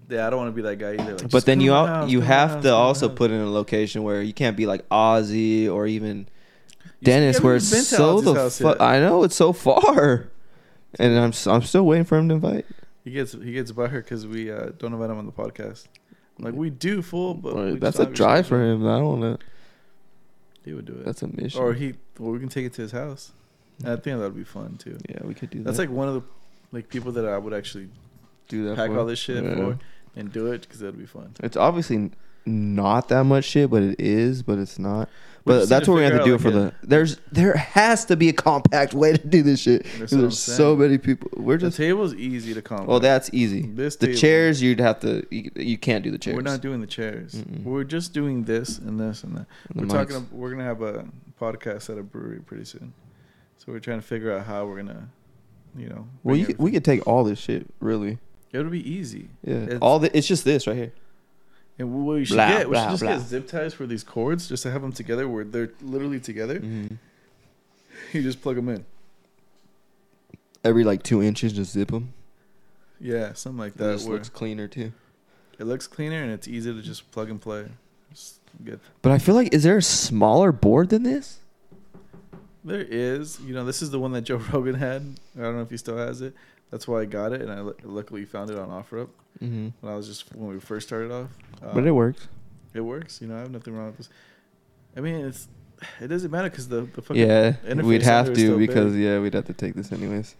yeah, 0.08 0.26
I 0.26 0.30
don't 0.30 0.38
want 0.38 0.48
to 0.48 0.52
be 0.56 0.62
that 0.62 0.76
guy 0.76 0.94
either. 0.94 1.16
Like, 1.18 1.30
but 1.30 1.46
then 1.46 1.60
you 1.60 1.70
to 1.70 1.74
my 1.74 1.78
al- 1.80 1.86
house, 1.86 2.10
you 2.10 2.18
come 2.18 2.24
to 2.26 2.28
my 2.30 2.34
have 2.36 2.50
house, 2.50 2.62
to 2.64 2.74
also 2.74 3.08
house. 3.08 3.16
put 3.18 3.30
in 3.30 3.40
a 3.40 3.48
location 3.50 4.02
where 4.02 4.22
you 4.22 4.32
can't 4.32 4.56
be 4.56 4.66
like 4.66 4.88
Ozzy 4.88 5.70
or 5.72 5.86
even 5.86 6.26
You- 6.82 7.04
Dennis, 7.04 7.40
where 7.40 7.56
it's 7.56 7.70
been 7.70 7.82
so 7.82 8.20
the 8.20 8.50
fuck. 8.50 8.80
I 8.80 8.98
know 9.00 9.22
it's 9.24 9.36
so 9.36 9.52
far, 9.52 10.28
and 10.98 11.18
I'm 11.18 11.32
I'm 11.46 11.62
still 11.62 11.86
waiting 11.86 12.04
for 12.04 12.18
him 12.18 12.28
to 12.28 12.34
invite. 12.34 12.66
He 13.04 13.12
gets 13.12 13.32
he 13.32 13.52
gets 13.52 13.72
butthurt 13.72 14.04
because 14.04 14.26
we 14.26 14.50
uh, 14.50 14.70
don't 14.78 14.92
invite 14.92 15.10
him 15.10 15.18
on 15.18 15.26
the 15.26 15.32
podcast. 15.32 15.86
Like 16.40 16.54
we 16.54 16.70
do 16.70 17.02
full, 17.02 17.34
but 17.34 17.52
Or 17.54 17.72
we 17.72 17.78
that's 17.78 17.96
a 17.96 18.04
don't 18.04 18.08
have 18.12 18.18
your 18.18 18.26
drive 18.26 18.46
for 18.46 18.62
him. 18.62 18.86
I 18.86 18.98
don't 18.98 19.20
want 19.20 19.40
to. 19.40 19.46
He 20.64 20.72
would 20.74 20.84
do 20.86 20.92
it, 20.94 21.04
That's 21.04 21.22
a 21.22 21.28
mission. 21.28 21.60
or 21.60 21.72
he. 21.74 21.94
Well, 22.18 22.32
we 22.32 22.38
can 22.38 22.48
take 22.48 22.66
it 22.66 22.72
to 22.74 22.82
his 22.82 22.92
house. 22.92 23.32
And 23.80 23.88
I 23.88 23.96
think 23.96 24.18
that 24.18 24.24
would 24.24 24.36
be 24.36 24.44
fun 24.44 24.76
too. 24.78 24.98
yeah, 25.08 25.18
we 25.22 25.34
could 25.34 25.50
do 25.50 25.58
that. 25.58 25.64
That's 25.64 25.78
like 25.78 25.90
one 25.90 26.08
of 26.08 26.14
the 26.14 26.22
like 26.72 26.88
people 26.88 27.12
that 27.12 27.24
I 27.26 27.38
would 27.38 27.54
actually 27.54 27.88
do 28.48 28.64
that. 28.68 28.76
pack 28.76 28.90
for 28.90 28.98
all 28.98 29.06
this 29.06 29.18
shit 29.18 29.42
Yeah. 29.44 29.54
for 29.54 29.78
and 30.16 30.32
do 30.32 30.46
it 30.52 30.62
because 30.62 30.80
that'd 30.80 30.98
be 30.98 31.06
fun. 31.06 31.34
It's 31.42 31.56
obviously 31.56 32.10
not 32.46 33.08
that 33.08 33.24
much 33.24 33.44
shit, 33.44 33.70
but 33.70 33.82
it 33.82 33.98
is, 34.00 34.42
but 34.42 34.58
it's 34.58 34.78
not. 34.78 35.08
But 35.44 35.68
that's 35.68 35.88
what 35.88 35.96
we 35.96 36.02
have 36.02 36.18
to 36.18 36.24
do 36.24 36.34
out, 36.34 36.40
for 36.40 36.50
like, 36.50 36.80
the. 36.80 36.86
There's 36.86 37.16
there 37.32 37.54
has 37.56 38.04
to 38.06 38.16
be 38.16 38.28
a 38.28 38.32
compact 38.32 38.94
way 38.94 39.12
to 39.12 39.26
do 39.26 39.42
this 39.42 39.60
shit. 39.60 39.86
That's 39.98 40.12
There's 40.12 40.38
so 40.38 40.76
many 40.76 40.98
people. 40.98 41.30
We're 41.36 41.56
just 41.56 41.76
The 41.76 41.84
table's 41.84 42.14
easy 42.14 42.52
to 42.54 42.60
oh, 42.60 42.62
combat. 42.62 42.88
Well, 42.88 43.00
that's 43.00 43.30
easy. 43.32 43.62
this 43.62 43.96
The 43.96 44.08
table- 44.08 44.18
chairs 44.18 44.62
you'd 44.62 44.80
have 44.80 45.00
to. 45.00 45.26
You, 45.30 45.50
you 45.56 45.78
can't 45.78 46.04
do 46.04 46.10
the 46.10 46.18
chairs. 46.18 46.36
We're 46.36 46.42
not 46.42 46.60
doing 46.60 46.80
the 46.80 46.86
chairs. 46.86 47.34
Mm-mm. 47.34 47.64
We're 47.64 47.84
just 47.84 48.12
doing 48.12 48.44
this 48.44 48.78
and 48.78 49.00
this 49.00 49.24
and 49.24 49.36
that. 49.36 49.46
The 49.74 49.80
we're 49.80 49.86
mics. 49.86 50.08
talking. 50.10 50.28
We're 50.30 50.50
gonna 50.50 50.64
have 50.64 50.82
a 50.82 51.06
podcast 51.40 51.90
at 51.90 51.98
a 51.98 52.02
brewery 52.02 52.40
pretty 52.40 52.64
soon. 52.64 52.92
So 53.56 53.72
we're 53.72 53.80
trying 53.80 54.00
to 54.00 54.06
figure 54.06 54.32
out 54.32 54.46
how 54.46 54.66
we're 54.66 54.76
gonna, 54.76 55.08
you 55.76 55.88
know. 55.88 56.06
Well, 56.22 56.36
you 56.36 56.46
could, 56.46 56.58
we 56.58 56.70
could 56.70 56.84
take 56.84 57.06
all 57.06 57.24
this 57.24 57.38
shit, 57.38 57.66
really. 57.80 58.18
It'll 58.52 58.70
be 58.70 58.88
easy. 58.90 59.28
Yeah. 59.44 59.54
It's- 59.54 59.78
all 59.80 59.98
the 59.98 60.14
it's 60.16 60.26
just 60.26 60.44
this 60.44 60.66
right 60.66 60.76
here. 60.76 60.92
And 61.80 61.92
what 62.06 62.14
we 62.16 62.24
should 62.26 62.34
Blah, 62.34 62.48
get, 62.48 62.68
we 62.68 62.72
blah, 62.74 62.82
should 62.82 62.90
just 62.90 63.02
blah. 63.02 63.16
get 63.16 63.26
zip 63.26 63.48
ties 63.48 63.72
for 63.74 63.86
these 63.86 64.04
cords, 64.04 64.46
just 64.48 64.62
to 64.64 64.70
have 64.70 64.82
them 64.82 64.92
together 64.92 65.26
where 65.28 65.44
they're 65.44 65.70
literally 65.80 66.20
together. 66.20 66.60
Mm-hmm. 66.60 66.94
You 68.12 68.22
just 68.22 68.42
plug 68.42 68.56
them 68.56 68.68
in. 68.68 68.84
Every 70.62 70.84
like 70.84 71.02
two 71.02 71.22
inches, 71.22 71.52
just 71.54 71.72
zip 71.72 71.90
them. 71.90 72.12
Yeah, 73.00 73.32
something 73.32 73.58
like 73.58 73.74
That 73.74 73.84
that. 73.86 73.92
just 73.94 74.08
looks 74.08 74.28
cleaner 74.28 74.68
too. 74.68 74.92
it 75.58 75.64
looks 75.64 75.86
cleaner 75.86 76.22
and 76.22 76.30
it's 76.32 76.46
easy 76.46 76.72
to 76.74 76.82
just 76.82 77.10
plug 77.12 77.30
and 77.30 77.40
play. 77.40 77.66
Get 78.64 78.78
But 79.00 79.12
I 79.12 79.18
feel 79.18 79.34
like 79.34 79.54
is 79.54 79.62
there 79.62 79.78
a 79.78 79.82
smaller 79.82 80.52
board 80.52 80.90
than 80.90 81.02
this? 81.04 81.38
There 82.62 82.82
is, 82.82 83.40
you 83.40 83.54
know, 83.54 83.64
this 83.64 83.80
is 83.80 83.90
the 83.90 83.98
one 83.98 84.12
that 84.12 84.22
Joe 84.22 84.36
Rogan 84.52 84.74
had. 84.74 85.14
I 85.38 85.42
don't 85.42 85.56
know 85.56 85.62
if 85.62 85.70
he 85.70 85.78
still 85.78 85.96
has 85.96 86.20
it. 86.20 86.34
That's 86.70 86.86
why 86.86 87.00
I 87.00 87.04
got 87.04 87.32
it, 87.32 87.40
and 87.42 87.50
I 87.50 87.60
luckily 87.84 88.24
found 88.24 88.50
it 88.50 88.58
on 88.58 88.68
OfferUp 88.68 89.08
Mm-hmm. 89.40 89.68
when 89.80 89.92
I 89.92 89.96
was 89.96 90.06
just 90.08 90.34
when 90.34 90.48
we 90.52 90.60
first 90.60 90.86
started 90.88 91.10
off. 91.12 91.28
but 91.60 91.78
Um, 91.78 91.86
it 91.86 91.90
works. 91.92 92.28
It 92.74 92.80
works. 92.80 93.20
You 93.22 93.28
know, 93.28 93.36
I 93.36 93.40
have 93.40 93.50
nothing 93.50 93.74
wrong 93.76 93.86
with 93.86 93.96
this. 93.98 94.08
I 94.96 95.00
mean, 95.00 95.14
it's 95.24 95.48
it 96.00 96.08
doesn't 96.08 96.30
matter 96.30 96.50
because 96.50 96.68
the 96.68 96.82
the 96.82 97.00
fucking 97.00 97.16
Yeah, 97.26 97.54
we'd 97.82 98.02
have 98.02 98.32
to 98.34 98.58
because 98.58 98.92
big. 98.92 99.02
yeah, 99.02 99.18
we'd 99.20 99.34
have 99.34 99.46
to 99.46 99.52
take 99.54 99.74
this 99.74 99.92
anyways. 99.92 100.34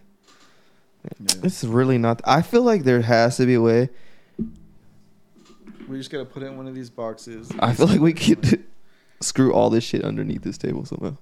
Yeah. 1.03 1.35
It's 1.43 1.63
really 1.63 1.97
not. 1.97 2.21
I 2.25 2.41
feel 2.43 2.61
like 2.63 2.83
there 2.83 3.01
has 3.01 3.37
to 3.37 3.45
be 3.45 3.55
a 3.55 3.61
way. 3.61 3.89
we 5.87 5.97
just 5.97 6.11
gotta 6.11 6.25
put 6.25 6.43
it 6.43 6.47
in 6.47 6.57
one 6.57 6.67
of 6.67 6.75
these 6.75 6.89
boxes. 6.89 7.51
I 7.59 7.73
feel 7.73 7.87
like 7.87 7.99
we 8.01 8.13
could 8.13 8.63
screw 9.21 9.51
all 9.53 9.69
this 9.69 9.83
shit 9.83 10.03
underneath 10.03 10.43
this 10.43 10.57
table 10.57 10.85
somehow, 10.85 11.17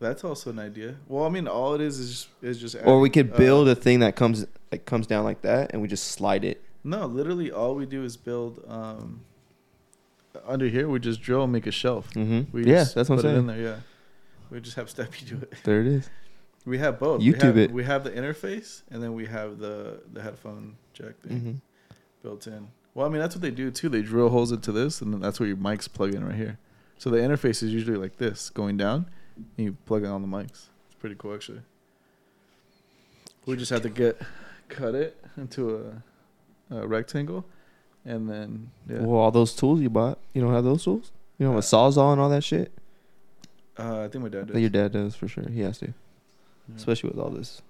That's 0.00 0.22
also 0.24 0.50
an 0.50 0.58
idea. 0.60 0.96
Well, 1.08 1.24
I 1.24 1.28
mean, 1.28 1.48
all 1.48 1.74
it 1.74 1.80
is 1.80 1.98
is 1.98 2.10
just, 2.10 2.28
is 2.42 2.58
just 2.60 2.76
or 2.84 3.00
we 3.00 3.08
adding, 3.10 3.24
could 3.30 3.34
uh, 3.34 3.38
build 3.38 3.68
a 3.68 3.74
thing 3.74 4.00
that 4.00 4.14
comes 4.16 4.46
like 4.70 4.84
comes 4.84 5.06
down 5.06 5.24
like 5.24 5.42
that, 5.42 5.72
and 5.72 5.82
we 5.82 5.88
just 5.88 6.04
slide 6.12 6.44
it. 6.44 6.62
No, 6.84 7.06
literally, 7.06 7.50
all 7.50 7.74
we 7.74 7.84
do 7.86 8.04
is 8.04 8.16
build. 8.16 8.62
Um, 8.68 9.22
under 10.46 10.68
here, 10.68 10.88
we 10.88 10.98
just 11.00 11.20
drill 11.20 11.42
and 11.44 11.52
make 11.52 11.66
a 11.66 11.72
shelf. 11.72 12.10
Mm-hmm. 12.14 12.56
We 12.56 12.64
Yeah, 12.64 12.84
that's 12.84 13.08
what 13.08 13.18
I'm 13.18 13.26
it 13.26 13.28
in 13.28 13.34
saying. 13.34 13.46
there. 13.48 13.60
Yeah, 13.60 13.76
we 14.50 14.60
just 14.60 14.76
have 14.76 14.86
Steppy 14.86 15.26
do 15.28 15.36
it. 15.38 15.52
There 15.64 15.80
it 15.80 15.86
is. 15.88 16.08
We 16.64 16.78
have 16.78 16.98
both. 16.98 17.20
YouTube 17.20 17.40
we 17.42 17.46
have, 17.46 17.56
it. 17.58 17.70
We 17.72 17.84
have 17.84 18.04
the 18.04 18.10
interface, 18.10 18.82
and 18.90 19.02
then 19.02 19.14
we 19.14 19.26
have 19.26 19.58
the 19.58 20.00
the 20.12 20.22
headphone 20.22 20.76
jack 20.92 21.18
thing 21.20 21.36
Mm-hmm. 21.38 21.52
built 22.22 22.46
in. 22.46 22.68
Well, 22.94 23.06
I 23.06 23.10
mean, 23.10 23.20
that's 23.20 23.34
what 23.34 23.42
they 23.42 23.50
do 23.50 23.70
too. 23.70 23.88
They 23.88 24.02
drill 24.02 24.28
holes 24.28 24.52
into 24.52 24.70
this, 24.70 25.00
and 25.00 25.12
then 25.12 25.20
that's 25.20 25.40
where 25.40 25.46
your 25.48 25.56
mics 25.56 25.92
plug 25.92 26.14
in 26.14 26.24
right 26.24 26.34
here. 26.36 26.58
So 26.98 27.10
the 27.10 27.18
interface 27.18 27.62
is 27.62 27.72
usually 27.72 27.96
like 27.96 28.16
this, 28.18 28.50
going 28.50 28.76
down, 28.76 29.06
you 29.56 29.76
plug 29.86 30.02
in 30.04 30.10
on 30.10 30.22
the 30.22 30.28
mics. 30.28 30.68
It's 30.86 30.94
pretty 30.98 31.16
cool, 31.16 31.34
actually. 31.34 31.60
We 33.46 33.56
just 33.56 33.70
have 33.70 33.82
to 33.82 33.88
get 33.88 34.20
cut 34.68 34.94
it 34.94 35.16
into 35.36 35.92
a, 36.70 36.76
a 36.76 36.86
rectangle, 36.86 37.44
and 38.04 38.28
then 38.28 38.70
yeah. 38.88 39.00
Well, 39.00 39.18
all 39.20 39.30
those 39.30 39.54
tools 39.54 39.80
you 39.80 39.88
bought, 39.90 40.18
you 40.34 40.42
don't 40.42 40.52
have 40.52 40.64
those 40.64 40.84
tools. 40.84 41.12
You 41.38 41.46
don't 41.46 41.54
have 41.54 41.64
a 41.64 41.66
sawzall 41.66 42.12
and 42.12 42.20
all 42.20 42.28
that 42.30 42.44
shit. 42.44 42.72
Uh, 43.78 44.02
I 44.04 44.08
think 44.08 44.24
my 44.24 44.28
dad 44.28 44.48
does. 44.48 44.56
your 44.60 44.70
dad 44.70 44.92
does 44.92 45.14
for 45.14 45.28
sure. 45.28 45.48
He 45.48 45.60
has 45.60 45.78
to, 45.78 45.86
Yeah. 45.86 46.74
especially 46.76 47.10
with 47.10 47.18
all 47.18 47.30
this 47.30 47.62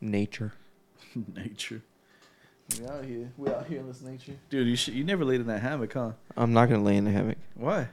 nature. 0.00 0.52
nature. 1.34 1.82
We 2.80 2.86
out 2.86 3.04
here. 3.04 3.30
We 3.36 3.50
out 3.50 3.66
here 3.66 3.80
in 3.80 3.86
this 3.88 4.00
nature, 4.00 4.32
dude. 4.48 4.66
You 4.68 4.76
should, 4.76 4.94
you 4.94 5.04
never 5.04 5.24
laid 5.24 5.40
in 5.40 5.46
that 5.48 5.60
hammock, 5.60 5.92
huh? 5.92 6.12
I'm 6.36 6.52
not 6.54 6.70
gonna 6.70 6.82
lay 6.84 6.96
in 6.96 7.04
the 7.04 7.10
hammock. 7.10 7.36
Why? 7.56 7.88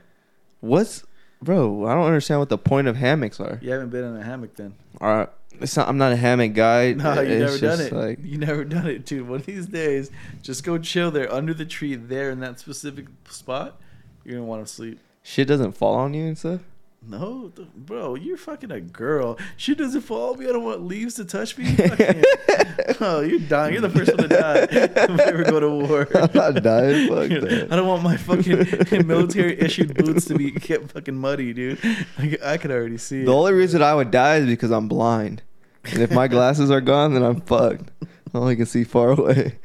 What's, 0.60 1.04
bro? 1.42 1.86
I 1.86 1.94
don't 1.94 2.06
understand 2.06 2.40
what 2.40 2.48
the 2.48 2.58
point 2.58 2.88
of 2.88 2.96
hammocks 2.96 3.40
are. 3.40 3.58
You 3.62 3.70
haven't 3.72 3.90
been 3.90 4.04
in 4.04 4.16
a 4.16 4.22
hammock 4.22 4.54
then. 4.56 4.74
All 5.00 5.14
right, 5.14 5.28
it's 5.60 5.76
not. 5.76 5.88
I'm 5.88 5.98
not 5.98 6.12
a 6.12 6.16
hammock 6.16 6.54
guy. 6.54 6.92
No, 6.94 7.20
you 7.20 7.38
never 7.38 7.58
done 7.58 7.80
it. 7.80 7.92
Like, 7.92 8.18
you 8.22 8.38
never 8.38 8.64
done 8.64 8.86
it, 8.86 9.04
dude. 9.04 9.28
One 9.28 9.40
of 9.40 9.46
these 9.46 9.66
days, 9.66 10.10
just 10.42 10.64
go 10.64 10.78
chill 10.78 11.10
there 11.10 11.32
under 11.32 11.52
the 11.54 11.64
tree, 11.64 11.94
there 11.94 12.30
in 12.30 12.40
that 12.40 12.58
specific 12.60 13.06
spot. 13.28 13.80
You're 14.24 14.36
gonna 14.36 14.46
want 14.46 14.66
to 14.66 14.72
sleep. 14.72 15.00
shit 15.22 15.48
doesn't 15.48 15.72
fall 15.72 15.94
on 15.94 16.14
you 16.14 16.24
and 16.26 16.38
stuff. 16.38 16.60
No, 17.04 17.50
bro, 17.74 18.14
you're 18.14 18.36
fucking 18.36 18.70
a 18.70 18.80
girl. 18.80 19.36
She 19.56 19.74
doesn't 19.74 20.02
fall 20.02 20.34
on 20.34 20.38
me. 20.38 20.48
I 20.48 20.52
don't 20.52 20.62
want 20.62 20.82
leaves 20.84 21.14
to 21.16 21.24
touch 21.24 21.58
me. 21.58 21.64
Oh, 23.04 23.20
you're 23.26 23.40
dying. 23.40 23.72
You're 23.74 23.82
the 23.82 23.90
first 23.90 24.16
one 24.16 24.28
to 24.28 24.28
die 24.28 24.58
if 24.70 24.96
I 25.20 25.24
ever 25.24 25.42
go 25.44 25.58
to 25.60 25.68
war. 25.70 26.08
I'm 26.14 26.30
not 26.34 26.62
dying. 26.62 27.08
Fuck 27.08 27.30
I 27.70 27.76
don't 27.76 27.88
want 27.88 28.02
my 28.04 28.16
fucking 28.16 29.06
military 29.06 29.58
issued 29.60 29.94
boots 29.94 30.26
to 30.26 30.34
be 30.36 30.52
get 30.52 30.90
fucking 30.92 31.16
muddy, 31.16 31.52
dude. 31.52 31.78
I, 32.16 32.38
I 32.44 32.56
could 32.58 32.70
already 32.70 32.98
see 32.98 33.24
The 33.24 33.32
it. 33.32 33.34
only 33.34 33.52
reason 33.54 33.82
I 33.82 33.94
would 33.94 34.10
die 34.12 34.36
is 34.36 34.46
because 34.46 34.70
I'm 34.70 34.86
blind. 34.88 35.42
And 35.84 36.00
if 36.00 36.12
my 36.12 36.28
glasses 36.28 36.70
are 36.70 36.80
gone, 36.80 37.12
then 37.14 37.24
I'm 37.24 37.40
fucked. 37.40 37.90
I 38.32 38.38
only 38.38 38.54
can 38.56 38.66
see 38.66 38.84
far 38.84 39.10
away. 39.10 39.58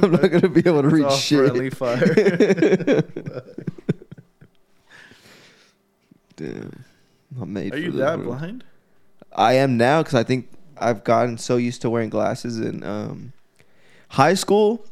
I'm 0.00 0.12
not 0.12 0.22
gonna 0.30 0.48
be 0.48 0.60
able 0.66 0.82
to 0.82 0.88
It's 0.88 0.94
reach 0.94 1.04
all 1.04 1.16
shit. 1.16 1.38
friendly 1.40 1.70
fire. 1.70 3.02
Damn, 6.36 6.84
I'm 7.40 7.52
made. 7.52 7.74
Are 7.74 7.78
you 7.78 7.90
that 7.92 8.16
bro. 8.16 8.26
blind? 8.36 8.64
I 9.34 9.54
am 9.54 9.76
now 9.76 10.02
because 10.02 10.14
I 10.14 10.22
think 10.22 10.48
I've 10.78 11.04
gotten 11.04 11.38
so 11.38 11.56
used 11.56 11.82
to 11.82 11.90
wearing 11.90 12.10
glasses 12.10 12.58
in 12.58 12.82
um, 12.84 13.32
high 14.08 14.34
school. 14.34 14.86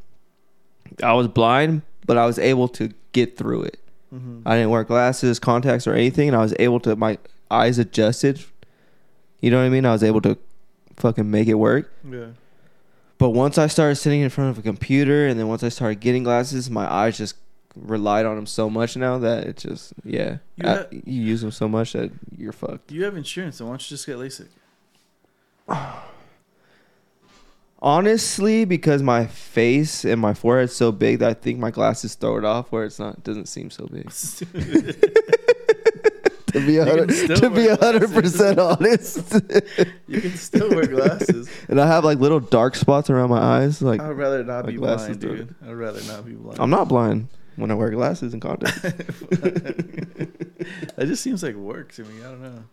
I 1.03 1.13
was 1.15 1.29
blind, 1.29 1.83
but 2.07 2.19
I 2.19 2.27
was 2.27 2.39
able 2.39 2.69
to 2.69 2.93
get 3.13 3.37
through 3.37 3.63
it. 3.63 3.79
Mm-hmm. 4.15 4.47
I 4.47 4.57
didn't 4.57 4.71
wear 4.71 4.85
glasses, 4.85 5.39
contacts, 5.39 5.87
or 5.87 5.95
anything, 5.95 6.29
and 6.29 6.37
I 6.37 6.41
was 6.41 6.55
able 6.59 6.81
to. 6.81 6.97
My 6.97 7.19
eyes 7.51 7.79
adjusted. 7.79 8.45
You 9.41 9.51
know 9.51 9.59
what 9.59 9.65
I 9.65 9.69
mean? 9.71 9.87
I 9.87 9.93
was 9.93 10.03
able 10.03 10.21
to 10.23 10.39
fucking 10.97 11.31
make 11.31 11.49
it 11.49 11.55
work. 11.55 11.91
Yeah. 12.09 12.27
But 13.19 13.31
once 13.31 13.57
I 13.57 13.69
started 13.69 13.97
sitting 13.97 14.21
in 14.21 14.31
front 14.31 14.51
of 14.51 14.59
a 14.59 14.63
computer, 14.63 15.27
and 15.27 15.39
then 15.39 15.49
once 15.49 15.63
I 15.63 15.69
started 15.69 16.01
getting 16.01 16.25
glasses, 16.25 16.69
my 16.71 16.91
eyes 16.91 17.17
just 17.17 17.37
relied 17.75 18.27
on 18.27 18.37
them 18.37 18.47
so 18.47 18.69
much 18.69 18.97
now 18.97 19.19
that 19.19 19.45
it 19.45 19.57
just 19.57 19.95
yeah. 20.05 20.39
You 20.57 20.69
ha- 20.69 20.87
you 20.91 21.23
use 21.23 21.41
them 21.41 21.51
so 21.51 21.69
much 21.69 21.93
that 21.95 22.11
you're 22.37 22.53
fucked. 22.53 22.93
You 22.93 23.05
have 23.05 23.17
insurance, 23.17 23.57
so 23.57 23.65
why 23.65 23.73
don't 23.73 23.83
you 23.83 23.95
just 23.95 24.07
get 24.07 24.17
LASIK? 24.17 24.49
Honestly, 27.81 28.65
because 28.65 29.03
my 29.03 29.27
face 29.27 30.05
and 30.05 30.21
my 30.21 30.35
forehead's 30.35 30.73
so 30.73 30.93
big 30.93 31.19
that 31.19 31.29
I 31.31 31.35
think 31.35 31.59
my 31.59 31.71
glasses 31.73 32.15
throw 32.15 32.39
it 32.39 32.45
off 32.45 32.71
where 32.71 32.85
it's 32.85 32.99
not 33.01 33.25
doesn't 33.25 33.47
seem 33.47 33.71
so 33.71 33.87
big. 33.87 34.09
to 36.53 36.67
be 36.67 36.77
a 36.77 36.85
hundred, 36.85 37.09
to 37.37 37.51
be 37.51 37.67
hundred 37.69 38.13
percent 38.13 38.59
honest, 38.61 39.35
you 40.07 40.21
can 40.21 40.37
still 40.37 40.71
wear 40.71 40.87
glasses. 40.87 41.49
and 41.69 41.81
I 41.81 41.87
have 41.87 42.05
like 42.05 42.19
little 42.19 42.41
dark 42.41 42.77
spots 42.77 43.11
around 43.11 43.31
my 43.31 43.41
eyes. 43.41 43.83
Like 43.83 44.01
I'd 44.01 44.11
rather 44.11 44.45
not 44.45 44.65
my 44.67 44.71
be 44.71 44.77
glasses 44.77 45.17
blind, 45.17 45.39
dude. 45.39 45.55
I'd 45.67 45.73
rather 45.73 46.03
not 46.05 46.25
be 46.25 46.33
blind. 46.33 46.61
I'm 46.61 46.71
not 46.71 46.87
blind 46.89 47.29
when 47.57 47.71
I 47.73 47.75
wear 47.75 47.91
glasses 47.91 48.33
and 48.33 48.41
contacts. 48.41 48.81
That 50.97 51.07
just 51.07 51.23
seems 51.25 51.43
like 51.43 51.57
work 51.57 51.93
to 51.95 52.05
me. 52.05 52.21
I 52.21 52.25
don't 52.25 52.43
know. 52.43 52.65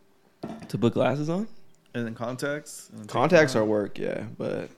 to 0.68 0.78
put 0.78 0.94
glasses 0.94 1.30
on, 1.30 1.48
And 1.94 2.06
then 2.06 2.16
contacts. 2.16 2.90
And 2.92 3.02
then 3.02 3.08
contacts 3.08 3.56
are 3.56 3.66
work, 3.66 3.98
yeah, 3.98 4.26
but 4.38 4.70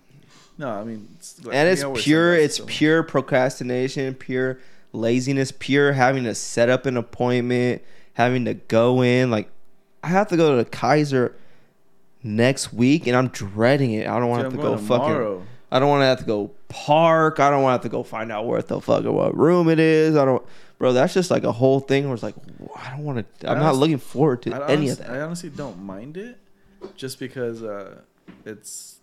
No, 0.58 0.70
I 0.70 0.84
mean, 0.84 1.08
it's 1.18 1.44
like, 1.44 1.56
and 1.56 1.68
it's 1.68 1.84
pure. 2.04 2.36
It's 2.36 2.58
so 2.58 2.66
pure 2.66 3.04
procrastination, 3.04 4.14
pure 4.14 4.60
laziness, 4.94 5.52
pure 5.58 5.94
having 5.94 6.24
to 6.26 6.36
set 6.36 6.70
up 6.70 6.86
an 6.86 6.98
appointment, 6.98 7.82
having 8.14 8.46
to 8.46 8.54
go 8.54 9.02
in. 9.02 9.32
Like 9.32 9.50
I 10.04 10.08
have 10.08 10.28
to 10.30 10.38
go 10.38 10.52
to 10.52 10.64
the 10.64 10.70
Kaiser 10.70 11.36
next 12.24 12.74
week, 12.74 13.08
and 13.08 13.16
I'm 13.16 13.30
dreading 13.30 13.92
it. 13.94 14.08
I 14.08 14.20
don't 14.20 14.30
want 14.30 14.42
to 14.42 14.44
have 14.46 14.54
to 14.54 14.58
go 14.58 14.76
going 14.76 14.86
fucking. 14.86 15.08
tomorrow. 15.08 15.44
I 15.72 15.80
don't 15.80 15.90
want 15.90 16.02
to 16.02 16.06
have 16.06 16.20
to 16.20 16.26
go 16.26 16.52
park. 16.68 17.40
I 17.40 17.50
don't 17.50 17.64
want 17.64 17.72
to 17.72 17.74
have 17.74 17.82
to 17.84 17.90
go 17.90 18.04
find 18.04 18.32
out 18.32 18.46
where 18.46 18.62
the 18.62 18.82
fuck 18.82 19.06
what 19.06 19.38
room 19.38 19.70
it 19.70 19.80
is. 19.80 20.18
I 20.18 20.26
don't, 20.26 20.44
bro. 20.78 20.92
That's 20.94 21.14
just 21.14 21.32
like 21.32 21.44
a 21.44 21.52
whole 21.52 21.80
thing 21.80 22.06
where 22.06 22.14
it's 22.14 22.24
like 22.24 22.36
I 22.76 22.92
don't 22.92 23.06
want 23.06 23.26
to. 23.40 23.50
I'm 23.50 23.60
not 23.60 23.76
looking 23.78 23.98
forward 23.98 24.42
to 24.44 24.70
any 24.70 24.90
of 24.90 25.02
I 25.10 25.22
honestly 25.22 25.50
don't 25.50 25.82
mind 25.82 26.18
it, 26.18 26.38
just 26.96 27.20
because 27.20 27.64
uh, 27.64 28.02
it's 28.46 29.00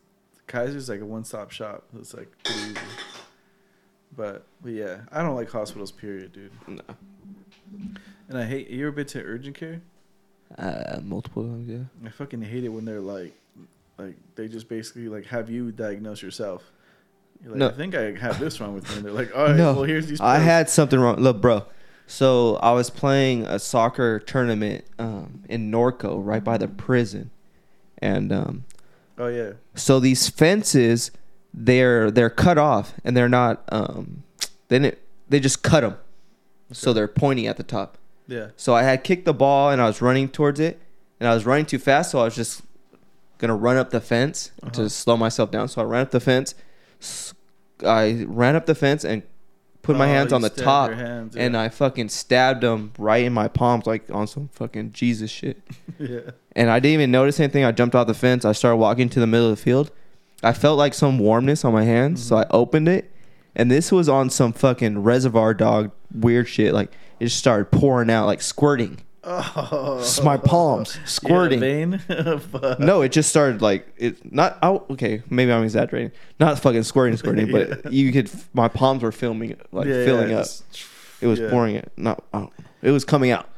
Kaiser's 0.47 0.88
like 0.88 1.01
a 1.01 1.07
one-stop 1.07 1.51
shop. 1.51 1.85
It's 1.99 2.14
like 2.14 2.31
pretty 2.45 2.61
easy. 2.61 2.79
But 4.16 4.47
but 4.62 4.72
yeah, 4.72 5.01
I 5.12 5.22
don't 5.22 5.35
like 5.35 5.51
hospitals. 5.51 5.93
Period, 5.93 6.33
dude. 6.33 6.53
No. 6.66 6.83
And 8.29 8.39
I 8.39 8.45
hate. 8.45 8.68
You 8.68 8.87
ever 8.87 8.93
been 8.93 9.07
to 9.07 9.22
urgent 9.22 9.57
care? 9.57 9.81
Uh, 10.57 11.01
multiple 11.03 11.45
times, 11.45 11.68
yeah. 11.68 12.09
I 12.09 12.11
fucking 12.11 12.43
hate 12.43 12.64
it 12.64 12.70
when 12.70 12.85
they're 12.85 13.01
like, 13.01 13.35
like 13.99 14.16
they 14.35 14.49
just 14.49 14.68
basically 14.68 15.09
like 15.09 15.26
have 15.26 15.51
you 15.51 15.70
diagnose 15.72 16.22
yourself. 16.22 16.64
You're 17.43 17.53
like, 17.53 17.59
No. 17.59 17.68
I 17.68 17.72
think 17.72 17.95
I 17.95 18.12
have 18.16 18.41
this 18.41 18.61
wrong 18.61 18.74
with 18.74 18.89
me. 18.89 18.97
And 18.97 19.05
they're 19.05 19.12
like, 19.12 19.37
all 19.37 19.45
right, 19.45 19.57
No, 19.57 19.74
well 19.74 19.83
here's 19.85 20.07
these. 20.07 20.20
I 20.20 20.39
had 20.39 20.70
something 20.70 20.99
wrong. 20.99 21.16
Look, 21.16 21.41
bro. 21.41 21.64
So 22.07 22.57
I 22.57 22.72
was 22.72 22.89
playing 22.89 23.45
a 23.45 23.59
soccer 23.59 24.18
tournament 24.18 24.87
um, 24.99 25.45
in 25.49 25.70
Norco, 25.70 26.24
right 26.24 26.43
by 26.43 26.57
the 26.57 26.66
prison, 26.66 27.31
and 28.01 28.32
um, 28.32 28.64
Oh 29.18 29.28
yeah. 29.28 29.53
so 29.74 29.99
these 30.01 30.28
fences, 30.28 31.11
they're 31.53 32.11
they're 32.11 32.30
cut 32.30 32.59
off, 32.59 32.94
and 33.05 33.16
they're 33.16 33.28
not. 33.28 33.64
Um, 33.70 34.22
they 34.68 34.78
didn't, 34.78 34.99
they 35.28 35.40
just 35.40 35.62
cut 35.62 35.80
them, 35.80 35.96
so 36.72 36.92
they're 36.92 37.09
pointing 37.09 37.46
at 37.46 37.57
the 37.57 37.62
top. 37.62 37.99
Yeah. 38.26 38.49
So 38.57 38.74
I 38.74 38.82
had 38.82 39.03
kicked 39.05 39.24
the 39.24 39.34
ball, 39.34 39.70
and 39.70 39.80
I 39.80 39.86
was 39.86 40.01
running 40.03 40.28
towards 40.28 40.61
it, 40.61 40.78
and 41.18 41.28
I 41.28 41.34
was 41.34 41.46
running 41.46 41.66
too 41.66 41.78
fast, 41.78 42.11
so 42.11 42.20
I 42.20 42.24
was 42.24 42.36
just 42.36 42.62
gonna 43.38 43.57
run 43.57 43.76
up 43.76 43.90
the 43.90 44.01
fence 44.01 44.51
Uh-huh. 44.62 44.70
to 44.72 44.90
slow 44.90 45.16
myself 45.16 45.51
down. 45.51 45.68
So 45.68 45.80
I 45.80 45.84
ran 45.84 46.03
up 46.03 46.11
the 46.11 46.20
fence. 46.20 46.55
I 47.86 48.24
ran 48.26 48.57
up 48.57 48.66
the 48.66 48.74
fence 48.74 49.05
and 49.05 49.22
put 49.89 49.97
my 49.97 50.05
Oh, 50.05 50.09
hands 50.09 50.32
on 50.32 50.43
the 50.43 50.51
top, 50.51 50.93
hands, 50.93 51.34
and. 51.36 51.57
I 51.57 51.68
fucking 51.68 52.11
stabbed 52.11 52.62
him 52.62 52.93
right 52.99 53.24
in 53.24 53.32
my 53.32 53.49
palms, 53.49 53.86
like 53.86 54.05
on 54.11 54.26
some 54.26 54.49
fucking 54.53 54.93
Jesus 54.93 55.30
shit. 55.30 55.61
yeah. 55.99 56.20
And 56.55 56.70
I 56.70 56.78
didn't 56.78 56.95
even 56.95 57.11
notice 57.11 57.41
anything. 57.41 57.64
I 57.64 57.72
jumped 57.72 57.95
off 57.95 58.07
the 58.07 58.14
fence. 58.14 58.45
I 58.45 58.53
started 58.53 58.76
walking 58.76 59.09
to 59.11 59.20
the 59.20 59.26
middle 59.26 59.51
of 59.51 59.57
the 59.57 59.62
field. 59.62 59.91
I 60.43 60.53
felt 60.53 60.78
like 60.78 60.95
some 60.95 61.18
warmness 61.18 61.64
on 61.64 61.72
my 61.72 61.84
hands, 61.84 62.22
so 62.22 62.36
I 62.36 62.47
opened 62.51 62.89
it, 62.89 63.11
and 63.57 63.70
this 63.70 63.91
was 63.91 64.09
on 64.09 64.30
some 64.30 64.53
fucking 64.53 65.03
reservoir 65.03 65.55
dog 65.55 65.91
weird 66.14 66.49
shit. 66.49 66.72
Like 66.74 66.93
it 67.18 67.24
just 67.26 67.39
started 67.39 67.70
pouring 67.72 68.11
out, 68.11 68.26
like 68.26 68.41
squirting. 68.43 68.99
Oh. 69.25 69.99
It's 70.01 70.23
my 70.23 70.37
palms 70.37 70.99
squirting. 71.05 71.61
vein? 71.61 72.01
No, 72.79 73.03
it 73.03 73.11
just 73.12 73.29
started 73.31 73.61
like 73.61 73.87
it. 73.97 74.33
Not 74.33 74.59
oh, 74.62 74.85
okay. 74.91 75.23
Maybe 75.29 75.53
I'm 75.53 75.64
exaggerating. 75.64 76.12
Not 76.41 76.59
fucking 76.61 76.85
squirting, 76.85 77.16
squirting, 77.16 77.51
but 77.51 77.93
you 77.93 78.12
could. 78.12 78.31
My 78.55 78.69
palms 78.69 79.03
were 79.03 79.12
filming, 79.12 79.57
like 79.73 79.87
Yeah, 79.87 80.05
filling 80.05 80.31
yeah, 80.31 80.37
up. 80.39 80.45
just- 80.45 80.64
It 81.21 81.27
was 81.27 81.41
yeah. 81.41 81.51
pouring 81.51 81.75
it. 81.77 81.91
Not. 81.97 82.23
I 82.33 82.49
it 82.83 82.91
was 82.93 83.05
coming 83.05 83.31
out. 83.33 83.49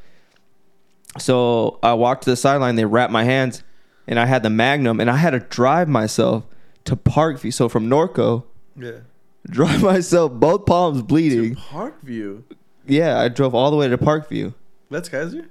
So 1.18 1.78
I 1.82 1.92
walked 1.94 2.24
to 2.24 2.30
the 2.30 2.36
sideline. 2.36 2.76
They 2.76 2.84
wrapped 2.84 3.12
my 3.12 3.24
hands, 3.24 3.62
and 4.06 4.18
I 4.18 4.26
had 4.26 4.42
the 4.42 4.50
Magnum, 4.50 5.00
and 5.00 5.10
I 5.10 5.16
had 5.16 5.30
to 5.30 5.40
drive 5.40 5.88
myself 5.88 6.44
to 6.84 6.96
Parkview. 6.96 7.52
So 7.52 7.68
from 7.68 7.88
Norco, 7.90 8.44
Yeah. 8.76 9.00
drive 9.48 9.82
myself, 9.82 10.32
both 10.32 10.66
palms 10.66 10.98
To 10.98 11.02
bleeding. 11.04 11.56
Parkview. 11.56 12.44
Yeah, 12.86 13.20
I 13.20 13.28
drove 13.28 13.54
all 13.54 13.70
the 13.70 13.76
way 13.76 13.88
to 13.88 13.98
Parkview. 13.98 14.54
That's 14.90 15.08
Kaiser? 15.08 15.46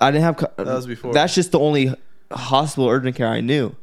I 0.00 0.10
didn't 0.10 0.24
have. 0.24 0.36
That 0.56 0.66
was 0.66 0.86
before. 0.86 1.12
That's 1.12 1.34
just 1.34 1.52
the 1.52 1.58
only 1.60 1.94
hospital 2.30 2.88
urgent 2.88 3.16
care 3.16 3.28
I 3.28 3.40
knew. 3.40 3.74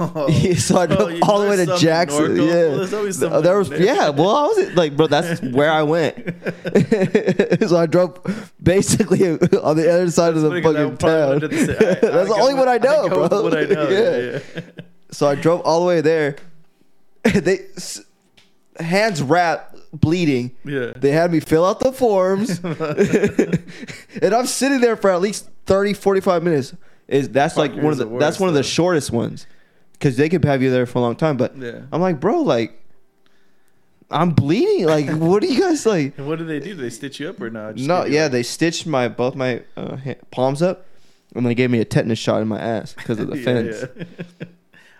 Oh. 0.00 0.30
so 0.56 0.78
I 0.78 0.86
drove 0.86 1.00
Oh, 1.22 1.30
all 1.30 1.40
the 1.42 1.50
way 1.50 1.56
to 1.64 1.76
Jackson. 1.76 2.28
Norco? 2.36 2.46
Yeah, 2.46 2.54
Well, 2.68 2.76
there's 2.78 2.94
always 2.94 3.20
Th- 3.20 3.30
some 3.30 3.42
there 3.42 3.58
was 3.58 3.68
there. 3.68 3.82
yeah. 3.82 4.08
Well, 4.08 4.30
I 4.34 4.42
was 4.46 4.74
like, 4.74 4.96
bro, 4.96 5.06
that's 5.06 5.42
where 5.52 5.70
I 5.70 5.82
went. 5.82 6.16
so 7.68 7.76
I 7.76 7.86
drove 7.86 8.52
basically 8.62 9.28
on 9.32 9.76
the 9.76 9.90
other 9.92 10.10
side 10.10 10.34
of 10.34 10.40
the 10.42 10.50
I 10.50 10.62
fucking 10.62 10.96
town. 10.96 11.40
the. 11.40 11.46
I- 11.78 11.94
that's 12.06 12.30
I 12.30 12.34
the 12.34 12.40
only 12.40 12.54
one 12.54 12.68
I 12.68 12.78
know, 12.78 13.02
with 13.04 13.30
bro. 13.30 13.42
What 13.42 13.56
I 13.56 13.64
know. 13.64 13.88
Yeah. 13.88 14.38
yeah. 14.56 14.60
So 15.10 15.28
I 15.28 15.34
drove 15.34 15.60
all 15.60 15.80
the 15.80 15.86
way 15.86 16.00
there. 16.00 16.36
they 17.24 17.66
hands 18.80 19.20
wrapped, 19.22 19.75
bleeding. 19.96 20.52
Yeah. 20.64 20.92
They 20.96 21.10
had 21.10 21.30
me 21.32 21.40
fill 21.40 21.64
out 21.64 21.80
the 21.80 21.92
forms. 21.92 22.58
and 24.22 24.34
I'm 24.34 24.46
sitting 24.46 24.80
there 24.80 24.96
for 24.96 25.10
at 25.10 25.20
least 25.20 25.48
30, 25.66 25.94
45 25.94 26.42
minutes. 26.42 26.74
Is 27.08 27.28
that's 27.28 27.54
Fuck, 27.54 27.72
like 27.72 27.82
one 27.82 27.92
of 27.92 27.98
the 27.98 28.04
the 28.06 28.18
that's 28.18 28.34
worst, 28.34 28.40
one 28.40 28.48
of 28.48 28.54
the 28.54 28.58
though. 28.58 28.62
shortest 28.62 29.10
ones. 29.12 29.46
Cuz 30.00 30.16
they 30.16 30.28
could 30.28 30.44
have 30.44 30.62
you 30.62 30.70
there 30.70 30.86
for 30.86 30.98
a 30.98 31.02
long 31.02 31.14
time, 31.16 31.36
but 31.36 31.56
Yeah. 31.56 31.82
I'm 31.92 32.00
like, 32.00 32.18
"Bro, 32.20 32.40
like 32.42 32.82
I'm 34.10 34.30
bleeding. 34.30 34.86
Like 34.86 35.08
what 35.20 35.40
do 35.42 35.52
you 35.52 35.60
guys 35.60 35.86
like?" 35.86 36.18
And 36.18 36.26
what 36.26 36.38
do 36.38 36.44
they 36.44 36.58
do? 36.60 36.74
They 36.74 36.90
stitch 36.90 37.20
you 37.20 37.28
up 37.28 37.40
or 37.40 37.48
not? 37.50 37.76
Just 37.76 37.86
No, 37.88 38.04
yeah, 38.04 38.24
like- 38.24 38.32
they 38.32 38.42
stitched 38.42 38.86
my 38.86 39.08
both 39.08 39.34
my 39.36 39.62
uh, 39.76 39.96
ha- 39.96 40.14
palms 40.32 40.62
up 40.62 40.86
and 41.34 41.46
they 41.46 41.54
gave 41.54 41.70
me 41.70 41.80
a 41.80 41.84
tetanus 41.84 42.18
shot 42.18 42.42
in 42.42 42.48
my 42.48 42.58
ass 42.60 42.92
because 42.94 43.18
of 43.20 43.28
the 43.28 43.36
Yeah, 43.38 43.44
fence. 43.44 43.84
yeah. 43.96 44.46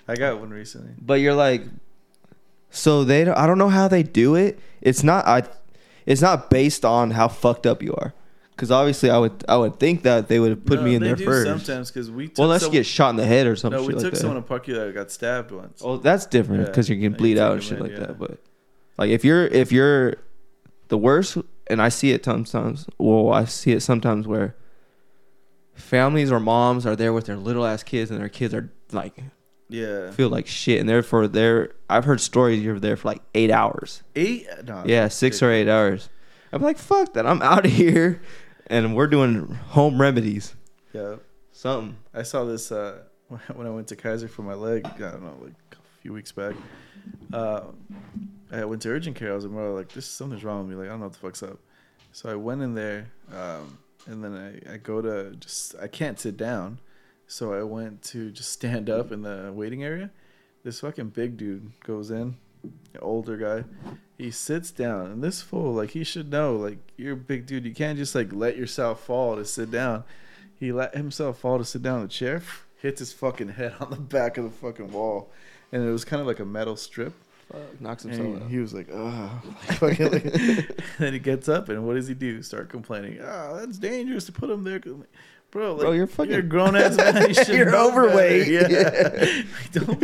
I 0.09 0.14
got 0.14 0.38
one 0.38 0.51
recently. 0.51 0.92
But 1.01 1.14
you're 1.20 1.34
like, 1.34 1.64
so 2.77 3.05
they 3.05 3.24
don't, 3.24 3.37
I 3.37 3.47
don't 3.47 3.59
know 3.59 3.68
how 3.70 3.89
they 3.89 4.03
do 4.03 4.35
it. 4.35 4.59
It's 4.81 5.03
not 5.03 5.27
I, 5.27 5.43
it's 6.05 6.20
not 6.22 6.51
based 6.51 6.85
on 6.85 7.11
how 7.12 7.29
fucked 7.29 7.66
up 7.66 7.83
you 7.83 7.95
are, 7.95 8.12
because 8.51 8.70
obviously 8.70 9.11
I 9.11 9.18
would 9.18 9.45
I 9.49 9.57
would 9.57 9.81
think 9.81 10.03
that 10.03 10.29
they 10.29 10.39
would 10.39 10.51
have 10.51 10.64
put 10.64 10.79
No, 10.81 10.85
me 10.85 10.95
in 10.95 11.03
they 11.03 11.09
there 11.09 11.16
do 11.16 11.24
first. 11.24 11.47
Sometimes 11.66 11.91
because 11.91 12.11
we 12.11 12.29
took 12.29 12.39
well, 12.39 12.45
unless 12.49 12.62
some- 12.62 12.72
you 12.72 12.79
get 12.81 12.87
shot 12.87 13.11
in 13.11 13.16
the 13.16 13.27
head 13.27 13.47
or 13.47 13.57
something. 13.57 13.81
no, 13.81 13.87
we 13.87 13.95
took 13.95 14.12
like 14.12 14.16
someone 14.16 14.43
to 14.43 14.49
Parkview 14.49 14.74
that 14.87 14.95
got 14.95 15.11
stabbed 15.11 15.51
once. 15.51 15.81
Oh, 15.85 15.97
that's 15.97 16.27
different 16.27 16.62
Yeah. 16.62 16.66
because 16.68 16.89
you 16.89 17.01
can 17.01 17.14
bleed 17.14 17.39
out 17.39 17.53
and 17.55 17.62
shit 17.62 17.81
like 17.81 17.93
yeah. 17.93 17.99
that. 18.01 18.18
But 18.18 18.39
like 18.99 19.11
if 19.11 19.24
you're 19.24 19.47
if 19.47 19.72
you're 19.72 20.14
the 20.89 20.99
worst, 20.99 21.39
and 21.68 21.83
I 21.83 21.89
see 21.89 22.12
it 22.12 22.24
sometimes. 22.24 22.87
Well, 22.99 23.33
I 23.33 23.45
see 23.47 23.72
it 23.72 23.81
sometimes 23.81 24.27
where 24.29 24.55
families 25.74 26.31
or 26.31 26.41
moms 26.41 26.87
are 26.87 26.95
there 26.97 27.12
with 27.12 27.27
their 27.27 27.37
little 27.37 27.66
ass 27.66 27.83
kids, 27.83 28.11
and 28.11 28.20
their 28.20 28.29
kids 28.29 28.55
are 28.55 28.70
like 28.93 29.22
Yeah, 29.68 30.10
feel 30.12 30.28
like 30.28 30.46
shit, 30.46 30.80
and 30.80 30.88
therefore 30.88 31.26
they're. 31.26 31.72
I've 31.90 32.04
heard 32.04 32.20
stories 32.20 32.62
you're 32.62 32.78
there 32.78 32.96
for 32.96 33.08
like 33.08 33.22
eight 33.34 33.50
hours. 33.50 34.02
eight. 34.14 34.46
No, 34.64 34.84
Yeah, 34.86 35.08
six 35.08 35.42
or 35.42 35.50
eight 35.50 35.68
hours. 35.68 36.08
I'm 36.52 36.62
like, 36.62 36.78
fuck 36.78 37.14
that. 37.14 37.26
I'm 37.26 37.42
out 37.42 37.66
of 37.66 37.72
here, 37.72 38.22
and 38.68 38.94
we're 38.94 39.08
doing 39.08 39.54
home 39.70 40.00
remedies. 40.00 40.54
Yeah, 40.92 41.16
Something. 41.52 41.96
I 42.14 42.22
saw 42.22 42.44
this 42.44 42.70
uh, 42.70 43.00
when 43.54 43.66
I 43.66 43.70
went 43.70 43.88
to 43.88 43.96
Kaiser 43.96 44.28
for 44.28 44.42
my 44.42 44.54
leg. 44.54 44.86
I 44.86 44.98
don't 44.98 45.22
know, 45.22 45.36
like 45.42 45.52
a 45.72 46.00
few 46.02 46.12
weeks 46.12 46.32
back. 46.32 46.54
Uh, 47.32 47.62
I 48.52 48.64
went 48.64 48.82
to 48.82 48.90
urgent 48.90 49.16
care. 49.16 49.32
I 49.32 49.34
was 49.34 49.44
like, 49.44 49.90
"This 49.92 50.06
something's 50.06 50.44
wrong 50.44 50.60
with 50.60 50.68
me." 50.68 50.76
Like, 50.76 50.86
I 50.86 50.90
don't 50.90 51.00
know 51.00 51.06
what 51.06 51.14
the 51.14 51.18
fuck's 51.18 51.42
up. 51.42 51.58
So 52.12 52.30
I 52.30 52.34
went 52.36 52.62
in 52.62 52.74
there, 52.74 53.10
um, 53.34 53.78
and 54.06 54.22
then 54.22 54.62
I, 54.68 54.74
I 54.74 54.76
go 54.76 55.02
to 55.02 55.34
just 55.36 55.74
I 55.82 55.88
can't 55.88 56.18
sit 56.18 56.36
down, 56.36 56.78
so 57.27 57.53
I 57.53 57.62
went 57.62 58.03
to 58.05 58.31
just 58.31 58.51
stand 58.51 58.89
up 58.89 59.12
in 59.12 59.22
the 59.22 59.53
waiting 59.55 59.83
area. 59.83 60.11
This 60.64 60.81
fucking 60.81 61.11
big 61.11 61.37
dude 61.37 61.72
goes 61.85 62.11
in, 62.11 62.37
an 62.62 63.01
older 63.01 63.37
guy. 63.37 63.64
He 64.18 64.31
sits 64.31 64.70
down, 64.70 65.07
and 65.11 65.22
this 65.22 65.43
fool, 65.43 65.74
like, 65.74 65.91
he 65.91 66.03
should 66.03 66.31
know, 66.31 66.57
like, 66.57 66.79
you're 66.97 67.12
a 67.12 67.16
big 67.16 67.47
dude. 67.47 67.64
You 67.64 67.74
can't 67.74 67.99
just 67.99 68.14
like 68.14 68.33
let 68.33 68.57
yourself 68.57 69.05
fall 69.05 69.37
to 69.37 69.45
sit 69.45 69.70
down. 69.70 70.05
He 70.59 70.72
let 70.72 70.97
himself 70.97 71.39
fall 71.39 71.59
to 71.59 71.64
sit 71.64 71.83
down 71.83 71.97
in 71.97 72.03
the 72.03 72.09
chair, 72.09 72.43
hits 72.81 73.01
his 73.01 73.12
fucking 73.12 73.51
head 73.51 73.74
on 73.81 73.91
the 73.91 73.97
back 73.97 74.39
of 74.39 74.45
the 74.45 74.51
fucking 74.51 74.91
wall, 74.91 75.31
and 75.70 75.87
it 75.87 75.91
was 75.91 76.05
kind 76.05 76.20
of 76.20 76.27
like 76.27 76.41
a 76.41 76.45
metal 76.45 76.77
strip. 76.77 77.12
knocks 77.79 78.03
himself 78.03 78.27
he, 78.27 78.35
out. 78.35 78.51
he 78.51 78.59
was 78.59 78.72
like, 78.74 78.89
"Oh," 78.91 79.43
fucking 79.74 80.11
like, 80.11 80.24
then 80.99 81.12
he 81.12 81.18
gets 81.18 81.49
up 81.49 81.68
and 81.68 81.87
what 81.87 81.95
does 81.95 82.09
he 82.09 82.14
do? 82.14 82.43
Start 82.43 82.70
complaining. 82.70 83.18
Oh, 83.22 83.59
that's 83.61 83.79
dangerous 83.79 84.24
to 84.27 84.33
put 84.33 84.51
him 84.51 84.64
there, 84.64 84.81
bro. 85.51 85.72
Like, 85.72 85.80
Bro, 85.80 85.92
you're 85.92 86.07
fucking- 86.07 86.32
you're 86.32 86.42
grown 86.42 86.76
ass 86.76 86.97
man. 86.97 87.28
You 87.28 87.34
should 87.34 87.49
You're 87.57 87.70
know 87.70 87.88
better. 87.90 88.03
overweight. 88.09 88.49
Yeah, 88.49 89.42
don't 89.72 90.03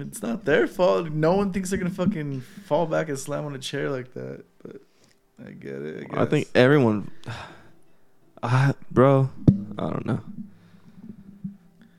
it's 0.00 0.22
not 0.22 0.44
their 0.44 0.66
fault. 0.66 1.10
No 1.10 1.34
one 1.36 1.52
thinks 1.52 1.70
they're 1.70 1.78
gonna 1.78 1.90
fucking 1.90 2.40
fall 2.66 2.86
back 2.86 3.08
and 3.08 3.18
slam 3.18 3.44
on 3.46 3.54
a 3.54 3.58
chair 3.58 3.90
like 3.90 4.12
that. 4.14 4.44
But 4.62 4.80
I 5.46 5.50
get 5.52 5.74
it. 5.82 6.06
I. 6.12 6.22
I 6.22 6.26
think 6.26 6.48
everyone, 6.54 7.10
I, 8.42 8.74
bro, 8.90 9.30
I 9.78 9.90
don't 9.90 10.06
know. 10.06 10.20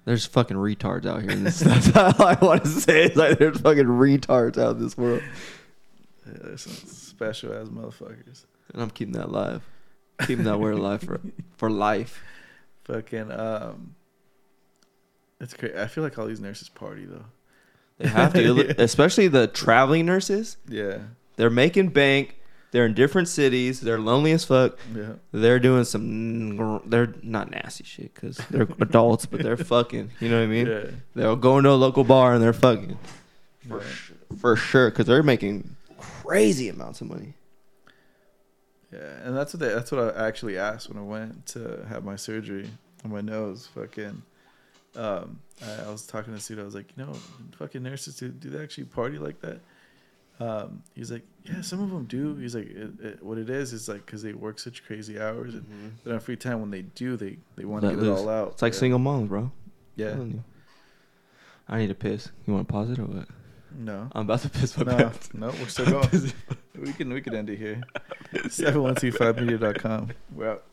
There's 0.06 0.26
fucking 0.28 0.58
retards 0.58 1.06
out 1.08 1.22
here. 1.24 1.32
And 1.32 1.46
this, 1.48 1.60
that's 1.62 1.96
all 1.96 2.14
I 2.24 2.38
want 2.42 2.64
to 2.64 2.70
say. 2.70 3.06
Is 3.06 3.16
like 3.16 3.40
there's 3.40 3.60
fucking 3.60 3.86
retards 3.86 4.58
out 4.58 4.76
in 4.76 4.84
this 4.84 4.96
world, 4.98 5.24
Yeah, 6.28 6.34
there's 6.44 6.62
some 6.62 6.74
special 6.74 7.54
ass 7.54 7.70
motherfuckers. 7.70 8.46
and 8.74 8.84
I'm 8.84 8.92
keeping 8.92 9.14
that 9.14 9.26
alive, 9.26 9.64
keeping 10.22 10.46
that 10.46 10.60
word 10.60 10.74
alive 10.76 11.02
for 11.02 11.20
for 11.58 11.70
life. 11.70 12.22
Fucking 12.86 13.32
um, 13.32 13.96
it's 15.42 15.54
crazy. 15.54 15.78
I 15.78 15.88
feel 15.88 16.04
like 16.04 16.18
all 16.20 16.28
these 16.28 16.40
nurses 16.42 16.70
party 16.70 17.06
though. 17.06 17.26
They 17.98 18.08
have 18.10 18.34
to, 18.34 18.56
Yeah. 18.68 18.74
especially 18.78 19.28
the 19.28 19.48
traveling 19.48 20.06
nurses. 20.06 20.58
Yeah, 20.68 21.00
They're 21.38 21.50
making 21.50 21.90
bank. 21.90 22.36
They're 22.72 22.86
in 22.86 22.94
different 22.94 23.30
cities. 23.30 23.80
They're 23.80 24.00
lonely 24.02 24.34
as 24.34 24.44
fuck. 24.44 24.78
yeah. 24.94 25.14
They're 25.32 25.60
doing 25.60 25.86
some. 25.86 26.82
They're 26.88 27.14
not 27.24 27.50
nasty 27.50 27.86
shit 27.86 28.14
because 28.14 28.38
they're 28.50 28.64
adults, 28.82 29.26
but 29.26 29.42
they're 29.44 29.56
fucking. 29.56 30.12
You 30.20 30.30
know 30.30 30.40
what 30.40 30.44
I 30.44 30.48
mean? 30.48 30.68
yeah. 30.68 30.86
They'll 31.16 31.38
go 31.38 31.58
into 31.58 31.70
a 31.70 31.80
local 31.80 32.04
bar 32.04 32.34
and 32.34 32.44
they're 32.44 32.52
fucking 32.52 32.98
for 33.70 33.82
sh- 33.82 34.12
for 34.40 34.56
sure 34.58 34.90
because 34.90 35.06
they're 35.06 35.24
making 35.24 35.76
crazy 35.98 36.68
amounts 36.68 37.00
of 37.00 37.08
money. 37.08 37.34
Yeah, 38.96 39.28
and 39.28 39.36
that's 39.36 39.54
what 39.54 39.60
they, 39.60 39.70
that's 39.70 39.92
what 39.92 40.16
I 40.16 40.28
actually 40.28 40.58
asked 40.58 40.90
when 40.90 40.98
I 40.98 41.06
went 41.06 41.46
to 41.48 41.86
have 41.90 42.04
my 42.06 42.16
surgery 42.16 42.70
on 43.04 43.12
my 43.12 43.22
nose. 43.22 43.68
Fucking, 43.76 44.22
um, 44.96 45.40
I, 45.66 45.88
I 45.88 45.92
was 45.92 46.06
talking 46.06 46.34
to 46.34 46.40
Suda. 46.40 46.62
I 46.62 46.66
was 46.66 46.76
like, 46.76 46.92
you 46.96 47.06
know, 47.06 47.14
fucking 47.58 47.84
nurses 47.84 48.16
do 48.16 48.30
do 48.30 48.50
they 48.50 48.64
actually 48.64 48.86
party 48.86 49.18
like 49.18 49.42
that? 49.42 49.60
Um, 50.40 50.84
he's 50.94 51.12
like, 51.12 51.24
yeah, 51.46 51.62
some 51.62 51.82
of 51.82 51.90
them 51.90 52.06
do. 52.06 52.36
He's 52.36 52.56
like, 52.56 52.68
it, 52.68 53.00
it, 53.02 53.24
what 53.24 53.38
it 53.38 53.50
is 53.50 53.72
is 53.74 53.88
like 53.88 54.06
because 54.06 54.22
they 54.22 54.34
work 54.34 54.60
such 54.60 54.86
crazy 54.86 55.20
hours 55.20 55.54
and 55.54 55.66
they 56.04 56.10
don't 56.10 56.16
have 56.16 56.24
free 56.24 56.36
time. 56.36 56.62
When 56.62 56.72
they 56.72 56.82
do, 56.84 57.16
they 57.16 57.38
they 57.56 57.66
want 57.66 57.82
to 57.84 57.88
Let 57.88 57.96
get 57.96 58.04
it 58.04 58.10
loose. 58.10 58.20
all 58.20 58.30
out. 58.30 58.52
It's 58.54 58.62
like 58.62 58.74
yeah. 58.74 58.80
single 58.80 59.00
moms, 59.00 59.30
bro. 59.30 59.52
Yeah, 59.96 60.18
I 61.70 61.78
need 61.80 61.88
to 61.88 61.96
piss. 61.96 62.30
You 62.46 62.54
want 62.54 62.68
to 62.68 62.72
pause 62.72 62.90
it 62.92 63.00
or 63.00 63.06
what? 63.06 63.28
No, 63.78 64.10
I'm 64.14 64.22
about 64.22 64.42
to 64.42 64.50
piss 64.50 64.78
my 64.78 64.84
no, 64.84 64.98
pants. 64.98 65.34
no, 65.34 65.48
we're 65.48 65.68
still 65.68 65.86
going. 65.86 66.34
we 66.80 66.94
can 66.94 67.14
we 67.14 67.22
can 67.22 67.36
end 67.36 67.50
it 67.50 67.58
here. 67.58 67.82
Seven 68.50 68.82
one 68.82 68.96
two 68.96 69.12
five 69.12 69.40
media.com. 69.40 70.12
We're 70.34 70.52
out. 70.52 70.64